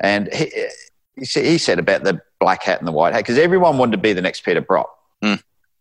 and 0.00 0.28
he, 0.32 0.50
he 1.16 1.24
said- 1.24 1.44
he 1.44 1.56
said 1.58 1.78
about 1.78 2.02
the 2.02 2.20
black 2.40 2.64
hat 2.64 2.78
and 2.80 2.88
the 2.88 2.92
white 2.92 3.12
hat 3.12 3.20
because 3.20 3.38
everyone 3.38 3.78
wanted 3.78 3.92
to 3.92 3.98
be 3.98 4.12
the 4.12 4.22
next 4.22 4.40
Peter 4.44 4.60
Brock. 4.60 4.90
Mm. 5.22 5.40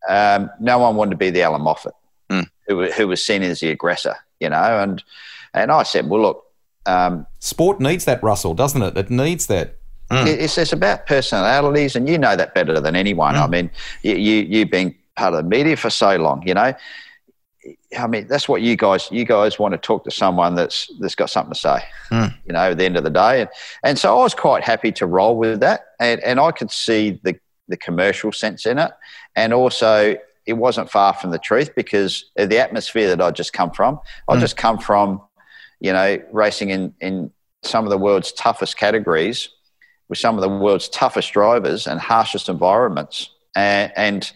Um, 0.09 0.49
no 0.59 0.79
one 0.79 0.95
wanted 0.95 1.11
to 1.11 1.17
be 1.17 1.29
the 1.29 1.43
Allan 1.43 1.61
Moffat, 1.61 1.93
Mm. 2.29 2.47
who, 2.67 2.91
who 2.91 3.07
was 3.07 3.23
seen 3.25 3.41
as 3.43 3.59
the 3.59 3.69
aggressor, 3.69 4.15
you 4.39 4.49
know, 4.49 4.79
and 4.83 5.03
and 5.53 5.71
I 5.71 5.83
said, 5.83 6.07
well, 6.09 6.21
look, 6.21 6.43
um, 6.85 7.25
Sport 7.39 7.79
needs 7.79 8.05
that, 8.05 8.21
Russell, 8.21 8.53
doesn't 8.53 8.81
it? 8.81 8.97
It 8.97 9.09
needs 9.09 9.47
that. 9.47 9.77
Mm. 10.11 10.27
it- 10.27 10.39
it's, 10.39 10.57
it's 10.57 10.73
about 10.73 11.05
personalities, 11.07 11.95
and 11.95 12.09
you 12.09 12.17
know 12.17 12.35
that 12.35 12.53
better 12.55 12.79
than 12.79 12.95
anyone. 12.95 13.35
I 13.35 13.47
mean, 13.47 13.69
you, 14.03 14.15
you 14.15 14.35
you've 14.49 14.71
been 14.71 14.95
part 15.15 15.33
of 15.33 15.43
the 15.43 15.49
media 15.49 15.75
for 15.77 15.89
so 15.89 16.15
long, 16.17 16.41
you 16.47 16.53
know. 16.55 16.73
I 17.99 18.07
mean, 18.07 18.27
that's 18.27 18.47
what 18.47 18.61
you 18.61 18.75
guys 18.77 19.09
you 19.11 19.25
guys 19.25 19.59
want 19.59 19.73
to 19.73 19.77
talk 19.77 20.03
to 20.05 20.11
someone 20.11 20.55
that's 20.55 20.89
that's 20.99 21.15
got 21.15 21.29
something 21.29 21.53
to 21.53 21.59
say, 21.59 21.79
Mm. 22.11 22.33
you 22.45 22.53
know, 22.53 22.71
at 22.71 22.77
the 22.77 22.85
end 22.85 22.97
of 22.97 23.03
the 23.03 23.09
day. 23.09 23.41
And 23.41 23.49
and 23.83 23.99
so 23.99 24.17
I 24.19 24.23
was 24.23 24.33
quite 24.33 24.63
happy 24.63 24.91
to 24.93 25.05
roll 25.05 25.35
with 25.37 25.59
that, 25.59 25.81
and 25.99 26.19
and 26.21 26.39
I 26.39 26.51
could 26.51 26.71
see 26.71 27.19
the 27.23 27.35
the 27.67 27.77
commercial 27.77 28.31
sense 28.31 28.65
in 28.65 28.79
it, 28.79 28.91
and 29.35 29.53
also 29.53 30.15
it 30.45 30.53
wasn't 30.53 30.89
far 30.89 31.13
from 31.13 31.31
the 31.31 31.37
truth 31.39 31.75
because 31.75 32.25
of 32.37 32.49
the 32.49 32.57
atmosphere 32.59 33.07
that 33.09 33.21
I'd 33.21 33.35
just 33.35 33.53
come 33.53 33.71
from. 33.71 33.99
I 34.27 34.35
Mm. 34.35 34.39
just 34.39 34.57
come 34.57 34.79
from, 34.79 35.21
you 35.79 35.93
know, 35.93 36.17
racing 36.31 36.69
in 36.71 36.93
in 37.01 37.31
some 37.63 37.83
of 37.83 37.89
the 37.91 37.97
world's 37.97 38.31
toughest 38.31 38.77
categories 38.77 39.49
with 40.07 40.17
some 40.17 40.35
of 40.35 40.41
the 40.41 40.49
world's 40.49 40.89
toughest 40.89 41.33
drivers 41.33 41.85
and 41.85 41.99
harshest 41.99 42.49
environments. 42.49 43.29
And, 43.55 43.91
and 43.95 44.31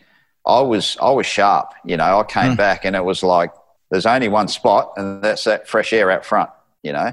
I 0.45 0.59
was 0.61 0.97
I 1.01 1.09
was 1.11 1.25
sharp. 1.25 1.73
You 1.85 1.97
know, 1.97 2.19
I 2.19 2.23
came 2.23 2.55
back 2.55 2.85
and 2.85 2.95
it 2.95 3.03
was 3.05 3.23
like 3.23 3.51
there's 3.89 4.05
only 4.05 4.27
one 4.27 4.47
spot, 4.47 4.93
and 4.97 5.23
that's 5.23 5.43
that 5.45 5.67
fresh 5.67 5.93
air 5.93 6.11
out 6.11 6.25
front. 6.25 6.49
You 6.83 6.93
know, 6.93 7.11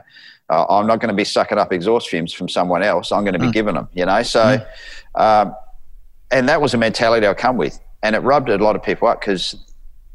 uh, 0.51 0.65
I'm 0.69 0.87
not 0.87 0.99
going 1.01 1.11
to 1.11 1.15
be 1.15 1.25
sucking 1.25 1.59
up 1.59 1.73
exhaust 1.73 2.09
fumes 2.09 2.33
from 2.33 2.49
someone 2.49 2.83
else. 2.83 3.13
I'm 3.13 3.23
going 3.23 3.35
to 3.35 3.39
be 3.39 3.51
giving 3.53 3.75
them. 3.75 3.89
You 3.95 4.05
know, 4.07 4.23
so 4.23 4.59
um, 5.15 5.55
and 6.31 6.49
that 6.49 6.61
was 6.61 6.75
a 6.75 6.79
mentality 6.79 7.27
I 7.27 7.35
come 7.35 7.57
with, 7.57 7.81
and 8.03 8.15
it 8.15 8.21
rubbed 8.21 8.49
a 8.49 8.59
lot 8.59 8.77
of 8.77 8.83
people 8.83 9.09
up 9.09 9.21
because 9.21 9.57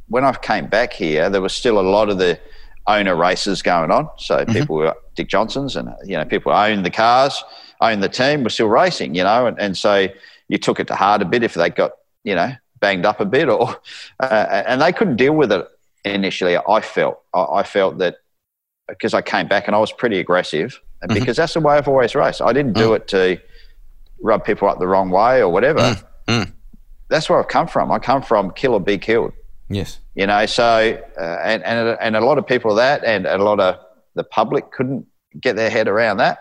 when 0.08 0.24
I 0.24 0.34
came 0.34 0.68
back 0.68 0.94
here, 0.94 1.30
there 1.30 1.42
was 1.42 1.54
still 1.54 1.80
a 1.80 1.82
lot 1.82 2.10
of 2.10 2.18
the 2.18 2.40
owner 2.88 3.16
races 3.16 3.62
going 3.62 3.92
on. 3.92 4.10
So 4.18 4.38
mm-hmm. 4.38 4.52
people 4.52 4.76
were 4.78 4.96
Dick 5.16 5.28
Johnsons 5.28 5.76
and 5.76 5.90
you 6.06 6.18
know 6.18 6.26
people 6.26 6.52
owned 6.52 6.86
the 6.86 6.92
cars, 6.92 7.44
owned 7.82 8.04
the 8.04 8.10
team, 8.10 8.44
were 8.44 8.50
still 8.50 8.68
racing. 8.68 9.16
You 9.16 9.24
know, 9.24 9.48
and, 9.48 9.60
and 9.60 9.78
so 9.78 10.08
you 10.48 10.58
took 10.58 10.80
it 10.80 10.88
to 10.88 10.96
heart 10.96 11.22
a 11.22 11.26
bit 11.26 11.44
if 11.44 11.54
they 11.54 11.70
got 11.70 11.92
you 12.24 12.36
know 12.36 12.54
banged 12.80 13.06
up 13.06 13.20
a 13.20 13.26
bit, 13.26 13.50
or 13.50 13.70
uh, 14.20 14.64
and 14.68 14.82
they 14.82 14.92
couldn't 14.92 15.18
deal 15.18 15.34
with 15.34 15.52
it 15.52 15.68
initially. 16.04 16.58
I 16.58 16.82
felt 16.82 17.22
I, 17.34 17.44
I 17.44 17.64
felt 17.64 17.98
that 18.00 18.18
because 18.88 19.14
I 19.14 19.22
came 19.22 19.48
back 19.48 19.68
and 19.68 19.76
I 19.76 19.80
was 19.80 19.92
pretty 19.92 20.20
aggressive, 20.20 20.80
and 21.02 21.12
mm-hmm. 21.12 21.20
because 21.20 21.38
that's 21.38 21.54
the 21.54 21.60
way 21.60 21.76
I've 21.76 21.88
always 21.88 22.16
raced. 22.16 22.42
I 22.42 22.54
didn't 22.54 22.74
do 22.74 22.90
mm. 22.90 22.98
it 22.98 23.08
to 23.10 23.42
rub 24.26 24.44
people 24.44 24.68
up 24.68 24.80
the 24.80 24.88
wrong 24.88 25.10
way 25.10 25.42
or 25.42 25.50
whatever. 25.50 25.96
mm. 26.28 26.52
That's 27.10 27.30
where 27.30 27.40
I've 27.40 27.48
come 27.48 27.68
from. 27.68 27.92
I 27.92 28.00
come 28.00 28.22
from 28.24 28.52
kill 28.52 28.74
or 28.74 28.80
be 28.80 28.98
killed 28.98 29.32
Yes. 29.70 30.00
you 30.16 30.28
know 30.28 30.46
so 30.46 31.02
uh, 31.20 31.38
and, 31.44 31.64
and 31.64 31.98
and 32.00 32.16
a 32.16 32.22
lot 32.22 32.38
of 32.38 32.46
people 32.46 32.76
that 32.76 33.04
and 33.04 33.26
a 33.26 33.38
lot 33.40 33.60
of 33.60 33.80
the 34.14 34.24
public 34.24 34.72
couldn't 34.72 35.08
get 35.42 35.56
their 35.56 35.72
head 35.72 35.88
around 35.88 36.18
that 36.18 36.38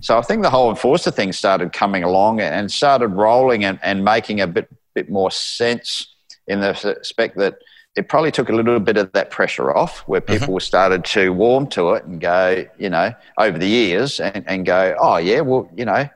so 0.00 0.18
i 0.18 0.22
think 0.22 0.42
the 0.42 0.48
whole 0.48 0.70
enforcer 0.70 1.10
thing 1.10 1.32
started 1.32 1.72
coming 1.74 2.02
along 2.02 2.40
and 2.40 2.70
started 2.72 3.08
rolling 3.08 3.62
and, 3.64 3.78
and 3.82 4.04
making 4.04 4.40
a 4.40 4.46
bit 4.46 4.68
bit 4.94 5.10
more 5.10 5.30
sense 5.30 6.14
in 6.46 6.60
the 6.60 6.70
respect 6.98 7.36
that 7.36 7.54
it 7.94 8.08
probably 8.08 8.30
took 8.30 8.48
a 8.48 8.52
little 8.54 8.80
bit 8.80 8.96
of 8.96 9.12
that 9.12 9.30
pressure 9.30 9.68
off 9.76 9.98
where 10.08 10.22
people 10.22 10.58
started 10.60 11.04
to 11.04 11.30
warm 11.30 11.66
to 11.66 11.92
it 11.92 12.04
and 12.04 12.22
go 12.22 12.64
you 12.78 12.88
know 12.88 13.12
over 13.36 13.58
the 13.58 13.68
years 13.68 14.18
and, 14.18 14.44
and 14.48 14.64
go 14.64 14.94
oh 14.98 15.18
yeah 15.18 15.40
well 15.40 15.68
you 15.76 15.84
know 15.84 16.08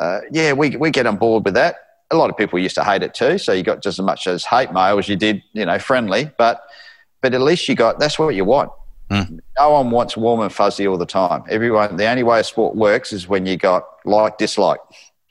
uh, 0.00 0.20
yeah 0.32 0.52
we, 0.52 0.76
we 0.76 0.90
get 0.90 1.06
on 1.06 1.16
board 1.16 1.44
with 1.44 1.54
that 1.54 1.76
a 2.10 2.16
lot 2.16 2.30
of 2.30 2.36
people 2.36 2.58
used 2.58 2.74
to 2.74 2.84
hate 2.84 3.02
it 3.02 3.14
too. 3.14 3.38
So 3.38 3.52
you 3.52 3.62
got 3.62 3.82
just 3.82 3.98
as 3.98 4.04
much 4.04 4.26
as 4.26 4.44
hate 4.44 4.72
mail 4.72 4.98
as 4.98 5.08
you 5.08 5.16
did, 5.16 5.42
you 5.52 5.64
know, 5.64 5.78
friendly. 5.78 6.30
But 6.36 6.62
but 7.20 7.34
at 7.34 7.40
least 7.40 7.68
you 7.68 7.74
got 7.74 7.98
that's 7.98 8.18
what 8.18 8.34
you 8.34 8.44
want. 8.44 8.70
No 9.58 9.70
one 9.70 9.90
wants 9.90 10.16
warm 10.16 10.40
and 10.40 10.52
fuzzy 10.52 10.86
all 10.86 10.96
the 10.96 11.06
time. 11.06 11.42
Everyone, 11.48 11.96
the 11.96 12.06
only 12.06 12.22
way 12.22 12.40
a 12.40 12.44
sport 12.44 12.76
works 12.76 13.12
is 13.12 13.28
when 13.28 13.46
you 13.46 13.56
got 13.56 13.84
like 14.04 14.38
dislike. 14.38 14.80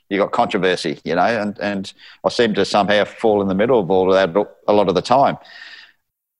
You 0.08 0.18
got 0.18 0.32
controversy, 0.32 0.98
you 1.04 1.14
know, 1.14 1.22
and 1.22 1.58
and 1.60 1.92
I 2.24 2.30
seem 2.30 2.54
to 2.54 2.64
somehow 2.64 3.04
fall 3.04 3.42
in 3.42 3.48
the 3.48 3.54
middle 3.54 3.78
of 3.78 3.90
all 3.90 4.12
of 4.12 4.14
that 4.14 4.48
a 4.66 4.72
lot 4.72 4.88
of 4.88 4.94
the 4.94 5.02
time. 5.02 5.38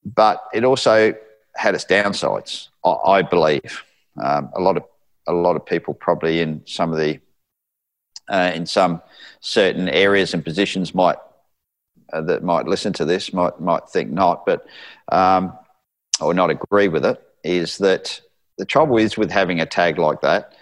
But 0.05 0.43
it 0.53 0.65
also 0.65 1.15
had 1.55 1.75
its 1.75 1.85
downsides, 1.85 2.69
I, 2.85 2.91
I 2.91 3.23
believe. 3.23 3.85
Um, 4.23 4.51
a 4.55 4.61
lot 4.61 4.77
of 4.77 4.85
a 5.29 5.33
lot 5.33 5.57
of 5.57 5.65
people 5.65 5.95
probably 5.95 6.41
in 6.41 6.63
some 6.67 6.93
of 6.93 6.99
the 6.99 7.21
uh, 8.31 8.53
in 8.55 8.67
some 8.67 9.03
certain 9.41 9.89
areas 9.89 10.35
and 10.35 10.45
positions 10.45 10.95
might 10.95 11.19
uh, 12.13 12.21
that 12.23 12.43
might 12.43 12.67
listen 12.67 12.93
to 12.95 13.05
this 13.05 13.33
might 13.33 13.61
might 13.61 13.89
think 13.89 14.11
not, 14.11 14.47
but 14.47 14.67
um, 15.13 15.53
or 16.21 16.35
not 16.35 16.51
agree 16.51 16.89
with 16.89 17.05
it. 17.05 17.23
Is 17.45 17.79
that 17.79 18.21
the 18.59 18.65
trouble 18.65 18.99
is 18.99 19.17
with 19.17 19.31
having 19.31 19.61
a 19.61 19.67
tag 19.67 19.99
like 19.99 20.21
that? 20.23 20.55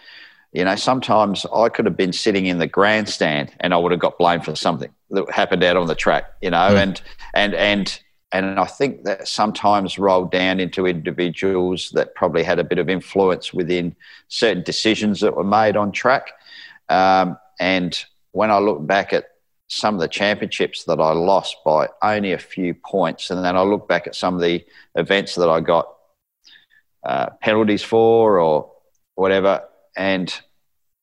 you 0.52 0.64
know, 0.64 0.76
sometimes 0.76 1.44
I 1.54 1.68
could 1.68 1.84
have 1.84 1.96
been 1.96 2.12
sitting 2.12 2.46
in 2.46 2.58
the 2.58 2.66
grandstand 2.66 3.52
and 3.60 3.74
I 3.74 3.76
would 3.76 3.92
have 3.92 4.00
got 4.00 4.18
blamed 4.18 4.44
for 4.44 4.56
something 4.56 4.90
that 5.10 5.30
happened 5.30 5.62
out 5.62 5.76
on 5.76 5.86
the 5.86 5.94
track, 5.94 6.24
you 6.40 6.50
know, 6.50 6.56
mm. 6.56 6.76
and 6.76 7.02
and 7.34 7.54
and 7.54 8.00
and 8.32 8.58
I 8.58 8.64
think 8.64 9.04
that 9.04 9.28
sometimes 9.28 9.98
rolled 9.98 10.30
down 10.30 10.60
into 10.60 10.86
individuals 10.86 11.90
that 11.90 12.14
probably 12.14 12.42
had 12.42 12.58
a 12.58 12.64
bit 12.64 12.78
of 12.78 12.88
influence 12.88 13.52
within 13.52 13.94
certain 14.28 14.62
decisions 14.62 15.20
that 15.20 15.36
were 15.36 15.44
made 15.44 15.76
on 15.76 15.92
track. 15.92 16.32
Um, 16.88 17.38
and 17.58 18.04
when 18.32 18.50
I 18.50 18.58
look 18.58 18.86
back 18.86 19.12
at 19.12 19.24
some 19.68 19.94
of 19.94 20.00
the 20.00 20.08
championships 20.08 20.84
that 20.84 20.98
I 20.98 21.12
lost 21.12 21.56
by 21.64 21.88
only 22.02 22.32
a 22.32 22.38
few 22.38 22.74
points, 22.74 23.30
and 23.30 23.44
then 23.44 23.56
I 23.56 23.62
look 23.62 23.88
back 23.88 24.06
at 24.06 24.14
some 24.14 24.34
of 24.34 24.40
the 24.40 24.64
events 24.94 25.34
that 25.34 25.48
I 25.48 25.60
got 25.60 25.94
uh, 27.04 27.30
penalties 27.40 27.82
for 27.82 28.40
or 28.40 28.72
whatever, 29.14 29.62
and 29.96 30.34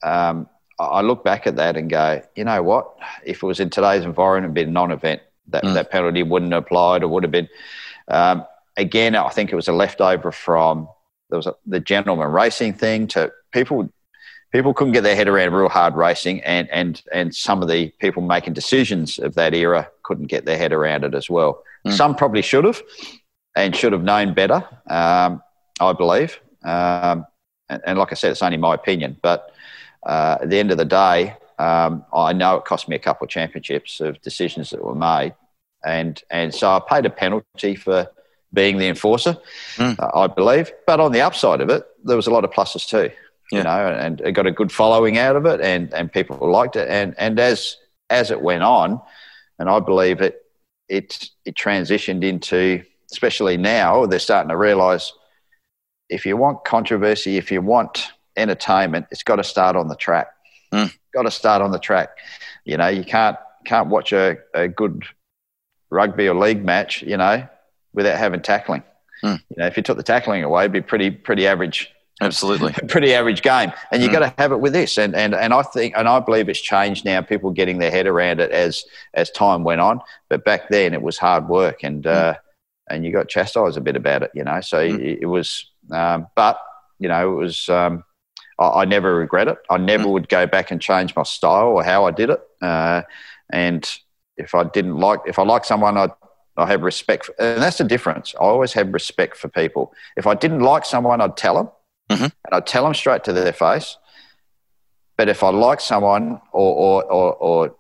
um, 0.04 0.50
I 0.80 1.02
look 1.02 1.24
back 1.24 1.48
at 1.48 1.56
that 1.58 1.78
and 1.78 1.90
go, 1.90 2.22
you 2.36 2.44
know 2.44 2.62
what? 2.64 2.98
If 3.24 3.44
it 3.44 3.46
was 3.46 3.60
in 3.60 3.70
today's 3.70 4.04
environment, 4.04 4.58
it'd 4.58 4.66
be 4.66 4.70
a 4.70 4.74
non-event. 4.74 5.22
That 5.50 5.64
mm. 5.64 5.74
that 5.76 5.92
penalty 5.92 6.24
wouldn't 6.24 6.52
have 6.54 6.64
applied, 6.64 7.04
or 7.04 7.08
would 7.08 7.24
have 7.24 7.32
been. 7.32 7.50
Um, 8.08 8.46
again, 8.78 9.16
I 9.16 9.30
think 9.30 9.52
it 9.52 9.56
was 9.56 9.68
a 9.68 9.74
leftover 9.74 10.32
from 10.32 10.88
there 11.30 11.38
was 11.38 11.48
a, 11.48 11.56
the 11.66 11.80
gentleman 11.80 12.28
racing 12.28 12.74
thing 12.74 13.08
to 13.10 13.32
people. 13.52 13.90
People 14.56 14.74
couldn't 14.74 14.94
get 14.94 15.04
their 15.04 15.18
head 15.18 15.28
around 15.28 15.52
real 15.52 15.68
hard 15.68 15.96
racing, 15.96 16.42
and 16.44 16.70
and 16.70 17.02
and 17.12 17.36
some 17.36 17.62
of 17.62 17.68
the 17.68 17.90
people 18.00 18.22
making 18.22 18.54
decisions 18.54 19.20
of 19.20 19.36
that 19.36 19.54
era 19.54 19.90
couldn't 20.04 20.28
get 20.28 20.46
their 20.46 20.58
head 20.58 20.72
around 20.72 21.04
it 21.04 21.14
as 21.14 21.30
well. 21.30 21.62
Mm. 21.86 21.92
Some 21.92 22.16
probably 22.16 22.42
should 22.42 22.64
have, 22.64 22.82
and 23.58 23.76
should 23.76 23.92
have 23.92 24.02
known 24.02 24.34
better. 24.34 24.66
Um, 24.88 25.44
I 25.82 25.92
believe. 25.92 26.40
Um, 26.64 27.26
and, 27.68 27.82
and, 27.86 28.00
like 28.00 28.14
I 28.14 28.16
said, 28.16 28.32
it's 28.32 28.42
only 28.42 28.56
my 28.56 28.76
opinion. 28.76 29.18
But 29.22 29.52
uh, 30.06 30.38
at 30.42 30.50
the 30.50 30.58
end 30.58 30.72
of 30.72 30.78
the 30.78 30.86
day, 30.86 31.36
um, 31.60 32.06
I 32.14 32.32
know 32.32 32.56
it 32.56 32.64
cost 32.64 32.88
me 32.88 32.96
a 32.96 33.00
couple 33.00 33.26
of 33.26 33.32
championships 33.32 34.00
of 34.00 34.22
decisions 34.22 34.70
that 34.70 34.82
were 34.82 34.96
made, 34.96 35.36
and 35.86 36.24
and 36.32 36.56
so 36.56 36.70
I 36.70 36.80
paid 36.80 37.06
a 37.06 37.10
penalty 37.10 37.76
for 37.76 38.10
being 38.54 38.78
the 38.78 38.88
enforcer, 38.88 39.38
mm. 39.76 40.00
uh, 40.00 40.18
I 40.18 40.28
believe. 40.28 40.72
But 40.88 41.02
on 41.02 41.12
the 41.12 41.20
upside 41.20 41.60
of 41.60 41.70
it, 41.70 41.86
there 42.06 42.16
was 42.16 42.28
a 42.28 42.32
lot 42.32 42.46
of 42.46 42.52
pluses 42.52 42.88
too. 42.88 43.12
Yeah. 43.52 43.58
You 43.60 43.64
know, 43.64 44.00
and 44.00 44.22
it 44.22 44.32
got 44.32 44.48
a 44.48 44.52
good 44.52 44.72
following 44.72 45.18
out 45.18 45.36
of 45.36 45.46
it, 45.46 45.62
and 45.62 45.94
and 45.94 46.12
people 46.12 46.50
liked 46.50 46.76
it, 46.76 46.90
and 46.90 47.14
and 47.18 47.40
as 47.40 47.78
as 48.10 48.32
it 48.32 48.42
went 48.42 48.64
on, 48.64 49.00
and 49.60 49.70
I 49.70 49.80
believe 49.80 50.22
it 50.22 50.42
it 50.90 51.30
it 51.46 51.56
transitioned 51.56 52.24
into, 52.24 52.84
especially 53.12 53.58
now, 53.58 54.06
they're 54.06 54.20
starting 54.20 54.50
to 54.50 54.58
realise 54.58 55.14
if 56.10 56.26
you 56.26 56.38
want 56.38 56.64
controversy, 56.66 57.38
if 57.38 57.52
you 57.52 57.62
want 57.62 58.12
entertainment, 58.38 59.08
it's 59.12 59.24
got 59.24 59.38
to 59.38 59.44
start 59.44 59.76
on 59.76 59.88
the 59.88 59.96
track. 59.96 60.28
Mm. 60.72 60.94
Got 61.14 61.24
to 61.24 61.32
start 61.32 61.62
on 61.62 61.72
the 61.72 61.80
track. 61.80 62.10
You 62.64 62.78
know, 62.78 62.88
you 62.88 63.04
can't 63.04 63.38
can't 63.66 63.90
watch 63.90 64.14
a, 64.14 64.38
a 64.54 64.68
good 64.68 65.06
rugby 65.90 66.28
or 66.28 66.36
league 66.36 66.64
match, 66.64 67.02
you 67.02 67.18
know, 67.18 67.48
without 67.94 68.18
having 68.18 68.42
tackling. 68.42 68.84
Mm. 69.24 69.42
You 69.50 69.56
know, 69.58 69.68
if 69.68 69.78
you 69.78 69.84
took 69.84 69.98
the 69.98 70.04
tackling 70.04 70.44
away, 70.44 70.64
it'd 70.64 70.74
be 70.74 70.82
pretty 70.82 71.12
pretty 71.12 71.48
average. 71.48 71.92
Absolutely, 72.22 72.72
pretty 72.88 73.14
average 73.14 73.42
game, 73.42 73.74
and 73.92 74.02
you 74.02 74.10
mm. 74.10 74.14
got 74.14 74.20
to 74.20 74.34
have 74.42 74.52
it 74.52 74.60
with 74.60 74.74
this. 74.74 74.98
And 74.98 75.16
and 75.16 75.36
and 75.36 75.54
I 75.54 75.62
think 75.64 75.94
and 75.98 76.08
I 76.08 76.20
believe 76.20 76.48
it's 76.48 76.62
changed 76.62 77.04
now. 77.04 77.22
People 77.22 77.52
getting 77.52 77.80
their 77.80 77.92
head 77.92 78.08
around 78.08 78.40
it 78.40 78.52
as 78.52 78.86
as 79.14 79.30
time 79.32 79.64
went 79.64 79.82
on. 79.82 80.00
But 80.30 80.46
back 80.46 80.70
then, 80.70 80.94
it 80.94 81.02
was 81.02 81.18
hard 81.18 81.50
work, 81.50 81.84
and 81.84 82.04
mm. 82.04 82.12
uh, 82.12 82.36
and 82.90 83.06
you 83.06 83.12
got 83.12 83.28
chastised 83.28 83.78
a 83.78 83.82
bit 83.82 83.98
about 83.98 84.24
it. 84.24 84.32
You 84.34 84.46
know, 84.46 84.62
so 84.62 84.78
mm. 84.78 84.98
it, 85.00 85.20
it 85.24 85.26
was 85.26 85.70
um, 85.92 86.28
but 86.36 86.60
you 87.00 87.10
know, 87.10 87.34
it 87.34 87.36
was. 87.36 87.70
Um, 87.70 88.04
I, 88.58 88.68
I, 88.68 88.86
never 88.86 89.14
regret 89.16 89.50
it. 89.50 89.58
I 89.70 89.76
never 89.76 90.06
mm. 90.06 90.14
would 90.14 90.30
go 90.30 90.48
back 90.48 90.72
and 90.72 90.82
change 90.82 91.14
my 91.14 91.24
style 91.24 91.68
or 91.68 91.84
how 91.84 92.06
I 92.06 92.12
did 92.12 92.30
it. 92.30 92.40
Uh, 92.62 93.02
and 93.52 93.86
if 94.38 94.56
I 94.56 94.64
didn't 94.64 94.96
like, 94.96 95.20
if 95.26 95.38
I 95.38 95.44
like 95.44 95.66
someone, 95.66 95.98
I 95.98 96.08
I 96.58 96.68
have 96.68 96.84
respect, 96.84 97.26
for, 97.26 97.36
and 97.38 97.62
that's 97.62 97.78
the 97.78 97.84
difference. 97.84 98.34
I 98.36 98.44
always 98.44 98.74
have 98.74 98.94
respect 98.94 99.36
for 99.38 99.50
people. 99.50 99.94
If 100.16 100.26
I 100.26 100.36
didn't 100.36 100.62
like 100.62 100.86
someone, 100.86 101.20
I'd 101.20 101.36
tell 101.36 101.56
them, 101.56 101.70
mm-hmm. 102.10 102.24
and 102.24 102.52
I'd 102.52 102.68
tell 102.68 102.84
them 102.84 102.94
straight 102.94 103.24
to 103.26 103.34
their 103.34 103.54
face. 103.54 103.98
But 105.18 105.30
if 105.30 105.44
I 105.44 105.50
like 105.50 105.80
someone 105.80 106.42
or 106.52 107.04
or 107.04 107.04
or 107.04 107.34
or, 107.44 107.76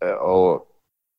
or, 0.00 0.64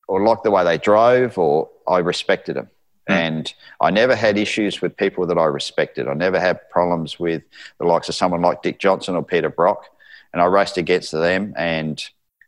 or 0.08 0.24
like 0.24 0.44
the 0.44 0.52
way 0.52 0.64
they 0.64 0.78
drove, 0.78 1.38
or 1.38 1.70
I 1.88 2.00
respected 2.00 2.56
them. 2.56 2.70
Mm. 3.10 3.14
And 3.16 3.54
I 3.82 3.92
never 3.92 4.16
had 4.16 4.38
issues 4.38 4.82
with 4.82 4.96
people 4.96 5.26
that 5.28 5.38
I 5.38 5.46
respected. 5.46 6.08
I 6.08 6.14
never 6.14 6.40
had 6.40 6.70
problems 6.70 7.20
with 7.20 7.44
the 7.80 7.86
likes 7.86 8.10
of 8.10 8.16
someone 8.16 8.42
like 8.42 8.62
Dick 8.62 8.80
Johnson 8.80 9.16
or 9.16 9.24
Peter 9.24 9.50
Brock. 9.50 9.86
And 10.32 10.42
I 10.42 10.46
raced 10.46 10.78
against 10.78 11.12
them 11.12 11.54
and 11.58 12.04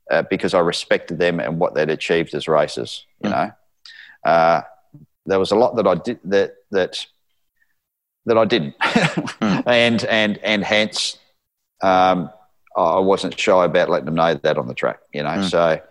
uh, 0.10 0.24
because 0.30 0.54
I 0.54 0.60
respected 0.60 1.20
them 1.20 1.40
and 1.40 1.60
what 1.60 1.76
they'd 1.76 1.90
achieved 1.90 2.34
as 2.34 2.48
racers, 2.48 3.06
you 3.22 3.30
mm. 3.30 3.34
know. 3.34 4.32
Uh, 4.32 4.62
there 5.26 5.40
was 5.40 5.52
a 5.52 5.56
lot 5.56 5.76
that 5.76 5.88
I 5.88 5.96
did 5.96 6.20
that 6.26 6.56
that 6.72 7.06
that 8.26 8.38
I 8.38 8.46
didn't, 8.46 8.78
mm. 8.80 9.64
and 9.68 10.04
and 10.06 10.38
and 10.40 10.64
hence 10.64 11.18
um, 11.82 12.30
I 12.78 13.00
wasn't 13.00 13.40
shy 13.40 13.66
about 13.66 13.90
letting 13.90 14.06
them 14.06 14.16
know 14.16 14.34
that 14.34 14.58
on 14.58 14.68
the 14.68 14.74
track, 14.74 15.00
you 15.14 15.24
know. 15.24 15.30
Mm. 15.30 15.50
So 15.50 15.82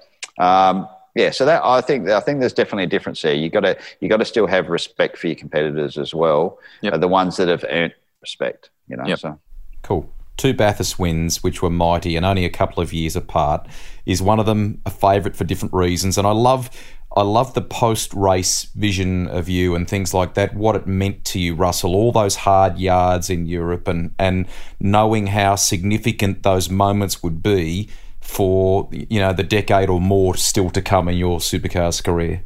um, 0.43 0.89
yeah, 1.15 1.31
so 1.31 1.45
that 1.45 1.63
I 1.65 1.81
think 1.81 2.09
I 2.09 2.21
think 2.21 2.41
there's 2.41 2.53
definitely 2.53 2.85
a 2.85 2.89
difference 2.89 3.23
there. 3.23 3.35
You 3.35 3.49
got 3.49 3.61
to 3.61 3.79
you 4.01 4.09
got 4.09 4.17
to 4.19 4.25
still 4.25 4.47
have 4.47 4.69
respect 4.69 5.17
for 5.17 5.29
your 5.29 5.37
competitors 5.37 5.97
as 5.97 6.15
well. 6.15 6.59
Yep. 6.83 6.93
Uh, 6.93 6.99
the 6.99 7.09
ones 7.09 7.37
that 7.37 7.49
have 7.49 7.65
earned 7.71 7.95
respect, 8.21 8.71
you 8.89 8.97
know. 8.97 9.05
Yep. 9.07 9.19
So 9.21 9.39
cool. 9.83 10.13
Two 10.37 10.53
Bathurst 10.53 10.99
wins, 10.99 11.45
which 11.45 11.63
were 11.63 11.71
mighty 11.71 12.17
and 12.17 12.27
only 12.27 12.45
a 12.45 12.51
couple 12.51 12.83
of 12.83 12.93
years 12.93 13.15
apart, 13.15 13.69
is 14.05 14.21
one 14.21 14.41
of 14.41 14.47
them 14.47 14.83
a 14.85 14.91
favourite 14.91 15.37
for 15.37 15.45
different 15.45 15.73
reasons. 15.73 16.19
And 16.19 16.27
I 16.27 16.33
love 16.33 16.71
I 17.17 17.23
love 17.23 17.55
the 17.55 17.63
post 17.63 18.13
race 18.13 18.65
vision 18.75 19.29
of 19.29 19.49
you 19.49 19.77
and 19.77 19.89
things 19.89 20.13
like 20.13 20.35
that, 20.35 20.55
what 20.55 20.75
it 20.75 20.87
meant 20.87 21.25
to 21.27 21.39
you, 21.39 21.55
Russell, 21.55 21.95
all 21.95 22.11
those 22.11 22.37
hard 22.37 22.79
yards 22.79 23.31
in 23.31 23.47
Europe 23.47 23.87
and, 23.87 24.13
and 24.19 24.47
knowing 24.81 25.29
how 25.29 25.55
significant 25.55 26.43
those 26.43 26.69
moments 26.69 27.23
would 27.23 27.41
be 27.43 27.89
for 28.25 28.89
you 28.91 29.21
know 29.21 29.33
the 29.33 29.43
decade 29.43 29.89
or 29.89 30.01
more 30.01 30.35
still 30.35 30.71
to 30.71 30.81
come 30.83 31.09
in 31.09 31.17
your 31.17 31.39
supercars 31.39 32.03
career? 32.03 32.43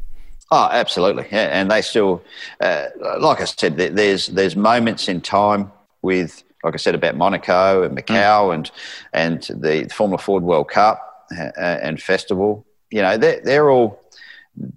Oh, 0.51 0.67
absolutely, 0.71 1.25
yeah. 1.31 1.49
And 1.51 1.71
they 1.71 1.81
still, 1.81 2.23
uh, 2.59 2.87
like 3.19 3.39
I 3.41 3.45
said, 3.45 3.77
there's 3.77 4.27
there's 4.27 4.55
moments 4.55 5.07
in 5.07 5.21
time 5.21 5.71
with, 6.01 6.43
like 6.63 6.73
I 6.73 6.77
said, 6.77 6.95
about 6.95 7.15
Monaco 7.15 7.83
and 7.83 7.97
Macau 7.97 8.49
mm. 8.49 8.53
and 8.55 8.71
and 9.13 9.61
the 9.61 9.89
Formula 9.93 10.17
Ford 10.17 10.43
World 10.43 10.69
Cup 10.69 11.27
uh, 11.37 11.61
and 11.61 12.01
Festival. 12.01 12.65
You 12.91 13.01
know, 13.01 13.17
they're 13.17 13.41
they're 13.41 13.69
all 13.69 13.98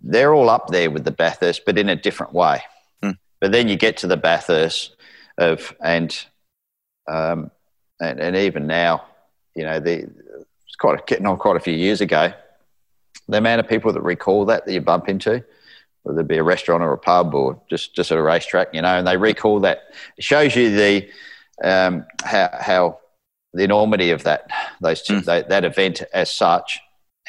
they're 0.02 0.34
all 0.34 0.48
up 0.48 0.68
there 0.68 0.90
with 0.90 1.04
the 1.04 1.10
Bathurst, 1.10 1.64
but 1.64 1.78
in 1.78 1.88
a 1.88 1.96
different 1.96 2.32
way. 2.32 2.62
Mm. 3.02 3.18
But 3.40 3.52
then 3.52 3.68
you 3.68 3.76
get 3.76 3.96
to 3.98 4.06
the 4.06 4.16
Bathurst 4.16 4.96
of 5.38 5.74
and 5.80 6.26
um, 7.10 7.50
and, 8.00 8.20
and 8.20 8.36
even 8.36 8.66
now, 8.66 9.04
you 9.54 9.64
know, 9.64 9.80
the 9.80 10.02
it's 10.02 10.76
quite 10.78 11.06
getting 11.06 11.26
on 11.26 11.38
quite 11.38 11.56
a 11.56 11.60
few 11.60 11.74
years 11.74 12.00
ago. 12.00 12.32
The 13.28 13.38
amount 13.38 13.60
of 13.60 13.68
people 13.68 13.92
that 13.92 14.02
recall 14.02 14.44
that 14.46 14.66
that 14.66 14.72
you 14.72 14.80
bump 14.80 15.08
into, 15.08 15.44
whether 16.02 16.20
it 16.20 16.28
be 16.28 16.38
a 16.38 16.42
restaurant 16.42 16.82
or 16.82 16.92
a 16.92 16.98
pub 16.98 17.34
or 17.34 17.60
just 17.68 17.94
just 17.94 18.12
at 18.12 18.18
a 18.18 18.22
racetrack, 18.22 18.68
you 18.72 18.82
know, 18.82 18.98
and 18.98 19.06
they 19.06 19.16
recall 19.16 19.60
that. 19.60 19.82
It 20.16 20.24
shows 20.24 20.54
you 20.56 20.74
the 20.74 21.08
um, 21.62 22.06
how, 22.24 22.50
how 22.58 22.98
the 23.52 23.64
enormity 23.64 24.10
of 24.10 24.24
that 24.24 24.50
those 24.80 25.02
two, 25.02 25.20
mm. 25.20 25.24
that, 25.24 25.48
that 25.48 25.64
event 25.64 26.02
as 26.12 26.30
such. 26.30 26.80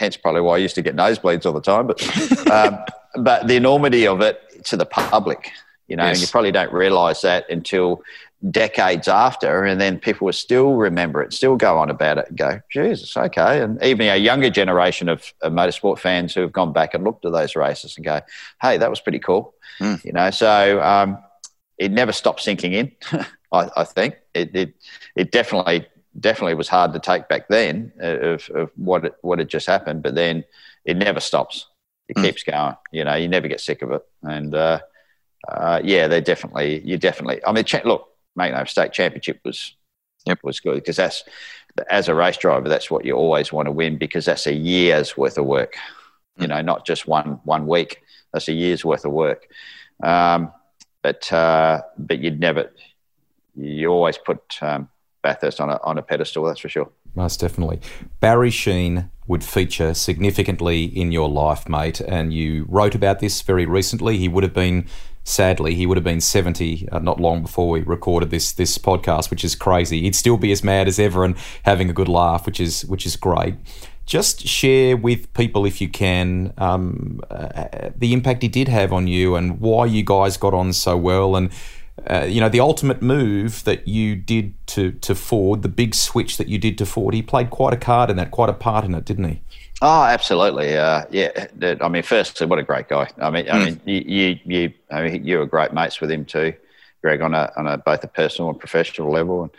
Hence, 0.04 0.18
probably 0.18 0.42
why 0.42 0.56
I 0.56 0.58
used 0.58 0.76
to 0.76 0.82
get 0.82 0.98
nosebleeds 0.98 1.46
all 1.46 1.54
the 1.54 1.62
time. 1.62 1.88
But 1.88 2.48
um, 2.52 2.78
but 3.16 3.48
the 3.48 3.56
enormity 3.56 4.06
of 4.06 4.20
it 4.20 4.66
to 4.66 4.76
the 4.76 4.86
public, 4.86 5.50
you 5.88 5.96
know, 5.96 6.04
yes. 6.04 6.18
and 6.18 6.22
you 6.22 6.28
probably 6.30 6.52
don't 6.52 6.74
realise 6.74 7.22
that 7.22 7.50
until 7.50 8.04
decades 8.52 9.08
after, 9.08 9.64
and 9.64 9.80
then 9.80 9.98
people 9.98 10.26
will 10.26 10.34
still 10.34 10.74
remember 10.74 11.22
it, 11.22 11.32
still 11.32 11.56
go 11.56 11.78
on 11.78 11.90
about 11.90 12.18
it 12.18 12.26
and 12.28 12.38
go, 12.38 12.60
Jesus, 12.70 13.16
okay. 13.16 13.62
And 13.62 13.82
even 13.82 14.06
a 14.08 14.18
younger 14.18 14.50
generation 14.50 15.08
of, 15.08 15.34
of, 15.42 15.54
motorsport 15.54 16.00
fans 16.00 16.34
who 16.34 16.42
have 16.42 16.52
gone 16.52 16.74
back 16.74 16.94
and 16.94 17.06
looked 17.06 17.24
at 17.24 17.32
those 17.32 17.56
races 17.56 17.96
and 17.96 18.04
go, 18.04 18.20
hey, 18.62 18.78
that 18.78 18.90
was 18.90 19.00
pretty 19.00 19.20
cool. 19.20 19.54
Mm. 19.80 20.04
You 20.04 20.12
know, 20.12 20.30
so 20.32 20.82
um, 20.82 21.18
it 21.78 21.94
never 21.94 22.12
stops 22.12 22.44
sinking 22.44 22.74
in, 22.74 22.92
I, 23.54 23.70
I, 23.78 23.84
think. 23.86 24.16
It, 24.34 24.54
it, 24.54 24.74
it, 25.16 25.32
definitely 25.32 25.88
definitely 26.20 26.54
was 26.54 26.68
hard 26.68 26.94
to 26.94 27.00
take 27.00 27.28
back 27.28 27.48
then 27.48 27.92
of, 28.00 28.50
of 28.52 28.72
what, 28.76 29.06
it, 29.06 29.16
what 29.22 29.40
had 29.40 29.50
just 29.50 29.68
happened, 29.68 30.04
but 30.04 30.16
then 30.16 30.44
it 30.86 30.98
never 30.98 31.20
stops. 31.20 31.68
It 32.10 32.18
mm. 32.18 32.24
keeps 32.24 32.44
going. 32.44 32.76
You 32.92 33.04
know, 33.04 33.16
you 33.16 33.28
never 33.28 33.48
get 33.48 33.62
sick 33.62 33.82
of 33.82 33.92
it. 33.92 34.02
And, 34.22 34.54
uh, 34.54 34.80
uh, 35.48 35.82
yeah, 35.84 36.08
they 36.08 36.22
definitely, 36.22 36.82
you 36.86 36.98
definitely, 36.98 37.42
I 37.46 37.52
mean, 37.52 37.66
look, 37.86 38.10
make 38.36 38.54
no 38.54 38.60
mistake, 38.60 38.92
championship 38.92 39.40
was 39.44 39.76
yep. 40.26 40.40
was 40.44 40.60
good 40.60 40.76
because 40.76 40.96
that's 40.96 41.24
as 41.90 42.08
a 42.08 42.16
race 42.16 42.38
driver, 42.38 42.70
that's 42.70 42.92
what 42.92 43.06
you 43.06 43.14
always 43.14 43.52
want 43.52 43.68
to 43.68 43.72
win 43.72 43.98
because 43.98 44.26
that's 44.26 44.48
a 44.48 44.54
year's 44.54 45.18
worth 45.18 45.38
of 45.38 45.46
work. 45.46 45.76
You 46.38 46.48
know, 46.48 46.62
not 46.62 46.86
just 46.86 47.08
one 47.08 47.40
one 47.44 47.68
week. 47.68 48.02
That's 48.32 48.48
a 48.48 48.54
year's 48.54 48.84
worth 48.84 49.06
of 49.06 49.12
work. 49.12 49.48
Um, 50.02 50.52
but 51.04 51.32
uh, 51.32 51.82
but 51.98 52.20
you'd 52.20 52.40
never, 52.40 52.72
you 53.56 53.90
always 53.90 54.18
put 54.18 54.42
um, 54.62 54.90
Bathurst 55.24 55.60
on 55.60 55.70
a, 55.70 55.80
on 55.84 55.98
a 55.98 56.04
pedestal, 56.04 56.44
that's 56.44 56.60
for 56.60 56.70
sure. 56.70 56.90
Most 57.16 57.40
definitely. 57.40 57.80
Barry 58.20 58.52
Sheene 58.52 59.10
would 59.26 59.44
feature 59.44 59.94
significantly 59.94 60.84
in 60.84 61.12
your 61.12 61.30
life, 61.30 61.68
mate, 61.68 62.02
and 62.02 62.34
you 62.34 62.66
wrote 62.68 62.94
about 62.94 63.20
this 63.20 63.42
very 63.42 63.66
recently. 63.66 64.18
He 64.18 64.28
would 64.28 64.44
have 64.44 64.54
been, 64.54 64.86
sadly, 65.24 65.76
he 65.76 65.86
would 65.86 65.96
have 65.96 66.04
been 66.04 66.20
70 66.20 66.90
uh, 66.90 67.00
not 67.00 67.20
long 67.20 67.42
before 67.42 67.70
we 67.70 67.82
recorded 67.82 68.30
this 68.30 68.52
this 68.52 68.78
podcast, 68.78 69.32
which 69.32 69.46
is 69.46 69.56
crazy. 69.56 70.02
He'd 70.02 70.16
still 70.16 70.38
be 70.38 70.52
as 70.52 70.64
mad 70.64 70.88
as 70.88 71.00
ever 71.00 71.24
and 71.24 71.38
having 71.64 71.90
a 71.90 71.94
good 71.94 72.10
laugh, 72.10 72.46
which 72.46 72.60
is 72.60 72.84
which 72.86 73.06
is 73.06 73.16
great. 73.16 73.56
Just 74.06 74.46
share 74.46 74.98
with 74.98 75.34
people, 75.34 75.66
if 75.66 75.80
you 75.80 75.88
can, 75.88 76.54
um, 76.58 77.22
uh, 77.32 77.92
the 77.96 78.12
impact 78.12 78.42
he 78.42 78.50
did 78.50 78.68
have 78.68 78.92
on 78.92 79.08
you 79.08 79.36
and 79.36 79.62
why 79.62 79.86
you 79.86 80.04
guys 80.04 80.36
got 80.36 80.54
on 80.54 80.74
so 80.74 80.98
well 80.98 81.38
and 81.38 81.50
uh, 82.10 82.26
you 82.28 82.42
know, 82.42 82.50
the 82.50 82.60
ultimate 82.60 83.02
move 83.02 83.64
that 83.64 83.88
you 83.88 84.16
did 84.16 84.54
to 84.68 84.92
to 84.92 85.16
Ford, 85.16 85.62
the 85.62 85.70
big 85.70 85.96
switch 85.96 86.38
that 86.38 86.48
you 86.48 86.58
did 86.58 86.78
to 86.80 86.86
Ford, 86.86 87.14
he 87.14 87.22
played 87.22 87.50
quite 87.50 87.74
a 87.74 87.78
card 87.78 88.10
in 88.10 88.18
that, 88.18 88.32
quite 88.32 88.50
a 88.50 88.54
part 88.54 88.84
in 88.84 88.96
it, 88.96 89.06
didn't 89.06 89.26
he? 89.26 89.42
Oh, 89.82 90.04
absolutely. 90.04 90.78
Uh, 90.78 91.04
yeah. 91.12 91.48
I 91.82 91.90
mean, 91.90 92.04
firstly, 92.04 92.48
what 92.48 92.58
a 92.58 92.64
great 92.64 92.88
guy. 92.88 93.10
I 93.20 93.30
mean, 93.30 93.46
mm. 93.46 93.52
I 93.52 93.60
hmm. 93.60 93.66
mean, 93.66 93.82
you, 93.86 94.00
you, 94.06 94.40
you, 94.46 94.74
I 94.90 95.04
mean, 95.04 95.26
you 95.26 95.40
were 95.40 95.46
great 95.46 95.74
mates 95.74 96.00
with 96.00 96.10
him 96.10 96.26
too, 96.26 96.54
Greg, 97.02 97.22
on 97.22 97.34
a 97.34 97.52
on 97.58 97.68
a 97.68 97.78
both 97.78 98.04
a 98.04 98.08
personal 98.08 98.50
and 98.50 98.60
professional 98.60 99.12
level, 99.12 99.44
and 99.44 99.52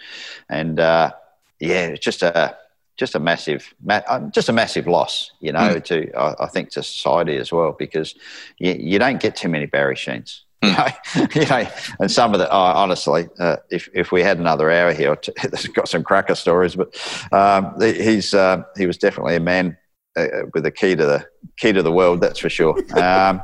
and 0.49 0.81
uh, 0.81 1.13
yeah, 1.61 1.87
it's 1.87 2.05
just 2.05 2.23
a 2.23 2.57
just 2.97 3.15
a 3.15 3.19
massive, 3.19 3.75
uh, 3.89 4.21
just 4.31 4.49
a 4.49 4.53
massive 4.53 4.87
loss, 4.87 5.33
you 5.41 5.53
know, 5.53 5.75
mm. 5.75 5.85
to 5.85 6.13
I, 6.17 6.45
I, 6.45 6.47
think 6.47 6.71
to 6.71 6.83
society 6.83 7.37
as 7.37 7.51
well, 7.51 7.73
because 7.73 8.15
you, 8.59 8.73
you 8.73 8.99
don't 9.01 9.21
get 9.21 9.35
too 9.35 9.49
many 9.49 9.67
Barry 9.67 9.97
Sheenes. 9.97 10.43
Know, 11.17 11.27
you 11.35 11.47
know, 11.47 11.69
and 12.01 12.11
some 12.11 12.33
of 12.33 12.41
the 12.41 12.51
oh, 12.51 12.57
honestly, 12.57 13.29
uh, 13.39 13.57
if 13.71 13.89
if 13.95 14.11
we 14.13 14.23
had 14.23 14.39
another 14.39 14.71
hour 14.71 14.93
here, 14.93 15.17
there's 15.43 15.67
got 15.69 15.89
some 15.89 16.03
cracker 16.03 16.35
stories, 16.35 16.75
but 16.75 16.97
um, 17.33 17.75
he's 17.81 18.35
uh, 18.35 18.63
he 18.77 18.87
was 18.87 18.99
definitely 18.99 19.37
a 19.37 19.41
man 19.41 19.77
uh, 20.17 20.27
with 20.53 20.67
a 20.67 20.71
key 20.71 20.97
to 20.97 21.05
the 21.05 21.27
key 21.59 21.73
to 21.73 21.83
the 21.83 21.93
world, 21.93 22.21
that's 22.21 22.39
for 22.39 22.49
sure. 22.49 22.77
Um, 22.97 23.43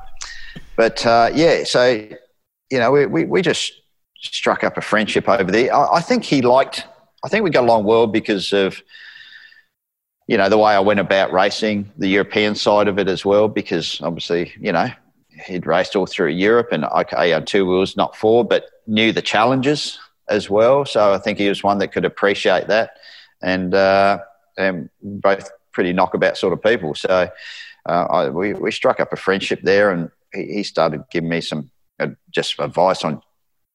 but 0.77 1.05
uh, 1.05 1.31
yeah, 1.35 1.65
so 1.65 2.09
you 2.71 2.79
know, 2.79 2.91
we, 2.91 3.07
we, 3.07 3.25
we 3.25 3.43
just 3.43 3.73
struck 4.23 4.65
up 4.65 4.77
a 4.77 4.81
friendship 4.81 5.29
over 5.29 5.51
there. 5.51 5.75
I, 5.75 5.97
I 5.97 6.01
think 6.01 6.25
he 6.25 6.43
liked. 6.43 6.87
I 7.25 7.29
think 7.29 7.45
we 7.45 7.51
got 7.51 7.65
along 7.65 7.85
well 7.85 8.07
because 8.07 8.53
of 8.53 8.81
you 10.27 10.39
know 10.39 10.49
the 10.49 10.59
way 10.59 10.73
I 10.73 10.81
went 10.81 11.01
about 11.01 11.33
racing, 11.33 11.93
the 11.99 12.09
European 12.09 12.55
side 12.55 12.89
of 12.89 12.99
it 12.99 13.09
as 13.09 13.25
well, 13.25 13.49
because 13.49 14.01
obviously 14.01 14.53
you 14.61 14.73
know 14.73 14.91
he'd 15.47 15.67
raced 15.67 15.97
all 15.97 16.07
through 16.07 16.29
Europe 16.29 16.69
and 16.73 16.85
okay, 16.85 17.33
on 17.33 17.45
two 17.45 17.67
wheels, 17.67 17.97
not 17.97 18.17
four, 18.17 18.45
but 18.45 18.67
knew 18.87 19.13
the 19.13 19.23
challenges 19.23 19.99
as 20.29 20.49
well. 20.49 20.85
So 20.85 21.13
I 21.13 21.19
think 21.19 21.39
he 21.39 21.49
was 21.49 21.63
one 21.63 21.79
that 21.79 21.93
could 21.93 22.05
appreciate 22.05 22.69
that, 22.69 22.99
and 23.43 23.75
uh, 23.75 24.19
and 24.57 24.89
both 25.03 25.51
pretty 25.73 25.93
knockabout 25.93 26.37
sort 26.37 26.53
of 26.53 26.63
people. 26.63 26.95
So 26.95 27.29
uh, 27.89 28.05
I, 28.05 28.29
we 28.29 28.55
we 28.55 28.71
struck 28.71 29.01
up 29.01 29.13
a 29.13 29.17
friendship 29.17 29.61
there, 29.63 29.91
and 29.91 30.11
he, 30.33 30.55
he 30.55 30.63
started 30.63 31.05
giving 31.11 31.31
me 31.31 31.41
some 31.41 31.71
uh, 31.99 32.09
just 32.31 32.59
advice 32.59 33.05
on 33.05 33.23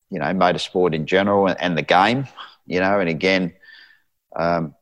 you 0.09 0.19
know 0.19 0.25
motorsport 0.25 0.93
in 0.93 1.05
general 1.05 1.47
and, 1.47 1.59
and 1.61 1.77
the 1.77 1.83
game, 1.83 2.27
you 2.65 2.79
know, 2.79 2.99
and 2.99 3.09
again. 3.09 3.53
Um, 4.35 4.75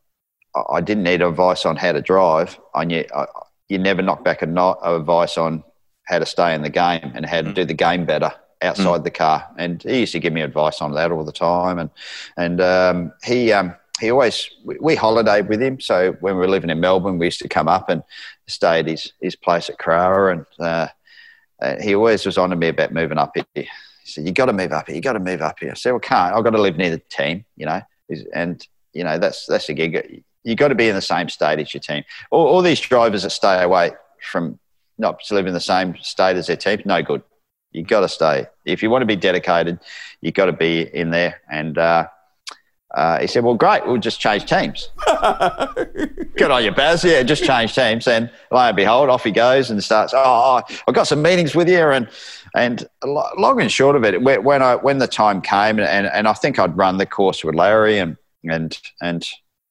I 0.70 0.80
didn't 0.80 1.02
need 1.02 1.20
advice 1.20 1.66
on 1.66 1.74
how 1.74 1.90
to 1.90 2.00
drive. 2.00 2.60
I 2.76 2.84
knew 2.84 3.04
I, 3.14 3.26
you 3.68 3.78
never 3.78 4.02
knock 4.02 4.22
back 4.22 4.42
a 4.42 4.46
no, 4.46 4.74
advice 4.82 5.36
on 5.36 5.64
how 6.04 6.18
to 6.18 6.26
stay 6.26 6.54
in 6.54 6.62
the 6.62 6.70
game 6.70 7.12
and 7.14 7.26
how 7.26 7.42
to 7.42 7.50
mm. 7.50 7.54
do 7.54 7.64
the 7.64 7.74
game 7.74 8.04
better 8.04 8.32
outside 8.62 9.00
mm. 9.00 9.04
the 9.04 9.10
car. 9.10 9.46
And 9.58 9.82
he 9.82 10.00
used 10.00 10.12
to 10.12 10.20
give 10.20 10.32
me 10.32 10.42
advice 10.42 10.80
on 10.80 10.92
that 10.94 11.12
all 11.12 11.24
the 11.24 11.32
time. 11.32 11.78
And 11.78 11.90
and 12.36 12.60
um, 12.60 13.12
he 13.24 13.52
um, 13.52 13.74
he 14.00 14.10
always 14.10 14.50
we, 14.64 14.76
we 14.80 14.96
holidayed 14.96 15.48
with 15.48 15.62
him. 15.62 15.80
So 15.80 16.12
when 16.20 16.34
we 16.34 16.40
were 16.40 16.48
living 16.48 16.70
in 16.70 16.80
Melbourne, 16.80 17.18
we 17.18 17.26
used 17.26 17.40
to 17.40 17.48
come 17.48 17.68
up 17.68 17.88
and 17.88 18.02
stay 18.46 18.80
at 18.80 18.86
his 18.86 19.12
his 19.20 19.36
place 19.36 19.68
at 19.68 19.78
Crower. 19.78 20.30
And 20.32 20.46
uh, 20.58 20.88
uh, 21.60 21.76
he 21.80 21.94
always 21.94 22.26
was 22.26 22.38
on 22.38 22.50
to 22.50 22.56
me 22.56 22.68
about 22.68 22.92
moving 22.92 23.18
up 23.18 23.34
here. 23.34 23.44
He 23.54 23.68
said, 24.04 24.26
"You 24.26 24.32
got 24.32 24.46
to 24.46 24.52
move 24.52 24.72
up 24.72 24.86
here. 24.86 24.96
You 24.96 25.02
got 25.02 25.14
to 25.14 25.20
move 25.20 25.40
up 25.40 25.58
here." 25.60 25.70
I 25.70 25.74
said, 25.74 25.92
"Well, 25.92 26.00
can't. 26.00 26.34
I've 26.34 26.44
got 26.44 26.50
to 26.50 26.60
live 26.60 26.76
near 26.76 26.90
the 26.90 26.98
team, 26.98 27.44
you 27.56 27.66
know." 27.66 27.80
And 28.34 28.66
you 28.92 29.02
know 29.02 29.18
that's 29.18 29.46
that's 29.46 29.68
a 29.68 29.74
gig. 29.74 30.22
You 30.42 30.54
got 30.56 30.68
to 30.68 30.74
be 30.74 30.88
in 30.88 30.94
the 30.94 31.00
same 31.00 31.28
state 31.30 31.58
as 31.58 31.72
your 31.72 31.80
team. 31.80 32.04
All, 32.30 32.46
all 32.46 32.62
these 32.62 32.80
drivers 32.80 33.22
that 33.22 33.30
stay 33.30 33.62
away 33.62 33.92
from 34.20 34.58
not 34.98 35.20
to 35.24 35.34
live 35.34 35.46
in 35.46 35.54
the 35.54 35.60
same 35.60 35.96
state 36.00 36.36
as 36.36 36.46
their 36.46 36.56
team, 36.56 36.82
no 36.84 37.02
good. 37.02 37.22
You've 37.72 37.88
got 37.88 38.00
to 38.00 38.08
stay. 38.08 38.46
If 38.64 38.82
you 38.82 38.90
want 38.90 39.02
to 39.02 39.06
be 39.06 39.16
dedicated, 39.16 39.80
you've 40.20 40.34
got 40.34 40.46
to 40.46 40.52
be 40.52 40.82
in 40.82 41.10
there. 41.10 41.40
And 41.50 41.76
uh, 41.76 42.06
uh, 42.94 43.18
he 43.18 43.26
said, 43.26 43.42
Well, 43.42 43.54
great, 43.54 43.84
we'll 43.84 43.98
just 43.98 44.20
change 44.20 44.46
teams. 44.46 44.90
Good 46.36 46.50
on 46.50 46.64
you, 46.64 46.70
Baz. 46.70 47.02
Yeah, 47.02 47.24
just 47.24 47.42
change 47.42 47.74
teams. 47.74 48.06
And 48.06 48.30
lo 48.52 48.60
and 48.60 48.76
behold, 48.76 49.10
off 49.10 49.24
he 49.24 49.32
goes 49.32 49.70
and 49.70 49.82
starts, 49.82 50.14
Oh, 50.14 50.22
oh 50.68 50.74
I've 50.86 50.94
got 50.94 51.08
some 51.08 51.20
meetings 51.20 51.56
with 51.56 51.68
you. 51.68 51.88
And 51.88 52.08
and 52.54 52.88
long 53.02 53.60
and 53.60 53.70
short 53.70 53.96
of 53.96 54.04
it, 54.04 54.22
when 54.22 54.62
I 54.62 54.76
when 54.76 54.98
the 54.98 55.08
time 55.08 55.40
came, 55.40 55.80
and, 55.80 56.06
and 56.06 56.28
I 56.28 56.32
think 56.32 56.60
I'd 56.60 56.76
run 56.76 56.98
the 56.98 57.06
course 57.06 57.42
with 57.42 57.56
Larry, 57.56 57.98
and 57.98 58.16
and 58.44 58.78
and 59.02 59.26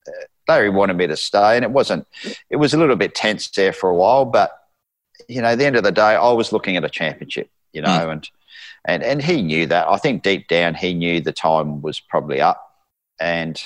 uh, 0.06 0.12
Larry 0.50 0.70
wanted 0.70 0.98
me 0.98 1.08
to 1.08 1.16
stay, 1.16 1.56
and 1.56 1.64
it 1.64 1.72
wasn't. 1.72 2.06
It 2.50 2.58
was 2.58 2.74
a 2.74 2.78
little 2.78 2.98
bit 2.98 3.16
tense 3.16 3.50
there 3.52 3.72
for 3.72 3.90
a 3.90 3.96
while, 3.96 4.26
but 4.26 4.52
you 5.28 5.42
know, 5.42 5.50
at 5.50 5.58
the 5.58 5.66
end 5.66 5.76
of 5.76 5.84
the 5.84 5.92
day, 5.92 6.16
I 6.16 6.32
was 6.32 6.52
looking 6.52 6.78
at 6.78 6.84
a 6.84 6.90
championship, 6.90 7.50
you 7.72 7.82
know, 7.82 7.90
mm. 7.90 8.12
and 8.12 8.30
and 8.86 9.04
and 9.04 9.22
he 9.22 9.42
knew 9.42 9.66
that. 9.68 9.88
I 9.88 9.98
think 9.98 10.24
deep 10.24 10.48
down, 10.48 10.76
he 10.76 10.94
knew 10.94 11.22
the 11.22 11.32
time 11.32 11.82
was 11.82 12.00
probably 12.00 12.42
up, 12.42 12.62
and 13.20 13.62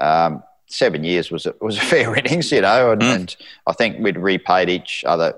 um, 0.00 0.42
seven 0.66 1.04
years 1.04 1.30
was 1.30 1.46
a, 1.46 1.54
was 1.60 1.76
a 1.76 1.80
fair 1.92 2.14
innings, 2.14 2.50
you 2.52 2.62
know, 2.62 2.92
and, 2.92 3.02
mm. 3.02 3.14
and 3.14 3.36
I 3.66 3.72
think 3.72 3.98
we'd 3.98 4.18
repaid 4.18 4.68
each 4.70 5.04
other 5.06 5.34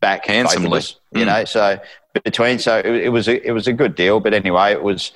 back 0.00 0.26
handsomely, 0.26 0.78
us, 0.78 0.96
you 1.12 1.22
mm. 1.22 1.26
know. 1.26 1.44
So 1.44 1.78
between, 2.24 2.58
so 2.58 2.78
it, 2.78 2.86
it, 2.86 3.08
was 3.08 3.28
a, 3.28 3.46
it 3.46 3.52
was 3.52 3.66
a 3.66 3.72
good 3.72 3.94
deal. 3.94 4.20
But 4.20 4.34
anyway, 4.34 4.72
it 4.72 4.82
was 4.82 5.12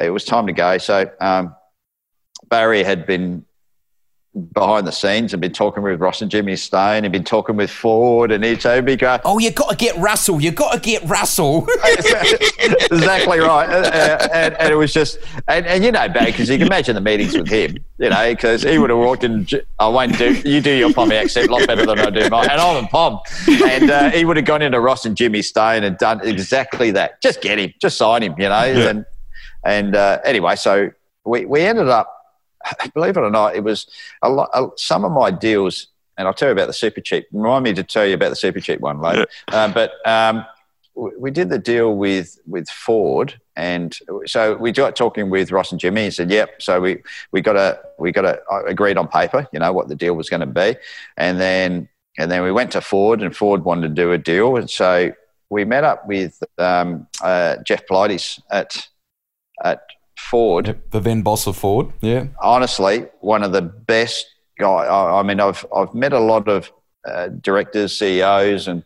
it 0.00 0.10
was 0.10 0.24
time 0.24 0.46
to 0.46 0.52
go. 0.52 0.78
So 0.78 1.10
um, 1.20 1.54
Barry 2.48 2.84
had 2.84 3.06
been 3.06 3.44
behind 4.52 4.84
the 4.86 4.90
scenes 4.90 5.32
and 5.32 5.40
been 5.40 5.52
talking 5.52 5.82
with 5.82 6.00
Ross 6.00 6.20
and 6.20 6.30
Jimmy 6.30 6.56
Stone 6.56 7.04
and 7.04 7.12
been 7.12 7.22
talking 7.22 7.54
with 7.54 7.70
Ford 7.70 8.32
and 8.32 8.44
each 8.44 8.64
be 8.84 8.96
going, 8.96 9.20
Oh, 9.24 9.38
you 9.38 9.52
got 9.52 9.70
to 9.70 9.76
get 9.76 9.96
Russell. 9.96 10.40
You 10.40 10.50
got 10.50 10.72
to 10.72 10.80
get 10.80 11.04
Russell. 11.04 11.66
exactly 12.58 13.38
right. 13.38 13.68
And, 13.70 13.86
and, 14.32 14.54
and, 14.54 14.72
it 14.72 14.76
was 14.76 14.92
just, 14.92 15.18
and, 15.46 15.66
and 15.66 15.84
you 15.84 15.92
know, 15.92 16.08
bad 16.08 16.26
because 16.26 16.48
you 16.48 16.58
can 16.58 16.66
imagine 16.66 16.96
the 16.96 17.00
meetings 17.00 17.36
with 17.36 17.48
him, 17.48 17.76
you 17.98 18.10
know, 18.10 18.34
because 18.34 18.62
he 18.62 18.76
would 18.78 18.90
have 18.90 18.98
walked 18.98 19.22
in. 19.22 19.46
I 19.78 19.86
won't 19.86 20.18
do, 20.18 20.32
you 20.44 20.60
do 20.60 20.72
your 20.72 20.92
Pommy 20.92 21.14
accent 21.14 21.48
a 21.48 21.52
lot 21.52 21.66
better 21.68 21.86
than 21.86 22.00
I 22.00 22.10
do 22.10 22.28
mine. 22.28 22.48
And 22.50 22.60
I'm 22.60 22.84
a 22.84 22.88
Pom. 22.88 23.20
And 23.48 23.90
uh, 23.90 24.10
he 24.10 24.24
would 24.24 24.36
have 24.36 24.46
gone 24.46 24.62
into 24.62 24.80
Ross 24.80 25.06
and 25.06 25.16
Jimmy 25.16 25.42
Stone 25.42 25.84
and 25.84 25.96
done 25.96 26.26
exactly 26.26 26.90
that. 26.92 27.22
Just 27.22 27.40
get 27.40 27.58
him, 27.58 27.72
just 27.80 27.96
sign 27.96 28.22
him, 28.22 28.34
you 28.36 28.48
know. 28.48 28.64
Yeah. 28.64 28.88
And, 28.88 29.06
and 29.64 29.94
uh, 29.94 30.18
anyway, 30.24 30.56
so 30.56 30.90
we, 31.24 31.44
we 31.44 31.60
ended 31.60 31.88
up 31.88 32.13
believe 32.94 33.16
it 33.16 33.20
or 33.20 33.30
not, 33.30 33.54
it 33.54 33.64
was 33.64 33.86
a 34.22 34.28
lot. 34.28 34.50
A, 34.54 34.68
some 34.76 35.04
of 35.04 35.12
my 35.12 35.30
deals, 35.30 35.88
and 36.16 36.26
I'll 36.26 36.34
tell 36.34 36.48
you 36.48 36.52
about 36.52 36.66
the 36.66 36.72
super 36.72 37.00
cheap. 37.00 37.26
Remind 37.32 37.64
me 37.64 37.72
to 37.74 37.82
tell 37.82 38.06
you 38.06 38.14
about 38.14 38.30
the 38.30 38.36
super 38.36 38.60
cheap 38.60 38.80
one 38.80 39.00
later. 39.00 39.26
Um, 39.52 39.72
but 39.72 39.92
um, 40.06 40.44
we 40.94 41.30
did 41.30 41.48
the 41.48 41.58
deal 41.58 41.96
with 41.96 42.38
with 42.46 42.68
Ford, 42.68 43.40
and 43.56 43.96
so 44.26 44.56
we 44.56 44.72
got 44.72 44.96
talking 44.96 45.30
with 45.30 45.50
Ross 45.50 45.72
and 45.72 45.80
Jimmy. 45.80 46.04
He 46.04 46.10
said, 46.10 46.30
"Yep." 46.30 46.62
So 46.62 46.80
we 46.80 47.02
we 47.32 47.40
got 47.40 47.56
a 47.56 47.80
we 47.98 48.12
got 48.12 48.24
a 48.24 48.40
agreed 48.66 48.96
on 48.96 49.08
paper, 49.08 49.46
you 49.52 49.58
know, 49.58 49.72
what 49.72 49.88
the 49.88 49.96
deal 49.96 50.14
was 50.14 50.30
going 50.30 50.40
to 50.40 50.46
be, 50.46 50.76
and 51.16 51.40
then 51.40 51.88
and 52.18 52.30
then 52.30 52.42
we 52.42 52.52
went 52.52 52.72
to 52.72 52.80
Ford, 52.80 53.22
and 53.22 53.36
Ford 53.36 53.64
wanted 53.64 53.88
to 53.88 53.94
do 53.94 54.12
a 54.12 54.18
deal, 54.18 54.56
and 54.56 54.70
so 54.70 55.12
we 55.50 55.64
met 55.64 55.84
up 55.84 56.06
with 56.06 56.42
um, 56.58 57.06
uh, 57.22 57.56
Geoff 57.64 57.86
Polites 57.86 58.40
at 58.50 58.88
at 59.62 59.82
Ford, 60.34 60.82
the 60.90 60.98
then 60.98 61.22
boss 61.22 61.46
of 61.46 61.56
Ford, 61.56 61.92
yeah. 62.00 62.26
Honestly, 62.42 63.06
one 63.20 63.44
of 63.44 63.52
the 63.52 63.62
best 63.62 64.26
guy. 64.58 64.66
I, 64.66 65.20
I 65.20 65.22
mean, 65.22 65.38
I've 65.38 65.64
I've 65.72 65.94
met 65.94 66.12
a 66.12 66.18
lot 66.18 66.48
of 66.48 66.72
uh, 67.06 67.28
directors, 67.28 67.96
CEOs, 67.96 68.66
and 68.66 68.82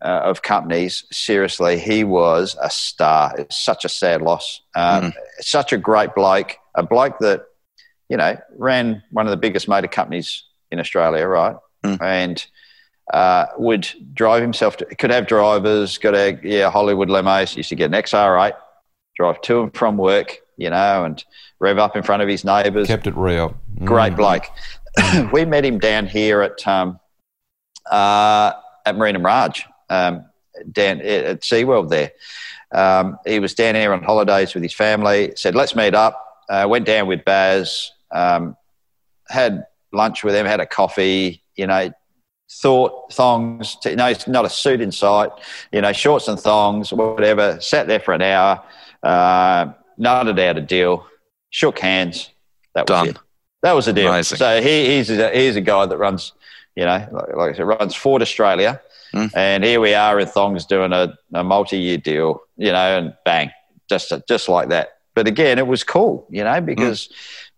uh, 0.00 0.20
of 0.22 0.42
companies. 0.42 1.02
Seriously, 1.10 1.80
he 1.80 2.04
was 2.04 2.56
a 2.62 2.70
star. 2.70 3.34
It's 3.36 3.60
such 3.60 3.84
a 3.84 3.88
sad 3.88 4.22
loss. 4.22 4.60
Um, 4.76 5.06
mm. 5.06 5.12
Such 5.40 5.72
a 5.72 5.78
great 5.78 6.14
bloke, 6.14 6.56
a 6.76 6.84
bloke 6.84 7.18
that 7.18 7.46
you 8.08 8.16
know 8.16 8.38
ran 8.56 9.02
one 9.10 9.26
of 9.26 9.32
the 9.32 9.36
biggest 9.36 9.66
motor 9.66 9.88
companies 9.88 10.44
in 10.70 10.78
Australia, 10.78 11.26
right? 11.26 11.56
Mm. 11.84 12.00
And 12.00 12.46
uh, 13.12 13.46
would 13.56 13.88
drive 14.14 14.42
himself. 14.42 14.76
To, 14.76 14.84
could 14.84 15.10
have 15.10 15.26
drivers. 15.26 15.98
Got 15.98 16.14
a 16.14 16.38
yeah 16.44 16.70
Hollywood 16.70 17.08
limos. 17.08 17.56
Used 17.56 17.70
to 17.70 17.74
get 17.74 17.92
an 17.92 18.00
XR8, 18.00 18.52
drive 19.16 19.40
to 19.40 19.62
and 19.62 19.74
from 19.74 19.96
work 19.96 20.38
you 20.58 20.68
know, 20.68 21.04
and 21.04 21.24
rev 21.58 21.78
up 21.78 21.96
in 21.96 22.02
front 22.02 22.22
of 22.22 22.28
his 22.28 22.44
neighbours. 22.44 22.86
Kept 22.86 23.06
it 23.06 23.16
real. 23.16 23.56
Mm. 23.78 23.86
Great 23.86 24.16
bloke. 24.16 24.44
we 25.32 25.44
met 25.44 25.64
him 25.64 25.78
down 25.78 26.06
here 26.06 26.42
at 26.42 26.66
um, 26.68 27.00
uh, 27.90 28.52
at 28.84 28.96
Marina 28.96 29.18
Mirage, 29.18 29.62
um, 29.88 30.26
down 30.70 31.00
at 31.00 31.40
SeaWorld 31.40 31.88
there. 31.88 32.12
Um, 32.72 33.18
he 33.26 33.38
was 33.38 33.54
down 33.54 33.76
here 33.76 33.94
on 33.94 34.02
holidays 34.02 34.52
with 34.52 34.62
his 34.62 34.74
family. 34.74 35.32
Said, 35.36 35.54
"Let's 35.54 35.74
meet 35.74 35.94
up." 35.94 36.22
Uh, 36.50 36.66
went 36.68 36.84
down 36.84 37.06
with 37.06 37.24
Baz. 37.24 37.92
Um, 38.10 38.56
had 39.28 39.66
lunch 39.92 40.24
with 40.24 40.34
him, 40.34 40.46
had 40.46 40.60
a 40.60 40.66
coffee, 40.66 41.42
you 41.56 41.66
know, 41.66 41.90
thought 42.50 43.12
thongs, 43.12 43.76
you 43.84 43.96
know, 43.96 44.12
not 44.26 44.44
a 44.44 44.50
suit 44.50 44.80
in 44.80 44.90
sight, 44.90 45.30
you 45.72 45.80
know, 45.80 45.92
shorts 45.92 46.28
and 46.28 46.38
thongs, 46.38 46.92
whatever. 46.92 47.60
Sat 47.60 47.86
there 47.86 48.00
for 48.00 48.14
an 48.14 48.22
hour, 48.22 48.62
uh, 49.02 49.72
nutted 49.98 50.38
out 50.38 50.56
a 50.56 50.60
deal, 50.60 51.06
shook 51.50 51.78
hands. 51.78 52.30
That 52.74 52.88
was 52.88 53.00
Done. 53.00 53.08
it. 53.08 53.18
That 53.62 53.72
was 53.74 53.86
the 53.86 53.92
deal. 53.92 54.08
Amazing. 54.08 54.38
So 54.38 54.60
he, 54.62 54.86
he's, 54.96 55.10
a, 55.10 55.30
he's 55.36 55.56
a 55.56 55.60
guy 55.60 55.84
that 55.86 55.96
runs, 55.96 56.32
you 56.76 56.84
know, 56.84 57.06
like, 57.10 57.36
like 57.36 57.54
I 57.54 57.56
said, 57.56 57.66
runs 57.66 57.94
Ford 57.94 58.22
Australia. 58.22 58.80
Mm. 59.14 59.30
And 59.34 59.64
here 59.64 59.80
we 59.80 59.94
are 59.94 60.20
in 60.20 60.28
thongs 60.28 60.66
doing 60.66 60.92
a, 60.92 61.14
a 61.34 61.42
multi-year 61.42 61.96
deal, 61.98 62.42
you 62.56 62.70
know, 62.70 62.98
and 62.98 63.14
bang, 63.24 63.50
just 63.88 64.12
just 64.28 64.48
like 64.50 64.68
that. 64.68 64.98
But 65.14 65.26
again, 65.26 65.58
it 65.58 65.66
was 65.66 65.82
cool, 65.82 66.26
you 66.30 66.44
know, 66.44 66.60
because 66.60 67.08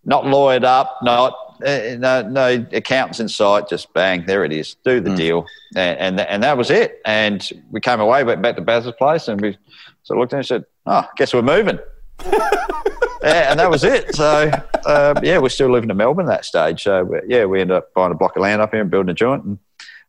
not 0.05 0.23
lawyered 0.23 0.63
up, 0.63 0.97
not 1.03 1.33
uh, 1.63 1.95
no 1.99 2.21
no 2.27 2.65
accountants 2.71 3.19
in 3.19 3.27
sight, 3.27 3.67
just 3.67 3.93
bang, 3.93 4.25
there 4.25 4.45
it 4.45 4.53
is, 4.53 4.75
do 4.85 5.01
the 5.01 5.09
Mm. 5.11 5.17
deal, 5.17 5.45
and 5.75 5.99
and, 5.99 6.19
and 6.21 6.41
that 6.43 6.57
was 6.57 6.71
it. 6.71 7.01
And 7.05 7.47
we 7.69 7.81
came 7.81 7.99
away, 7.99 8.23
went 8.23 8.41
back 8.41 8.55
to 8.55 8.61
Baz's 8.61 8.93
place, 8.97 9.27
and 9.27 9.39
we 9.41 9.57
sort 10.03 10.17
of 10.17 10.21
looked 10.21 10.33
at 10.33 10.37
and 10.37 10.45
said, 10.47 10.65
"Oh, 10.85 11.05
guess 11.17 11.33
we're 11.33 11.41
moving." 11.41 11.79
yeah, 13.23 13.51
and 13.51 13.59
that 13.59 13.69
was 13.69 13.83
it. 13.83 14.15
So 14.15 14.51
uh, 14.85 15.19
yeah, 15.23 15.37
we're 15.37 15.49
still 15.49 15.71
living 15.71 15.89
in 15.89 15.97
Melbourne 15.97 16.25
at 16.27 16.29
that 16.29 16.45
stage. 16.45 16.83
So 16.83 17.19
yeah, 17.27 17.45
we 17.45 17.61
ended 17.61 17.77
up 17.77 17.93
buying 17.93 18.11
a 18.11 18.15
block 18.15 18.35
of 18.35 18.41
land 18.41 18.61
up 18.61 18.71
here 18.71 18.81
and 18.81 18.91
building 18.91 19.09
a 19.09 19.13
joint, 19.13 19.43
and 19.43 19.59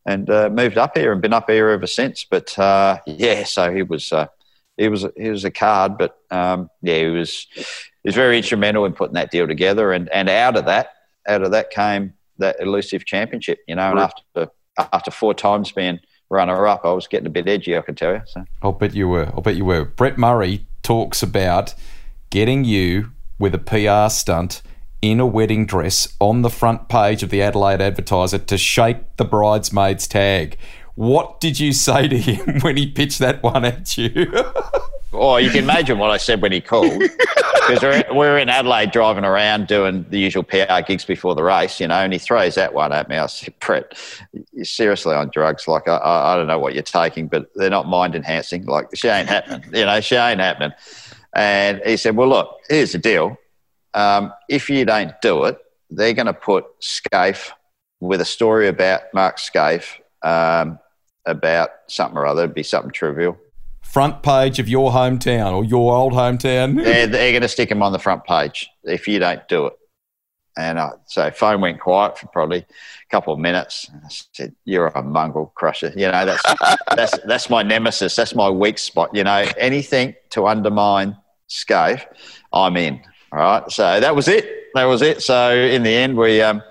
and 0.05 0.29
uh, 0.29 0.49
moved 0.49 0.77
up 0.77 0.97
here 0.97 1.11
and 1.11 1.21
been 1.21 1.33
up 1.33 1.49
here 1.49 1.69
ever 1.69 1.87
since. 1.87 2.25
But 2.29 2.57
uh, 2.59 2.99
yeah, 3.05 3.43
so 3.43 3.73
he 3.73 3.83
was 3.83 4.11
uh, 4.11 4.27
he 4.77 4.89
was 4.89 5.05
he 5.15 5.29
was 5.29 5.45
a 5.45 5.51
card, 5.51 5.97
but 5.97 6.17
um, 6.31 6.69
yeah, 6.81 6.99
he 6.99 7.05
was 7.07 7.47
he 7.55 7.63
was 8.09 8.15
very 8.15 8.37
instrumental 8.37 8.85
in 8.85 8.93
putting 8.93 9.15
that 9.15 9.31
deal 9.31 9.47
together. 9.47 9.91
And 9.91 10.09
and 10.09 10.29
out 10.29 10.57
of 10.57 10.65
that, 10.65 10.89
out 11.27 11.43
of 11.43 11.51
that 11.51 11.69
came 11.69 12.13
that 12.39 12.57
elusive 12.59 13.05
championship. 13.05 13.59
You 13.67 13.75
know, 13.75 13.89
and 13.89 13.99
Right. 13.99 14.11
after 14.37 14.51
after 14.91 15.11
four 15.11 15.33
times 15.33 15.71
being 15.71 15.99
runner 16.29 16.65
up, 16.67 16.81
I 16.83 16.91
was 16.91 17.05
getting 17.07 17.27
a 17.27 17.29
bit 17.29 17.47
edgy. 17.47 17.77
I 17.77 17.81
can 17.81 17.93
tell 17.95 18.13
you. 18.13 18.21
So. 18.25 18.43
I'll 18.63 18.71
bet 18.71 18.95
you 18.95 19.07
were. 19.07 19.27
I'll 19.27 19.41
bet 19.41 19.55
you 19.55 19.65
were. 19.65 19.85
Brett 19.85 20.17
Murray 20.17 20.65
talks 20.81 21.21
about 21.21 21.75
getting 22.33 22.63
you 22.63 23.11
with 23.37 23.53
a 23.53 23.59
PR 23.59 24.11
stunt 24.11 24.63
in 25.03 25.19
a 25.19 25.25
wedding 25.25 25.67
dress 25.67 26.15
on 26.19 26.41
the 26.41 26.49
front 26.49 26.89
page 26.89 27.21
of 27.21 27.29
the 27.29 27.43
Adelaide 27.43 27.79
Advertiser 27.79 28.39
to 28.39 28.57
shake 28.57 29.17
the 29.17 29.23
bridesmaid's 29.23 30.07
tag. 30.07 30.57
What 30.95 31.39
did 31.39 31.59
you 31.59 31.73
say 31.73 32.07
to 32.07 32.17
him 32.17 32.59
when 32.61 32.75
he 32.75 32.89
pitched 32.89 33.19
that 33.19 33.43
one 33.43 33.63
at 33.63 33.97
you? 33.99 34.33
Oh, 35.15 35.37
you 35.37 35.51
can 35.51 35.63
imagine 35.63 35.99
what 35.99 36.09
I 36.09 36.17
said 36.17 36.41
when 36.41 36.51
he 36.51 36.59
called. 36.59 37.01
Because 37.67 37.81
we're, 37.81 38.13
we're 38.13 38.37
in 38.39 38.49
Adelaide 38.49 38.91
driving 38.91 39.23
around 39.23 39.67
doing 39.67 40.05
the 40.09 40.19
usual 40.19 40.43
PR 40.43 40.81
gigs 40.85 41.05
before 41.05 41.33
the 41.33 41.43
race, 41.43 41.79
you 41.79 41.87
know, 41.87 41.95
and 41.95 42.11
he 42.11 42.19
throws 42.19 42.55
that 42.55 42.73
one 42.73 42.91
at 42.91 43.07
me. 43.07 43.15
I 43.15 43.27
said, 43.27 43.53
Brett, 43.61 43.97
you're 44.51 44.65
seriously 44.65 45.15
on 45.15 45.29
drugs. 45.33 45.65
Like, 45.65 45.87
I, 45.87 45.95
I, 45.95 46.33
I 46.33 46.35
don't 46.35 46.47
know 46.47 46.59
what 46.59 46.73
you're 46.73 46.83
taking, 46.83 47.27
but 47.27 47.49
they're 47.55 47.69
not 47.69 47.87
mind 47.87 48.15
enhancing. 48.15 48.65
Like, 48.65 48.87
she 48.95 49.07
ain't 49.07 49.29
happening. 49.29 49.63
You 49.73 49.85
know, 49.85 50.01
she 50.01 50.15
ain't 50.15 50.41
happening. 50.41 50.73
And 51.35 51.81
he 51.85 51.97
said, 51.97 52.15
well, 52.15 52.29
look, 52.29 52.59
here's 52.69 52.91
the 52.91 52.97
deal. 52.97 53.37
Um, 53.93 54.33
if 54.49 54.69
you 54.69 54.85
don't 54.85 55.13
do 55.21 55.45
it, 55.45 55.57
they're 55.89 56.13
going 56.13 56.27
to 56.27 56.33
put 56.33 56.65
Skaife 56.79 57.51
with 57.99 58.21
a 58.21 58.25
story 58.25 58.67
about 58.67 59.01
Mark 59.13 59.37
Skaife 59.37 59.99
um, 60.23 60.79
about 61.25 61.69
something 61.87 62.17
or 62.17 62.25
other. 62.25 62.43
It'd 62.43 62.55
be 62.55 62.63
something 62.63 62.91
trivial. 62.91 63.37
front 63.81 64.23
page 64.23 64.59
of 64.59 64.67
your 64.67 64.91
hometown 64.91 65.53
or 65.53 65.63
your 65.63 65.95
old 65.95 66.13
hometown? 66.13 66.75
they're, 66.83 67.07
they're 67.07 67.31
going 67.31 67.41
to 67.41 67.47
stick 67.47 67.69
him 67.69 67.81
on 67.81 67.91
the 67.91 67.99
front 67.99 68.23
page 68.25 68.69
if 68.83 69.07
you 69.07 69.19
don't 69.19 69.47
do 69.47 69.67
it. 69.67 69.73
And 70.55 70.77
uh, 70.77 70.91
so 71.07 71.31
phone 71.31 71.61
went 71.61 71.79
quiet 71.79 72.17
for 72.17 72.27
probably 72.27 72.59
a 72.59 72.65
couple 73.09 73.33
of 73.33 73.39
minutes. 73.39 73.89
And 73.91 74.01
I 74.05 74.09
said, 74.09 74.53
"You're 74.65 74.85
a 74.85 75.01
mongrel 75.01 75.51
crusher. 75.55 75.91
You 75.95 76.11
know 76.11 76.25
that's 76.25 76.43
that's 76.95 77.17
that's 77.25 77.49
my 77.49 77.63
nemesis. 77.63 78.15
That's 78.15 78.35
my 78.35 78.51
weak 78.51 78.77
spot. 78.77 79.09
You 79.13 79.23
know 79.23 79.47
anything 79.57 80.13
to 80.29 80.45
undermine 80.45 81.17
Skaife, 81.53 82.05
I'm 82.51 82.75
in. 82.77 83.01
All 83.31 83.39
right. 83.39 83.71
So 83.71 83.99
that 83.99 84.15
was 84.15 84.27
it. 84.27 84.73
That 84.73 84.85
was 84.85 85.01
it. 85.01 85.21
So 85.21 85.55
in 85.55 85.83
the 85.83 85.93
end, 85.93 86.17
we 86.17 86.41
um, 86.41 86.61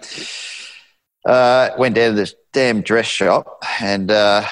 uh, 1.26 1.70
went 1.78 1.95
down 1.95 2.11
to 2.11 2.16
this 2.16 2.35
damn 2.53 2.83
dress 2.83 3.07
shop 3.07 3.62
and 3.80 4.11
uh, 4.11 4.45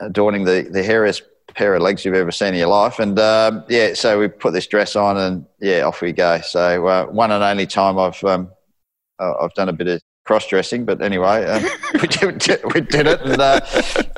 adorning 0.00 0.44
the 0.44 0.68
the 0.70 0.82
hairiest 0.82 1.22
pair 1.54 1.74
of 1.74 1.82
legs 1.82 2.04
you've 2.04 2.14
ever 2.14 2.30
seen 2.30 2.48
in 2.48 2.60
your 2.60 2.68
life. 2.68 2.98
And 2.98 3.18
um, 3.18 3.64
yeah, 3.68 3.94
so 3.94 4.18
we 4.18 4.28
put 4.28 4.52
this 4.52 4.66
dress 4.66 4.96
on, 4.96 5.16
and 5.16 5.46
yeah, 5.60 5.82
off 5.82 6.00
we 6.00 6.12
go. 6.12 6.40
So 6.40 6.86
uh, 6.86 7.06
one 7.06 7.30
and 7.30 7.42
only 7.42 7.66
time 7.66 7.98
I've 7.98 8.22
um, 8.24 8.50
uh, 9.18 9.34
I've 9.40 9.54
done 9.54 9.68
a 9.68 9.72
bit 9.72 9.88
of 9.88 10.00
cross 10.24 10.46
dressing, 10.46 10.84
but 10.84 11.02
anyway, 11.02 11.44
um, 11.46 11.62
we, 12.00 12.08
did, 12.08 12.64
we 12.74 12.80
did 12.80 13.06
it, 13.06 13.20
and 13.22 13.40
uh, 13.40 13.60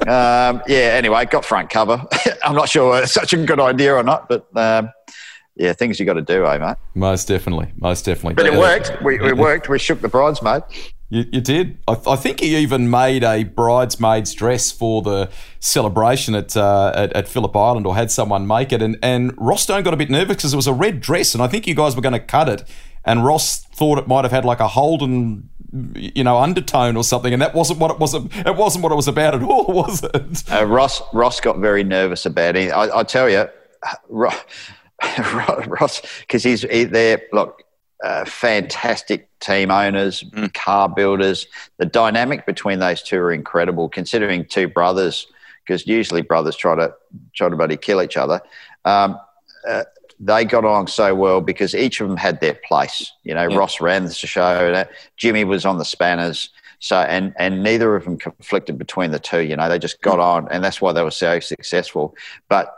um, 0.03 0.63
yeah, 0.69 0.95
anyway, 0.95 1.25
got 1.25 1.45
front 1.45 1.71
cover. 1.71 2.05
I'm 2.45 2.55
not 2.55 2.69
sure 2.69 3.03
it's 3.03 3.13
such 3.13 3.33
a 3.33 3.45
good 3.45 3.61
idea 3.61 3.95
or 3.95 4.03
not, 4.03 4.29
but. 4.29 4.47
Um, 4.57 4.91
yeah, 5.57 5.73
things 5.73 6.01
you 6.01 6.07
got 6.07 6.15
to 6.15 6.23
do, 6.23 6.47
eh, 6.47 6.59
mate? 6.59 6.77
Most 6.95 7.29
definitely, 7.29 7.73
most 7.77 8.05
definitely. 8.05 8.35
But 8.35 8.47
it 8.47 8.59
worked. 8.59 9.03
We, 9.03 9.21
it 9.21 9.37
worked. 9.37 9.69
We 9.69 9.79
shook 9.79 10.01
the 10.01 10.09
bridesmaid. 10.09 10.63
You, 11.11 11.25
you 11.33 11.41
did. 11.41 11.79
I, 11.87 11.97
I 12.07 12.17
think 12.17 12.41
he 12.41 12.57
even 12.57 12.91
made 12.91 13.23
a 13.23 13.45
bridesmaid's 13.45 14.35
dress 14.35 14.73
for 14.73 15.01
the 15.03 15.31
celebration 15.61 16.35
at, 16.35 16.57
uh, 16.57 16.93
at 16.95 17.13
at 17.13 17.29
Phillip 17.29 17.55
Island, 17.55 17.87
or 17.87 17.95
had 17.95 18.11
someone 18.11 18.47
make 18.47 18.73
it. 18.73 18.83
And 18.83 18.99
and 19.03 19.33
Ross 19.37 19.63
Stone 19.63 19.85
got 19.85 19.95
a 19.95 19.97
bit 19.97 20.11
nervous 20.11 20.37
because 20.37 20.53
it 20.53 20.57
was 20.57 20.67
a 20.67 20.73
red 20.73 21.01
dress, 21.01 21.35
and 21.35 21.43
I 21.43 21.47
think 21.47 21.67
you 21.69 21.75
guys 21.75 21.95
were 21.95 22.03
going 22.03 22.15
to 22.15 22.21
cut 22.21 22.49
it. 22.49 22.65
And 23.05 23.25
Ross 23.25 23.63
thought 23.63 23.99
it 23.99 24.09
might 24.09 24.25
have 24.25 24.33
had 24.33 24.45
like 24.45 24.61
a 24.61 24.67
Holden, 24.67 25.51
you 25.95 26.25
know, 26.25 26.39
undertone 26.39 26.97
or 26.97 27.05
something, 27.05 27.33
and 27.33 27.43
that 27.43 27.55
wasn't 27.55 27.79
what 27.79 27.93
it 27.93 28.01
was. 28.01 28.15
It 28.15 28.57
wasn't 28.57 28.83
what 28.83 28.91
it 28.91 28.97
was 28.97 29.07
about 29.07 29.35
at 29.37 29.43
all, 29.43 29.67
was 29.69 30.03
it? 30.03 30.51
Uh, 30.51 30.65
Ross 30.65 31.01
Ross 31.13 31.41
got 31.41 31.59
very 31.59 31.85
nervous 31.85 32.27
about 32.27 32.57
it. 32.57 32.73
I, 32.73 33.01
I 33.01 33.03
tell 33.05 33.31
you, 33.31 33.47
Ross, 35.67 36.03
because 36.21 36.43
he's 36.43 36.63
he, 36.63 36.85
they're 36.85 37.23
look 37.33 37.63
uh, 38.03 38.25
fantastic 38.25 39.29
team 39.41 39.71
owners, 39.71 40.25
car 40.53 40.89
builders. 40.89 41.47
The 41.79 41.87
dynamic 41.87 42.45
between 42.47 42.79
those 42.79 43.03
two 43.03 43.19
are 43.19 43.33
incredible. 43.33 43.89
Considering 43.89 44.45
two 44.45 44.69
brothers, 44.69 45.27
because 45.65 45.87
usually 45.87 46.23
brothers 46.23 46.57
try 46.57 46.75
to 46.77 46.95
try 47.35 47.49
to 47.49 47.57
buddy 47.57 47.77
kill 47.77 48.03
each 48.03 48.17
other. 48.17 48.41
Um, 48.85 49.19
uh, 49.67 49.85
they 50.21 50.45
got 50.45 50.65
along 50.65 50.87
so 50.87 51.15
well 51.15 51.41
because 51.41 51.75
each 51.75 52.01
of 52.01 52.09
them 52.09 52.17
had 52.17 52.41
their 52.41 52.55
place. 52.55 53.13
You 53.25 53.35
know, 53.35 53.47
Ross 53.47 53.81
ran 53.81 54.05
the 54.05 54.13
show. 54.13 54.67
and, 54.67 54.77
uh, 54.77 54.85
Jimmy 55.17 55.45
was 55.45 55.65
on 55.65 55.79
the 55.79 55.85
spanners. 55.85 56.51
So 56.81 56.99
and 56.99 57.33
and 57.39 57.63
neither 57.63 57.97
of 57.97 58.05
them 58.05 58.19
conflicted 58.19 58.77
between 58.77 59.11
the 59.11 59.19
two. 59.19 59.41
You 59.41 59.57
know, 59.57 59.69
they 59.71 59.79
just 59.79 60.03
got 60.03 60.21
on, 60.21 60.49
and 60.51 60.63
that's 60.63 60.83
why 60.83 60.93
they 60.93 61.03
were 61.03 61.11
so 61.11 61.41
successful. 61.41 62.15
But 62.51 62.75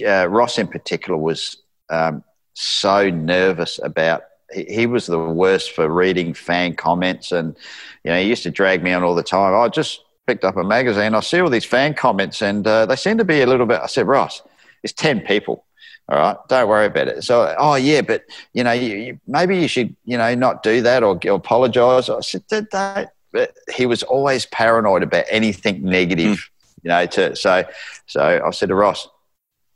uh, 0.00 0.26
Ross 0.26 0.58
in 0.58 0.68
particular 0.68 1.18
was 1.18 1.58
um, 1.90 2.22
so 2.54 3.10
nervous 3.10 3.80
about. 3.82 4.22
He, 4.52 4.64
he 4.64 4.86
was 4.86 5.06
the 5.06 5.18
worst 5.18 5.72
for 5.72 5.88
reading 5.88 6.34
fan 6.34 6.74
comments, 6.74 7.32
and 7.32 7.56
you 8.04 8.10
know 8.10 8.20
he 8.20 8.28
used 8.28 8.42
to 8.44 8.50
drag 8.50 8.82
me 8.82 8.92
on 8.92 9.02
all 9.02 9.14
the 9.14 9.22
time. 9.22 9.54
I 9.54 9.68
just 9.68 10.00
picked 10.26 10.44
up 10.44 10.56
a 10.56 10.64
magazine. 10.64 11.14
I 11.14 11.20
see 11.20 11.40
all 11.40 11.50
these 11.50 11.64
fan 11.64 11.94
comments, 11.94 12.42
and 12.42 12.66
uh, 12.66 12.86
they 12.86 12.96
seem 12.96 13.18
to 13.18 13.24
be 13.24 13.40
a 13.40 13.46
little 13.46 13.66
bit. 13.66 13.80
I 13.80 13.86
said, 13.86 14.06
Ross, 14.06 14.42
it's 14.82 14.92
ten 14.92 15.20
people. 15.20 15.64
All 16.08 16.18
right, 16.18 16.36
don't 16.48 16.68
worry 16.68 16.86
about 16.86 17.08
it. 17.08 17.24
So, 17.24 17.54
oh 17.58 17.76
yeah, 17.76 18.00
but 18.02 18.24
you 18.52 18.64
know, 18.64 18.72
you, 18.72 18.96
you, 18.96 19.20
maybe 19.26 19.56
you 19.56 19.68
should, 19.68 19.94
you 20.04 20.18
know, 20.18 20.34
not 20.34 20.62
do 20.62 20.82
that 20.82 21.02
or, 21.02 21.18
or 21.24 21.36
apologise. 21.36 22.08
I 22.08 22.20
said, 22.20 22.42
"Don't- 22.48 22.70
don't. 22.70 23.08
But 23.32 23.54
he 23.74 23.86
was 23.86 24.02
always 24.02 24.44
paranoid 24.44 25.02
about 25.02 25.24
anything 25.30 25.82
negative, 25.82 26.50
you 26.82 26.88
know. 26.90 27.06
To 27.06 27.34
so, 27.34 27.64
so 28.06 28.42
I 28.44 28.50
said 28.50 28.68
to 28.68 28.74
Ross, 28.74 29.08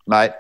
mate, 0.07 0.33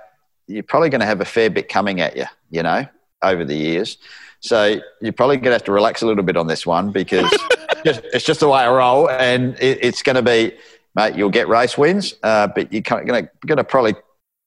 you're 0.46 0.62
probably 0.62 0.88
going 0.90 1.00
to 1.00 1.06
have 1.06 1.20
a 1.20 1.24
fair 1.24 1.50
bit 1.50 1.68
coming 1.68 2.00
at 2.00 2.16
you, 2.16 2.26
you 2.50 2.62
know, 2.62 2.86
over 3.22 3.44
the 3.44 3.56
years. 3.56 3.98
So 4.40 4.80
you're 5.00 5.12
probably 5.12 5.36
going 5.36 5.46
to 5.46 5.52
have 5.52 5.64
to 5.64 5.72
relax 5.72 6.02
a 6.02 6.06
little 6.06 6.22
bit 6.22 6.36
on 6.36 6.46
this 6.46 6.66
one 6.66 6.92
because 6.92 7.28
it's 7.84 8.24
just 8.24 8.40
the 8.40 8.48
way 8.48 8.60
I 8.60 8.70
roll, 8.70 9.10
and 9.10 9.54
it, 9.60 9.78
it's 9.82 10.02
going 10.02 10.16
to 10.16 10.22
be, 10.22 10.56
mate. 10.94 11.16
You'll 11.16 11.30
get 11.30 11.48
race 11.48 11.76
wins, 11.76 12.14
uh, 12.22 12.46
but 12.48 12.72
you're 12.72 12.82
going 12.82 13.28
to 13.44 13.64
probably 13.64 13.94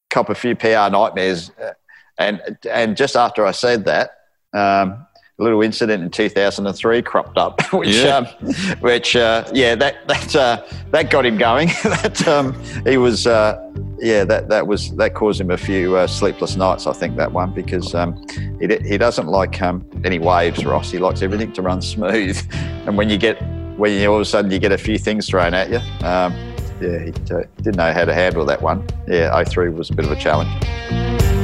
cop 0.09 0.29
a 0.29 0.35
few 0.35 0.55
PR 0.55 0.89
nightmares. 0.89 1.51
Uh, 1.61 1.73
And 2.19 2.57
and 2.69 2.97
just 2.97 3.15
after 3.15 3.45
I 3.45 3.51
said 3.53 3.85
that, 3.85 4.11
um, 4.53 5.07
a 5.39 5.43
little 5.43 5.61
incident 5.61 6.03
in 6.03 6.09
2003 6.09 7.01
cropped 7.01 7.37
up, 7.37 7.61
which 7.73 7.95
Yeah. 7.95 8.17
um, 8.17 8.25
which 8.81 9.15
uh, 9.15 9.45
yeah 9.53 9.75
that 9.75 10.07
that 10.07 10.35
uh, 10.35 10.63
that 10.91 11.09
got 11.09 11.25
him 11.25 11.37
going. 11.37 11.67
that 11.83 12.27
um, 12.27 12.53
he 12.85 12.97
was 12.97 13.25
uh, 13.25 13.57
yeah 13.99 14.23
that 14.25 14.49
that 14.49 14.67
was 14.67 14.91
that 14.97 15.13
caused 15.15 15.39
him 15.39 15.51
a 15.51 15.57
few 15.57 15.95
uh, 15.95 16.07
sleepless 16.07 16.55
nights. 16.55 16.87
I 16.87 16.93
think 16.93 17.15
that 17.17 17.31
one 17.31 17.53
because 17.53 17.95
um, 17.95 18.25
he 18.59 18.67
he 18.85 18.97
doesn't 18.97 19.27
like 19.27 19.61
um, 19.61 19.85
any 20.03 20.19
waves, 20.19 20.65
Ross. 20.65 20.91
He 20.91 20.97
likes 20.99 21.21
everything 21.21 21.53
to 21.53 21.61
run 21.61 21.81
smooth. 21.81 22.37
And 22.87 22.97
when 22.97 23.09
you 23.09 23.17
get 23.19 23.39
when 23.77 23.91
you 23.91 24.07
all 24.09 24.15
of 24.15 24.21
a 24.21 24.25
sudden 24.25 24.49
you 24.49 24.57
get 24.57 24.71
a 24.71 24.77
few 24.77 24.97
things 24.97 25.27
thrown 25.27 25.53
at 25.53 25.69
you. 25.69 25.77
Um, 26.05 26.33
yeah, 26.81 26.97
he 27.03 27.09
uh, 27.33 27.43
didn't 27.57 27.75
know 27.75 27.91
how 27.93 28.05
to 28.05 28.13
handle 28.13 28.45
that 28.45 28.61
one. 28.61 28.87
Yeah, 29.07 29.43
03 29.43 29.69
was 29.69 29.89
a 29.89 29.93
bit 29.93 30.05
of 30.05 30.11
a 30.11 30.15
challenge. 30.15 31.38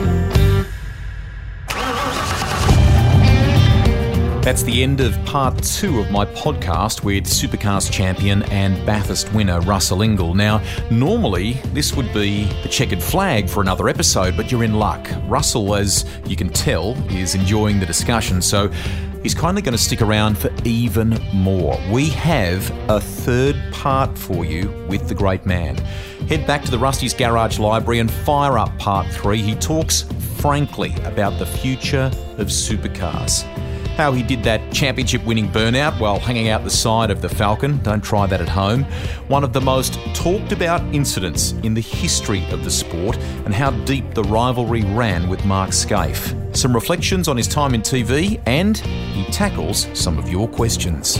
That's 4.45 4.61
the 4.61 4.83
end 4.83 5.01
of 5.01 5.17
part 5.25 5.63
two 5.63 5.99
of 5.99 6.11
my 6.11 6.23
podcast 6.23 7.03
with 7.03 7.25
Supercars 7.25 7.91
champion 7.91 8.43
and 8.43 8.85
Bathurst 8.85 9.33
winner 9.33 9.59
Russell 9.61 9.97
Ingall. 9.97 10.35
Now, 10.35 10.61
normally 10.91 11.53
this 11.73 11.95
would 11.95 12.13
be 12.13 12.43
the 12.61 12.69
checkered 12.69 13.01
flag 13.01 13.49
for 13.49 13.61
another 13.61 13.89
episode, 13.89 14.37
but 14.37 14.51
you're 14.51 14.63
in 14.63 14.75
luck. 14.75 15.09
Russell, 15.25 15.73
as 15.73 16.05
you 16.27 16.35
can 16.35 16.49
tell, 16.49 16.91
is 17.11 17.33
enjoying 17.33 17.79
the 17.79 17.87
discussion, 17.87 18.39
so 18.39 18.67
he's 19.23 19.33
kindly 19.33 19.63
going 19.63 19.75
to 19.75 19.83
stick 19.83 20.03
around 20.03 20.37
for 20.37 20.51
even 20.63 21.19
more. 21.33 21.81
We 21.91 22.09
have 22.09 22.69
a 22.87 23.01
third 23.01 23.59
part 23.71 24.15
for 24.15 24.45
you 24.45 24.69
with 24.87 25.07
the 25.07 25.15
great 25.15 25.47
man. 25.47 25.83
Head 26.27 26.47
back 26.47 26.63
to 26.63 26.71
the 26.71 26.79
Rusty's 26.79 27.13
Garage 27.13 27.59
Library 27.59 27.99
and 27.99 28.11
fire 28.11 28.57
up 28.57 28.77
part 28.77 29.07
three. 29.07 29.41
He 29.41 29.55
talks 29.55 30.03
frankly 30.37 30.93
about 31.03 31.37
the 31.39 31.45
future 31.45 32.11
of 32.37 32.47
supercars 32.47 33.45
how 33.95 34.11
he 34.11 34.21
did 34.21 34.43
that 34.43 34.73
championship 34.73 35.25
winning 35.25 35.47
burnout 35.47 35.97
while 35.99 36.19
hanging 36.19 36.49
out 36.49 36.63
the 36.63 36.69
side 36.69 37.09
of 37.09 37.21
the 37.21 37.29
Falcon. 37.29 37.77
Don't 37.81 38.03
try 38.03 38.27
that 38.27 38.41
at 38.41 38.49
home. 38.49 38.83
One 39.29 39.43
of 39.43 39.53
the 39.53 39.61
most 39.61 39.93
talked 40.13 40.51
about 40.51 40.81
incidents 40.93 41.53
in 41.63 41.73
the 41.73 41.81
history 41.81 42.45
of 42.51 42.63
the 42.63 42.71
sport, 42.71 43.17
and 43.45 43.53
how 43.53 43.71
deep 43.85 44.13
the 44.13 44.23
rivalry 44.23 44.83
ran 44.83 45.29
with 45.29 45.45
Mark 45.45 45.69
Skaife. 45.69 46.55
Some 46.55 46.73
reflections 46.73 47.27
on 47.27 47.37
his 47.37 47.47
time 47.47 47.73
in 47.73 47.81
TV, 47.81 48.41
and 48.45 48.77
he 48.77 49.23
tackles 49.31 49.87
some 49.93 50.19
of 50.19 50.29
your 50.29 50.47
questions. 50.47 51.17